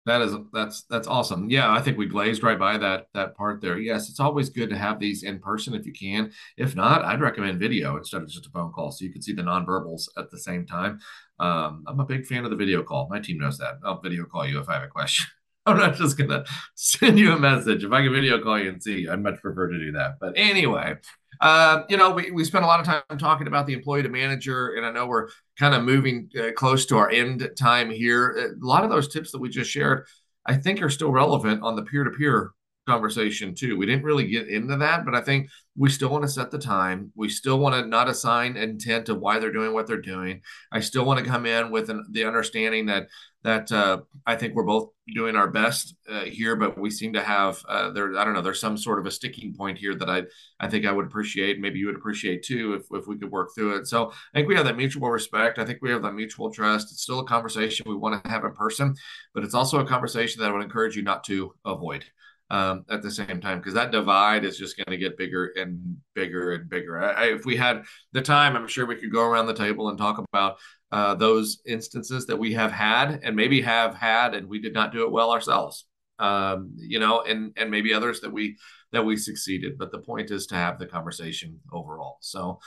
That 0.07 0.21
is 0.21 0.33
that's 0.53 0.83
that's 0.83 1.07
awesome. 1.07 1.49
Yeah, 1.49 1.69
I 1.69 1.81
think 1.81 1.97
we 1.97 2.05
glazed 2.05 2.41
right 2.41 2.57
by 2.57 2.77
that 2.77 3.07
that 3.13 3.35
part 3.35 3.59
there. 3.59 3.77
Yes, 3.77 4.09
it's 4.09 4.21
always 4.21 4.49
good 4.49 4.69
to 4.69 4.77
have 4.77 5.01
these 5.01 5.23
in 5.23 5.37
person 5.37 5.75
if 5.75 5.85
you 5.85 5.91
can. 5.91 6.31
If 6.55 6.77
not, 6.77 7.03
I'd 7.03 7.19
recommend 7.19 7.59
video 7.59 7.97
instead 7.97 8.21
of 8.21 8.29
just 8.29 8.45
a 8.45 8.49
phone 8.49 8.71
call, 8.71 8.91
so 8.91 9.03
you 9.03 9.11
can 9.11 9.21
see 9.21 9.33
the 9.33 9.41
nonverbals 9.41 10.07
at 10.17 10.31
the 10.31 10.39
same 10.39 10.65
time. 10.65 11.01
Um, 11.41 11.83
I'm 11.87 11.99
a 11.99 12.05
big 12.05 12.25
fan 12.25 12.45
of 12.45 12.51
the 12.51 12.55
video 12.55 12.83
call. 12.83 13.09
My 13.09 13.19
team 13.19 13.37
knows 13.37 13.57
that. 13.57 13.79
I'll 13.83 13.99
video 13.99 14.23
call 14.23 14.47
you 14.47 14.61
if 14.61 14.69
I 14.69 14.75
have 14.75 14.83
a 14.83 14.87
question. 14.87 15.27
I'm 15.67 15.77
not 15.77 15.95
just 15.95 16.17
gonna 16.17 16.45
send 16.75 17.19
you 17.19 17.33
a 17.33 17.39
message. 17.39 17.83
If 17.83 17.91
I 17.91 18.01
can 18.01 18.13
video 18.13 18.41
call 18.41 18.59
you 18.59 18.69
and 18.69 18.81
see 18.81 19.07
I'd 19.07 19.21
much 19.21 19.41
prefer 19.41 19.67
to 19.67 19.77
do 19.77 19.91
that. 19.93 20.15
But 20.19 20.33
anyway, 20.35 20.95
uh, 21.41 21.83
you 21.89 21.97
know, 21.97 22.11
we, 22.11 22.31
we 22.31 22.43
spent 22.43 22.63
a 22.63 22.67
lot 22.67 22.79
of 22.79 22.85
time 22.85 23.17
talking 23.19 23.47
about 23.47 23.67
the 23.67 23.73
employee 23.73 24.03
to 24.03 24.09
manager, 24.09 24.75
and 24.75 24.85
I 24.85 24.91
know 24.91 25.07
we're 25.07 25.27
kind 25.59 25.75
of 25.75 25.83
moving 25.83 26.29
uh, 26.39 26.51
close 26.55 26.85
to 26.87 26.97
our 26.97 27.09
end 27.09 27.47
time 27.57 27.91
here. 27.91 28.55
A 28.61 28.65
lot 28.65 28.83
of 28.83 28.89
those 28.89 29.07
tips 29.07 29.31
that 29.31 29.39
we 29.39 29.49
just 29.49 29.69
shared, 29.69 30.07
I 30.45 30.55
think, 30.55 30.81
are 30.81 30.89
still 30.89 31.11
relevant 31.11 31.63
on 31.63 31.75
the 31.75 31.83
peer 31.83 32.03
to 32.03 32.11
peer 32.11 32.51
conversation 32.87 33.53
too. 33.53 33.77
We 33.77 33.85
didn't 33.85 34.05
really 34.05 34.27
get 34.27 34.47
into 34.47 34.77
that, 34.77 35.03
but 35.03 35.13
I 35.13 35.21
think 35.21 35.49
we 35.75 35.89
still 35.89 36.09
want 36.09 36.23
to 36.23 36.29
set 36.29 36.49
the 36.49 36.57
time. 36.57 37.11
We 37.15 37.29
still 37.29 37.59
want 37.59 37.75
to 37.75 37.85
not 37.85 38.07
assign 38.07 38.55
intent 38.55 39.09
of 39.09 39.19
why 39.19 39.39
they're 39.39 39.51
doing 39.51 39.73
what 39.73 39.87
they're 39.87 40.01
doing. 40.01 40.41
I 40.71 40.79
still 40.79 41.05
want 41.05 41.19
to 41.19 41.29
come 41.29 41.45
in 41.45 41.69
with 41.69 41.89
an, 41.89 42.05
the 42.11 42.23
understanding 42.23 42.85
that 42.85 43.09
that 43.47 43.71
uh, 43.71 43.99
I 44.25 44.35
think 44.35 44.55
we're 44.55 44.63
both 44.63 44.89
doing 45.15 45.37
our 45.37 45.49
best 45.49 45.95
uh, 46.09 46.25
here, 46.25 46.57
but 46.57 46.77
we 46.77 46.89
seem 46.89 47.13
to 47.13 47.21
have 47.21 47.63
uh, 47.69 47.91
there. 47.91 48.17
I 48.17 48.25
don't 48.25 48.33
know. 48.33 48.41
There's 48.41 48.59
some 48.59 48.75
sort 48.75 48.99
of 48.99 49.05
a 49.05 49.11
sticking 49.11 49.53
point 49.53 49.77
here 49.77 49.95
that 49.95 50.09
I 50.09 50.23
I 50.59 50.67
think 50.67 50.85
I 50.85 50.91
would 50.91 51.05
appreciate. 51.05 51.57
Maybe 51.57 51.79
you 51.79 51.85
would 51.85 51.95
appreciate 51.95 52.43
too 52.43 52.73
if 52.73 52.85
if 52.91 53.07
we 53.07 53.17
could 53.17 53.31
work 53.31 53.51
through 53.55 53.77
it. 53.77 53.87
So 53.87 54.11
I 54.11 54.37
think 54.37 54.49
we 54.49 54.55
have 54.55 54.65
that 54.65 54.75
mutual 54.75 55.09
respect. 55.09 55.59
I 55.59 55.65
think 55.65 55.79
we 55.81 55.91
have 55.91 56.01
that 56.01 56.13
mutual 56.13 56.51
trust. 56.51 56.91
It's 56.91 57.03
still 57.03 57.19
a 57.19 57.25
conversation 57.25 57.85
we 57.87 57.95
want 57.95 58.21
to 58.21 58.29
have 58.29 58.43
in 58.43 58.51
person, 58.51 58.95
but 59.33 59.45
it's 59.45 59.53
also 59.55 59.79
a 59.79 59.87
conversation 59.87 60.41
that 60.41 60.49
I 60.49 60.53
would 60.53 60.63
encourage 60.63 60.97
you 60.97 61.03
not 61.03 61.23
to 61.25 61.53
avoid 61.63 62.03
um, 62.49 62.85
at 62.89 63.01
the 63.01 63.11
same 63.11 63.41
time 63.41 63.59
because 63.59 63.73
that 63.73 63.91
divide 63.91 64.45
is 64.45 64.57
just 64.57 64.77
going 64.77 64.89
to 64.89 64.97
get 64.97 65.17
bigger 65.17 65.53
and 65.57 65.97
bigger 66.15 66.53
and 66.53 66.69
bigger. 66.69 67.01
I, 67.01 67.11
I, 67.11 67.23
if 67.33 67.45
we 67.45 67.57
had 67.57 67.83
the 68.13 68.21
time, 68.21 68.55
I'm 68.55 68.67
sure 68.67 68.85
we 68.85 68.95
could 68.95 69.11
go 69.11 69.23
around 69.23 69.47
the 69.47 69.53
table 69.53 69.89
and 69.89 69.97
talk 69.97 70.23
about 70.31 70.57
uh, 70.91 71.15
those 71.15 71.61
instances 71.65 72.25
that 72.27 72.37
we 72.37 72.53
have 72.53 72.71
had 72.71 73.19
and 73.23 73.35
maybe 73.35 73.61
have 73.61 73.93
had 73.93 74.33
and 74.33 74.47
we 74.47 74.61
did 74.61 74.73
not 74.73 74.93
do 74.93 75.03
it 75.03 75.11
well 75.11 75.31
ourselves. 75.31 75.85
Um, 76.19 76.73
you 76.77 76.99
know, 76.99 77.21
and 77.21 77.53
and 77.57 77.69
maybe 77.69 77.93
others 77.93 78.21
that 78.21 78.31
we 78.31 78.57
that 78.91 79.05
we 79.05 79.17
succeeded. 79.17 79.77
But 79.77 79.91
the 79.91 79.99
point 79.99 80.31
is 80.31 80.47
to 80.47 80.55
have 80.55 80.79
the 80.79 80.87
conversation 80.87 81.59
overall. 81.71 82.17
So, 82.21 82.59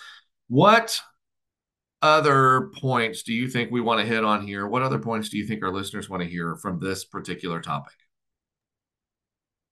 what 0.47 1.01
other 2.03 2.71
points 2.77 3.25
do 3.25 3.33
you 3.33 3.49
think 3.49 3.71
we 3.71 3.81
want 3.81 4.01
to 4.01 4.07
hit 4.07 4.25
on 4.25 4.47
here? 4.47 4.69
What 4.69 4.83
other 4.83 5.01
points 5.01 5.31
do 5.31 5.39
you 5.39 5.47
think 5.47 5.65
our 5.65 5.73
listeners 5.73 6.09
want 6.09 6.23
to 6.23 6.29
hear 6.29 6.57
from 6.57 6.79
this 6.79 7.05
particular 7.05 7.61
topic? 7.61 7.95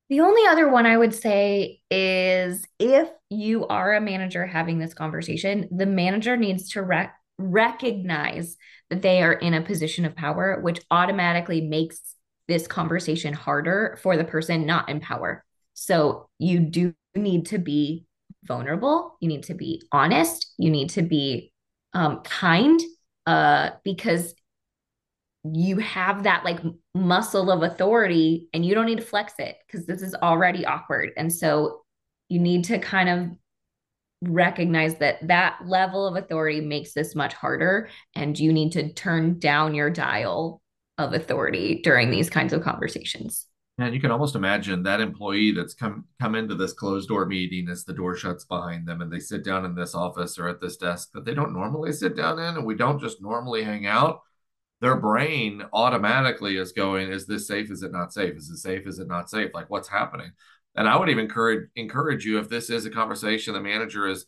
The 0.08 0.20
only 0.20 0.46
other 0.46 0.70
one 0.70 0.86
I 0.86 0.96
would 0.96 1.14
say 1.14 1.80
is 1.90 2.64
if 2.78 3.08
you 3.28 3.66
are 3.66 3.94
a 3.94 4.00
manager 4.00 4.46
having 4.46 4.78
this 4.78 4.94
conversation, 4.94 5.68
the 5.70 5.86
manager 5.86 6.36
needs 6.36 6.70
to 6.70 6.82
rec- 6.82 7.14
recognize 7.36 8.56
that 8.88 9.02
they 9.02 9.22
are 9.22 9.34
in 9.34 9.52
a 9.52 9.60
position 9.60 10.06
of 10.06 10.16
power, 10.16 10.60
which 10.62 10.80
automatically 10.90 11.60
makes 11.60 12.00
this 12.46 12.66
conversation 12.66 13.34
harder 13.34 13.98
for 14.02 14.16
the 14.16 14.24
person 14.24 14.64
not 14.64 14.88
in 14.88 15.00
power. 15.00 15.44
So 15.74 16.30
you 16.38 16.60
do 16.60 16.94
need 17.14 17.46
to 17.46 17.58
be 17.58 18.06
vulnerable, 18.44 19.16
you 19.20 19.28
need 19.28 19.42
to 19.44 19.54
be 19.54 19.82
honest, 19.92 20.54
you 20.56 20.70
need 20.70 20.90
to 20.90 21.02
be 21.02 21.52
um, 21.92 22.22
kind, 22.22 22.80
uh, 23.26 23.70
because 23.84 24.34
you 25.54 25.78
have 25.78 26.22
that 26.24 26.44
like 26.44 26.60
muscle 26.94 27.50
of 27.50 27.62
authority 27.62 28.48
and 28.52 28.64
you 28.64 28.74
don't 28.74 28.86
need 28.86 28.98
to 28.98 29.04
flex 29.04 29.34
it 29.38 29.56
because 29.66 29.86
this 29.86 30.02
is 30.02 30.14
already 30.16 30.64
awkward. 30.66 31.10
And 31.16 31.32
so 31.32 31.82
you 32.28 32.40
need 32.40 32.64
to 32.64 32.78
kind 32.78 33.08
of 33.08 33.30
recognize 34.22 34.96
that 34.96 35.26
that 35.28 35.58
level 35.64 36.06
of 36.06 36.16
authority 36.16 36.60
makes 36.60 36.92
this 36.92 37.14
much 37.14 37.34
harder 37.34 37.88
and 38.14 38.38
you 38.38 38.52
need 38.52 38.72
to 38.72 38.92
turn 38.92 39.38
down 39.38 39.74
your 39.74 39.90
dial 39.90 40.60
of 40.98 41.12
authority 41.12 41.80
during 41.84 42.10
these 42.10 42.28
kinds 42.28 42.52
of 42.52 42.62
conversations. 42.62 43.46
And 43.80 43.94
you 43.94 44.00
can 44.00 44.10
almost 44.10 44.34
imagine 44.34 44.82
that 44.82 45.00
employee 45.00 45.52
that's 45.52 45.74
come 45.74 46.06
come 46.20 46.34
into 46.34 46.56
this 46.56 46.72
closed 46.72 47.08
door 47.08 47.26
meeting 47.26 47.68
as 47.68 47.84
the 47.84 47.92
door 47.92 48.16
shuts 48.16 48.44
behind 48.44 48.88
them 48.88 49.02
and 49.02 49.12
they 49.12 49.20
sit 49.20 49.44
down 49.44 49.64
in 49.64 49.76
this 49.76 49.94
office 49.94 50.36
or 50.36 50.48
at 50.48 50.60
this 50.60 50.76
desk 50.76 51.10
that 51.14 51.24
they 51.24 51.32
don't 51.32 51.52
normally 51.52 51.92
sit 51.92 52.16
down 52.16 52.40
in 52.40 52.56
and 52.56 52.66
we 52.66 52.74
don't 52.74 53.00
just 53.00 53.22
normally 53.22 53.62
hang 53.62 53.86
out 53.86 54.22
their 54.80 54.96
brain 54.96 55.62
automatically 55.72 56.56
is 56.56 56.72
going, 56.72 57.10
is 57.10 57.26
this 57.26 57.48
safe? 57.48 57.70
Is 57.70 57.82
it 57.82 57.92
not 57.92 58.12
safe? 58.12 58.36
Is 58.36 58.48
it 58.48 58.58
safe? 58.58 58.86
Is 58.86 58.98
it 58.98 59.08
not 59.08 59.28
safe? 59.28 59.50
Like 59.52 59.68
what's 59.70 59.88
happening? 59.88 60.30
And 60.76 60.88
I 60.88 60.96
would 60.96 61.08
even 61.08 61.24
encourage 61.24 61.68
encourage 61.74 62.24
you 62.24 62.38
if 62.38 62.48
this 62.48 62.70
is 62.70 62.86
a 62.86 62.90
conversation 62.90 63.54
the 63.54 63.60
manager 63.60 64.06
is 64.06 64.26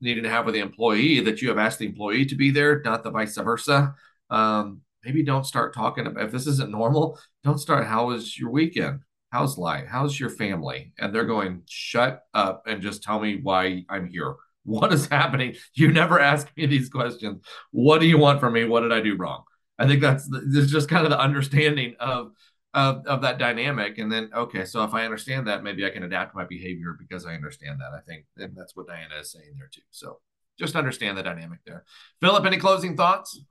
needing 0.00 0.22
to 0.24 0.30
have 0.30 0.44
with 0.44 0.54
the 0.54 0.60
employee 0.60 1.20
that 1.20 1.42
you 1.42 1.48
have 1.48 1.58
asked 1.58 1.78
the 1.78 1.86
employee 1.86 2.26
to 2.26 2.34
be 2.36 2.50
there, 2.50 2.80
not 2.82 3.02
the 3.02 3.10
vice 3.10 3.36
versa. 3.36 3.94
Um, 4.30 4.82
maybe 5.04 5.24
don't 5.24 5.46
start 5.46 5.74
talking 5.74 6.06
about 6.06 6.24
if 6.24 6.32
this 6.32 6.46
isn't 6.46 6.70
normal. 6.70 7.18
Don't 7.42 7.58
start. 7.58 7.86
How 7.86 8.06
was 8.06 8.38
your 8.38 8.50
weekend? 8.50 9.00
How's 9.30 9.56
life? 9.56 9.86
How's 9.88 10.18
your 10.18 10.30
family? 10.30 10.92
And 10.98 11.14
they're 11.14 11.24
going, 11.24 11.62
shut 11.68 12.22
up 12.34 12.64
and 12.66 12.82
just 12.82 13.02
tell 13.02 13.18
me 13.18 13.40
why 13.42 13.84
I'm 13.88 14.08
here. 14.08 14.34
What 14.64 14.92
is 14.92 15.06
happening? 15.06 15.56
You 15.74 15.90
never 15.90 16.20
ask 16.32 16.48
me 16.56 16.66
these 16.66 16.88
questions. 16.88 17.42
What 17.70 18.00
do 18.00 18.06
you 18.06 18.18
want 18.18 18.40
from 18.40 18.52
me? 18.52 18.64
What 18.64 18.80
did 18.80 18.92
I 18.92 19.00
do 19.00 19.16
wrong? 19.16 19.44
I 19.82 19.86
think 19.88 20.00
that's 20.00 20.28
just 20.70 20.88
kind 20.88 21.04
of 21.04 21.10
the 21.10 21.18
understanding 21.18 21.96
of 21.98 22.32
of 22.74 23.04
of 23.06 23.22
that 23.22 23.38
dynamic. 23.38 23.98
And 23.98 24.10
then 24.10 24.30
okay, 24.34 24.64
so 24.64 24.84
if 24.84 24.94
I 24.94 25.04
understand 25.04 25.46
that, 25.48 25.64
maybe 25.64 25.84
I 25.84 25.90
can 25.90 26.04
adapt 26.04 26.34
my 26.34 26.44
behavior 26.44 26.96
because 26.98 27.26
I 27.26 27.34
understand 27.34 27.80
that. 27.80 27.92
I 27.96 28.00
think 28.00 28.26
and 28.36 28.56
that's 28.56 28.76
what 28.76 28.86
Diana 28.86 29.16
is 29.20 29.32
saying 29.32 29.54
there 29.58 29.68
too. 29.72 29.82
So 29.90 30.20
just 30.58 30.76
understand 30.76 31.18
the 31.18 31.22
dynamic 31.22 31.60
there. 31.66 31.84
Philip, 32.20 32.44
any 32.44 32.58
closing 32.58 32.96
thoughts? 32.96 33.42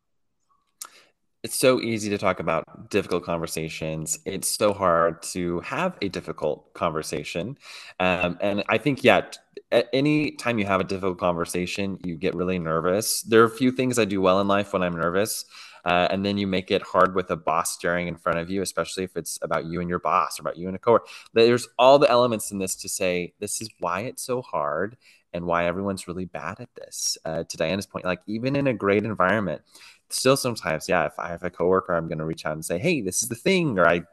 It's 1.44 1.56
so 1.56 1.82
easy 1.82 2.10
to 2.12 2.20
talk 2.20 2.40
about 2.40 2.92
difficult 2.92 3.24
conversations. 3.26 4.20
It's 4.26 4.48
so 4.48 4.74
hard 4.74 5.24
to 5.34 5.60
have 5.62 5.98
a 6.02 6.08
difficult 6.08 6.72
conversation. 6.76 7.58
Um, 8.00 8.38
and 8.42 8.64
I 8.70 8.78
think, 8.78 9.04
yeah, 9.04 9.26
at 9.72 9.90
any 9.92 10.32
time 10.34 10.60
you 10.60 10.68
have 10.68 10.82
a 10.82 10.84
difficult 10.84 11.18
conversation, 11.18 11.98
you 12.04 12.16
get 12.16 12.36
really 12.36 12.60
nervous. 12.60 13.24
There 13.24 13.42
are 13.42 13.46
a 13.46 13.50
few 13.50 13.72
things 13.72 13.98
I 13.98 14.06
do 14.06 14.22
well 14.22 14.40
in 14.40 14.48
life 14.48 14.72
when 14.72 14.84
I'm 14.84 14.96
nervous 14.96 15.44
uh, 15.86 16.08
and 16.10 16.26
then 16.26 16.38
you 16.38 16.48
make 16.48 16.72
it 16.72 16.82
hard 16.82 17.16
with 17.16 17.30
a 17.32 17.36
boss 17.36 17.72
staring 17.72 18.08
in 18.08 18.16
front 18.16 18.40
of 18.40 18.50
you, 18.50 18.62
especially 18.62 19.04
if 19.04 19.16
it's 19.16 19.40
about 19.42 19.66
you 19.66 19.80
and 19.80 19.90
your 19.90 20.00
boss 20.00 20.40
or 20.40 20.44
about 20.44 20.58
you 20.58 20.68
and 20.68 20.76
a 20.76 20.80
coworker. 20.80 21.06
There's 21.34 21.68
all 21.78 22.00
the 22.00 22.10
elements 22.10 22.52
in 22.52 22.60
this 22.60 22.76
to 22.78 22.90
say 22.90 23.34
this 23.40 23.62
is 23.62 23.70
why 23.80 24.02
it's 24.02 24.24
so 24.24 24.42
hard 24.42 24.98
and 25.34 25.46
why 25.46 25.66
everyone's 25.66 26.08
really 26.08 26.26
bad 26.26 26.60
at 26.60 26.74
this. 26.76 27.18
Uh, 27.24 27.44
to 27.44 27.58
Diana's 27.58 27.86
point, 27.86 28.06
like 28.06 28.22
even 28.28 28.56
in 28.56 28.68
a 28.68 28.74
great 28.74 29.06
environment, 29.06 29.62
still 30.10 30.38
sometimes, 30.38 30.90
yeah, 30.90 31.06
if 31.06 31.18
I 31.18 31.30
have 31.30 31.44
a 31.44 31.50
coworker, 31.50 31.94
I'm 31.94 32.08
going 32.08 32.18
to 32.18 32.26
reach 32.26 32.46
out 32.46 32.54
and 32.54 32.66
say, 32.66 32.78
"Hey, 32.78 33.02
this 33.02 33.24
is 33.24 33.30
the 33.30 33.36
thing," 33.36 33.80
or 33.80 33.88
I 33.88 34.04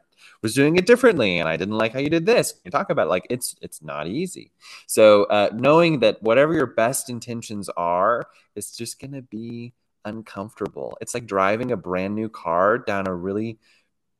was 0.41 0.53
doing 0.53 0.75
it 0.77 0.85
differently 0.85 1.39
and 1.39 1.49
I 1.49 1.57
didn't 1.57 1.77
like 1.77 1.93
how 1.93 1.99
you 1.99 2.09
did 2.09 2.25
this. 2.25 2.53
You 2.63 2.71
talk 2.71 2.89
about 2.89 3.07
it, 3.07 3.09
like 3.09 3.27
it's 3.29 3.55
it's 3.61 3.81
not 3.81 4.07
easy. 4.07 4.51
So 4.87 5.23
uh, 5.25 5.49
knowing 5.53 5.99
that 5.99 6.21
whatever 6.21 6.53
your 6.53 6.67
best 6.67 7.09
intentions 7.09 7.69
are, 7.69 8.27
it's 8.55 8.75
just 8.75 8.99
going 8.99 9.13
to 9.13 9.21
be 9.21 9.73
uncomfortable. 10.05 10.97
It's 11.01 11.13
like 11.13 11.25
driving 11.25 11.71
a 11.71 11.77
brand 11.77 12.15
new 12.15 12.29
car 12.29 12.77
down 12.77 13.07
a 13.07 13.13
really 13.13 13.59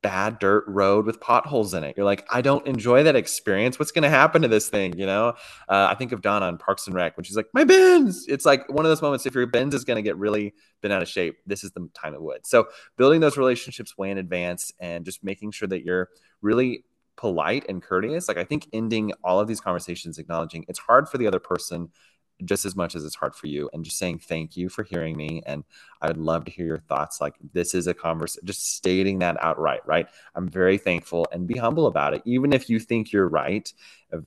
bad 0.02 0.40
dirt 0.40 0.64
road 0.68 1.06
with 1.06 1.20
potholes 1.20 1.74
in 1.74 1.84
it. 1.84 1.96
You're 1.98 2.06
like, 2.06 2.26
I 2.30 2.42
don't 2.42 2.66
enjoy 2.66 3.04
that 3.04 3.16
experience. 3.16 3.78
What's 3.78 3.92
going 3.92 4.04
to 4.04 4.10
happen 4.10 4.42
to 4.44 4.48
this 4.48 4.70
thing? 4.70 4.98
You 4.98 5.06
know, 5.06 5.30
uh, 5.68 5.88
I 5.90 5.96
think 5.96 6.12
of 6.12 6.22
Donna 6.22 6.46
on 6.46 6.58
Parks 6.58 6.88
and 6.88 6.96
Rec 6.96 7.18
when 7.18 7.24
she's 7.24 7.36
like, 7.36 7.48
my 7.54 7.64
Benz. 7.64 8.26
It's 8.28 8.46
like 8.46 8.68
one 8.70 8.86
of 8.86 8.90
those 8.90 9.02
moments. 9.02 9.26
If 9.26 9.36
your 9.36 9.46
Benz 9.46 9.74
is 9.74 9.84
going 9.84 9.98
to 9.98 10.02
get 10.02 10.18
really 10.18 10.54
bent 10.82 10.94
out 10.94 11.02
of 11.02 11.08
shape, 11.08 11.38
this 11.46 11.64
is 11.64 11.72
the 11.72 11.90
time 11.94 12.14
it 12.14 12.22
would. 12.22 12.46
So 12.46 12.70
building 12.98 13.20
those 13.20 13.38
relationships 13.38 13.98
way 13.98 14.12
in 14.12 14.18
advance 14.18 14.72
and 14.80 15.04
just 15.04 15.24
making 15.24 15.52
sure 15.52 15.68
that 15.68 15.84
you're 15.84 16.10
really 16.42 16.86
polite 17.18 17.66
and 17.68 17.84
courteous. 17.84 18.30
Like 18.30 18.38
I 18.38 18.46
think 18.46 18.70
ending 18.72 19.12
all 19.24 19.42
of 19.42 19.48
these 19.48 19.60
conversations 19.60 20.18
acknowledging 20.18 20.64
it's 20.70 20.80
hard 20.80 21.10
for 21.10 21.18
the 21.18 21.28
other 21.28 21.40
person 21.40 21.90
just 22.46 22.66
as 22.66 22.76
much 22.76 22.96
as 22.96 23.04
it's 23.04 23.16
hard 23.16 23.36
for 23.36 23.48
you 23.48 23.70
and 23.74 23.84
just 23.84 23.98
saying 23.98 24.20
thank 24.20 24.56
you 24.56 24.70
for 24.70 24.84
hearing 24.84 25.16
me 25.16 25.42
and 25.46 25.64
i 26.02 26.08
would 26.08 26.18
love 26.18 26.46
to 26.46 26.52
hear 26.52 26.66
your 26.66 26.80
thoughts 26.80 27.20
like 27.20 27.36
this 27.54 27.74
is 27.74 27.88
a 27.88 27.94
conversation 27.94 28.46
just 28.46 28.76
stating 28.76 29.20
that 29.20 29.42
outright 29.42 29.82
right? 29.86 30.08
I'm 30.36 30.48
very 30.48 30.78
thankful 30.78 31.28
and 31.32 31.48
be 31.48 31.58
humble 31.58 31.88
about 31.88 32.14
it 32.14 32.22
even 32.26 32.54
if 32.54 32.70
you 32.70 32.80
think 32.80 33.12
you're 33.12 33.28
right 33.28 33.72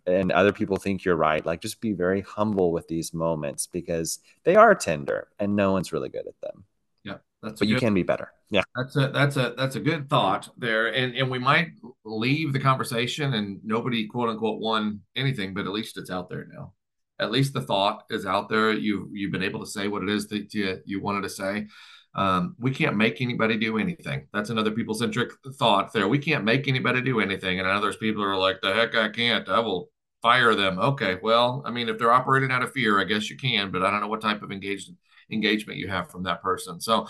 and 0.06 0.32
other 0.32 0.52
people 0.52 0.76
think 0.76 1.04
you're 1.04 1.16
right 1.16 1.44
like 1.44 1.60
just 1.60 1.80
be 1.80 1.92
very 1.92 2.20
humble 2.20 2.72
with 2.72 2.88
these 2.88 3.14
moments 3.14 3.66
because 3.66 4.18
they 4.44 4.56
are 4.56 4.74
tender 4.74 5.28
and 5.38 5.56
no 5.56 5.72
one's 5.72 5.92
really 5.92 6.08
good 6.08 6.26
at 6.26 6.40
them. 6.40 6.64
Yeah 7.04 7.16
that's 7.42 7.58
but 7.58 7.66
good, 7.66 7.70
you 7.70 7.76
can 7.76 7.94
be 7.94 8.02
better. 8.02 8.32
Yeah. 8.50 8.62
That's 8.76 8.96
a 8.96 9.08
that's 9.08 9.36
a 9.36 9.54
that's 9.56 9.76
a 9.76 9.80
good 9.80 10.08
thought 10.08 10.48
there 10.58 10.88
and 10.88 11.14
and 11.16 11.30
we 11.30 11.38
might 11.38 11.72
leave 12.04 12.52
the 12.52 12.60
conversation 12.60 13.34
and 13.34 13.60
nobody 13.64 14.06
quote 14.06 14.28
unquote 14.28 14.60
won 14.60 15.00
anything 15.16 15.54
but 15.54 15.66
at 15.66 15.72
least 15.72 15.96
it's 15.96 16.10
out 16.10 16.28
there 16.28 16.46
now 16.52 16.72
at 17.22 17.30
least 17.30 17.54
the 17.54 17.60
thought 17.62 18.04
is 18.10 18.26
out 18.26 18.48
there. 18.48 18.72
You 18.72 19.08
you've 19.12 19.32
been 19.32 19.42
able 19.42 19.60
to 19.60 19.70
say 19.70 19.88
what 19.88 20.02
it 20.02 20.08
is 20.08 20.28
that 20.28 20.52
you, 20.52 20.80
you 20.84 21.00
wanted 21.00 21.22
to 21.22 21.30
say. 21.30 21.66
Um, 22.14 22.56
we 22.58 22.72
can't 22.72 22.96
make 22.96 23.22
anybody 23.22 23.56
do 23.56 23.78
anything. 23.78 24.26
That's 24.34 24.50
another 24.50 24.70
people 24.70 24.94
centric 24.94 25.30
thought 25.58 25.92
there. 25.92 26.08
We 26.08 26.18
can't 26.18 26.44
make 26.44 26.68
anybody 26.68 27.00
do 27.00 27.20
anything. 27.20 27.58
And 27.58 27.66
others 27.66 27.96
people 27.96 28.22
are 28.22 28.36
like, 28.36 28.60
the 28.60 28.74
heck 28.74 28.94
I 28.94 29.08
can't. 29.08 29.48
I 29.48 29.60
will 29.60 29.88
fire 30.20 30.54
them. 30.54 30.78
Okay. 30.78 31.16
Well, 31.22 31.62
I 31.64 31.70
mean, 31.70 31.88
if 31.88 31.98
they're 31.98 32.12
operating 32.12 32.50
out 32.50 32.62
of 32.62 32.72
fear, 32.72 33.00
I 33.00 33.04
guess 33.04 33.30
you 33.30 33.36
can, 33.36 33.70
but 33.70 33.82
I 33.82 33.90
don't 33.90 34.00
know 34.00 34.08
what 34.08 34.20
type 34.20 34.42
of 34.42 34.52
engagement 34.52 34.98
engagement 35.30 35.78
you 35.78 35.88
have 35.88 36.10
from 36.10 36.24
that 36.24 36.42
person. 36.42 36.80
So 36.80 37.08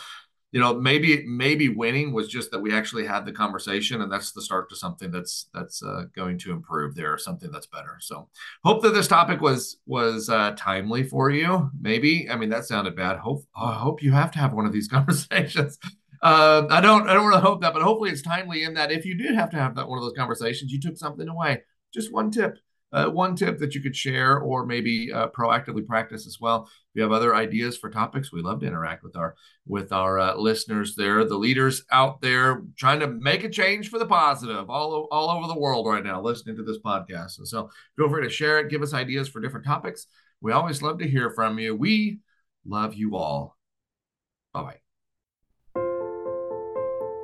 you 0.53 0.61
know 0.61 0.74
maybe 0.74 1.24
maybe 1.26 1.68
winning 1.70 2.12
was 2.12 2.28
just 2.28 2.50
that 2.50 2.61
we 2.61 2.72
actually 2.72 3.07
had 3.07 3.24
the 3.24 3.32
conversation 3.32 4.03
and 4.03 4.12
that's 4.12 4.32
the 4.32 4.42
start 4.42 4.68
to 4.68 4.76
something 4.76 5.11
that's 5.11 5.48
that's 5.53 5.82
uh, 5.82 6.05
going 6.14 6.38
to 6.38 6.53
improve 6.53 6.94
there 6.94 7.16
something 7.18 7.50
that's 7.50 7.66
better. 7.66 7.96
So 8.00 8.28
hope 8.62 8.82
that 8.82 8.94
this 8.94 9.09
topic 9.09 9.40
was 9.40 9.78
was 9.86 10.28
uh, 10.28 10.55
timely 10.57 11.03
for 11.03 11.30
you. 11.30 11.70
Maybe 11.80 12.28
i 12.30 12.36
mean 12.36 12.50
that 12.50 12.66
sounded 12.66 12.94
bad. 12.94 13.18
Hope 13.18 13.44
i 13.57 13.72
hope 13.72 14.03
you 14.03 14.12
have 14.12 14.30
to 14.32 14.38
have 14.38 14.53
one 14.53 14.66
of 14.66 14.72
these 14.72 14.88
conversations. 14.96 15.78
Uh, 16.22 16.66
i 16.70 16.80
don't 16.80 17.09
i 17.09 17.14
don't 17.14 17.26
really 17.26 17.40
hope 17.40 17.61
that 17.61 17.72
but 17.72 17.82
hopefully 17.82 18.09
it's 18.09 18.22
timely 18.22 18.62
in 18.62 18.74
that 18.74 18.92
if 18.92 19.05
you 19.05 19.16
did 19.16 19.34
have 19.34 19.50
to 19.50 19.57
have 19.57 19.74
that 19.74 19.88
one 19.88 19.98
of 19.98 20.05
those 20.05 20.12
conversations 20.16 20.70
you 20.70 20.80
took 20.80 20.96
something 20.96 21.28
away. 21.28 21.62
Just 21.92 22.12
one 22.12 22.30
tip 22.30 22.59
uh, 22.93 23.07
one 23.07 23.34
tip 23.34 23.59
that 23.59 23.74
you 23.74 23.80
could 23.80 23.97
share 23.97 24.38
or 24.38 24.66
maybe 24.66 25.12
uh, 25.12 25.28
proactively 25.28 25.86
practice 25.86 26.26
as 26.26 26.38
well. 26.40 26.64
If 26.64 26.97
you 26.97 27.03
have 27.03 27.12
other 27.12 27.34
ideas 27.34 27.78
for 27.78 27.90
topics, 27.90 28.32
we 28.32 28.43
love 28.43 28.61
to 28.61 28.66
interact 28.66 29.03
with 29.03 29.16
our 29.16 29.34
with 29.66 29.93
our 29.93 30.18
uh, 30.18 30.34
listeners 30.36 30.95
there, 30.97 31.24
the 31.24 31.36
leaders 31.36 31.84
out 31.90 32.20
there 32.20 32.62
trying 32.76 33.01
to 33.01 33.07
make 33.07 33.45
a 33.45 33.49
change 33.49 33.88
for 33.88 33.99
the 33.99 34.07
positive 34.07 34.68
all 34.68 35.09
all 35.11 35.30
over 35.30 35.47
the 35.47 35.59
world 35.59 35.86
right 35.86 36.05
now, 36.05 36.20
listening 36.20 36.57
to 36.57 36.62
this 36.62 36.78
podcast. 36.78 37.38
And 37.38 37.49
so 37.49 37.70
feel 37.97 38.09
free 38.11 38.22
to 38.22 38.30
share 38.30 38.61
it, 38.61 38.70
give 38.70 38.82
us 38.82 38.95
ideas 38.95 39.28
for 39.28 39.40
different 39.40 39.66
topics. 39.66 40.07
We 40.40 40.53
always 40.53 40.82
love 40.82 40.99
to 40.99 41.09
hear 41.09 41.30
from 41.30 41.59
you. 41.59 41.74
We 41.74 42.18
love 42.66 42.95
you 42.95 43.16
all. 43.16 43.57
Bye 44.53 44.62
bye. 44.62 44.82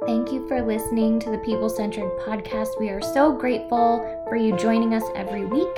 Thank 0.08 0.32
you 0.32 0.48
for 0.48 0.62
listening 0.62 1.20
to 1.20 1.30
the 1.30 1.36
People 1.36 1.68
Centric 1.68 2.18
podcast. 2.20 2.80
We 2.80 2.88
are 2.88 3.02
so 3.02 3.30
grateful 3.30 4.00
for 4.26 4.36
you 4.36 4.56
joining 4.56 4.94
us 4.94 5.02
every 5.14 5.44
week. 5.44 5.68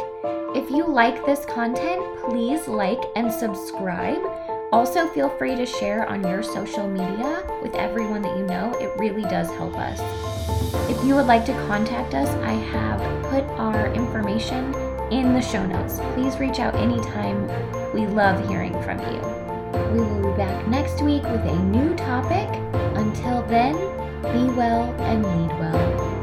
If 0.55 0.71
you 0.71 0.87
like 0.87 1.27
this 1.27 1.45
content, 1.45 2.01
please 2.21 2.69
like 2.69 3.01
and 3.17 3.33
subscribe. 3.33 4.23
Also, 4.71 5.09
feel 5.09 5.31
free 5.31 5.57
to 5.57 5.67
share 5.67 6.09
on 6.09 6.23
your 6.23 6.45
social 6.45 6.89
media 6.89 7.45
with 7.61 7.75
everyone 7.75 8.23
that 8.23 8.39
you 8.39 8.47
know. 8.47 8.73
It 8.81 8.97
really 9.01 9.23
does 9.23 9.49
help 9.49 9.77
us. 9.77 9.99
If 10.89 11.05
you 11.05 11.17
would 11.17 11.27
like 11.27 11.45
to 11.47 11.67
contact 11.67 12.15
us, 12.15 12.29
I 12.45 12.53
have 12.53 13.01
put 13.33 13.43
our 13.59 13.93
information 13.95 14.73
in 15.11 15.35
the 15.35 15.43
show 15.43 15.67
notes. 15.67 15.99
Please 16.15 16.39
reach 16.39 16.61
out 16.61 16.77
anytime. 16.77 17.49
We 17.93 18.07
love 18.07 18.49
hearing 18.49 18.81
from 18.85 19.01
you. 19.13 19.21
We 19.93 19.99
will 19.99 20.31
be 20.31 20.37
back 20.37 20.69
next 20.69 21.03
week 21.03 21.25
with 21.25 21.45
a 21.45 21.59
new 21.65 21.97
topic. 21.97 22.49
Until 22.95 23.43
then, 23.43 24.00
be 24.23 24.45
well 24.55 24.95
and 25.01 25.25
lead 25.25 25.59
well. 25.59 26.20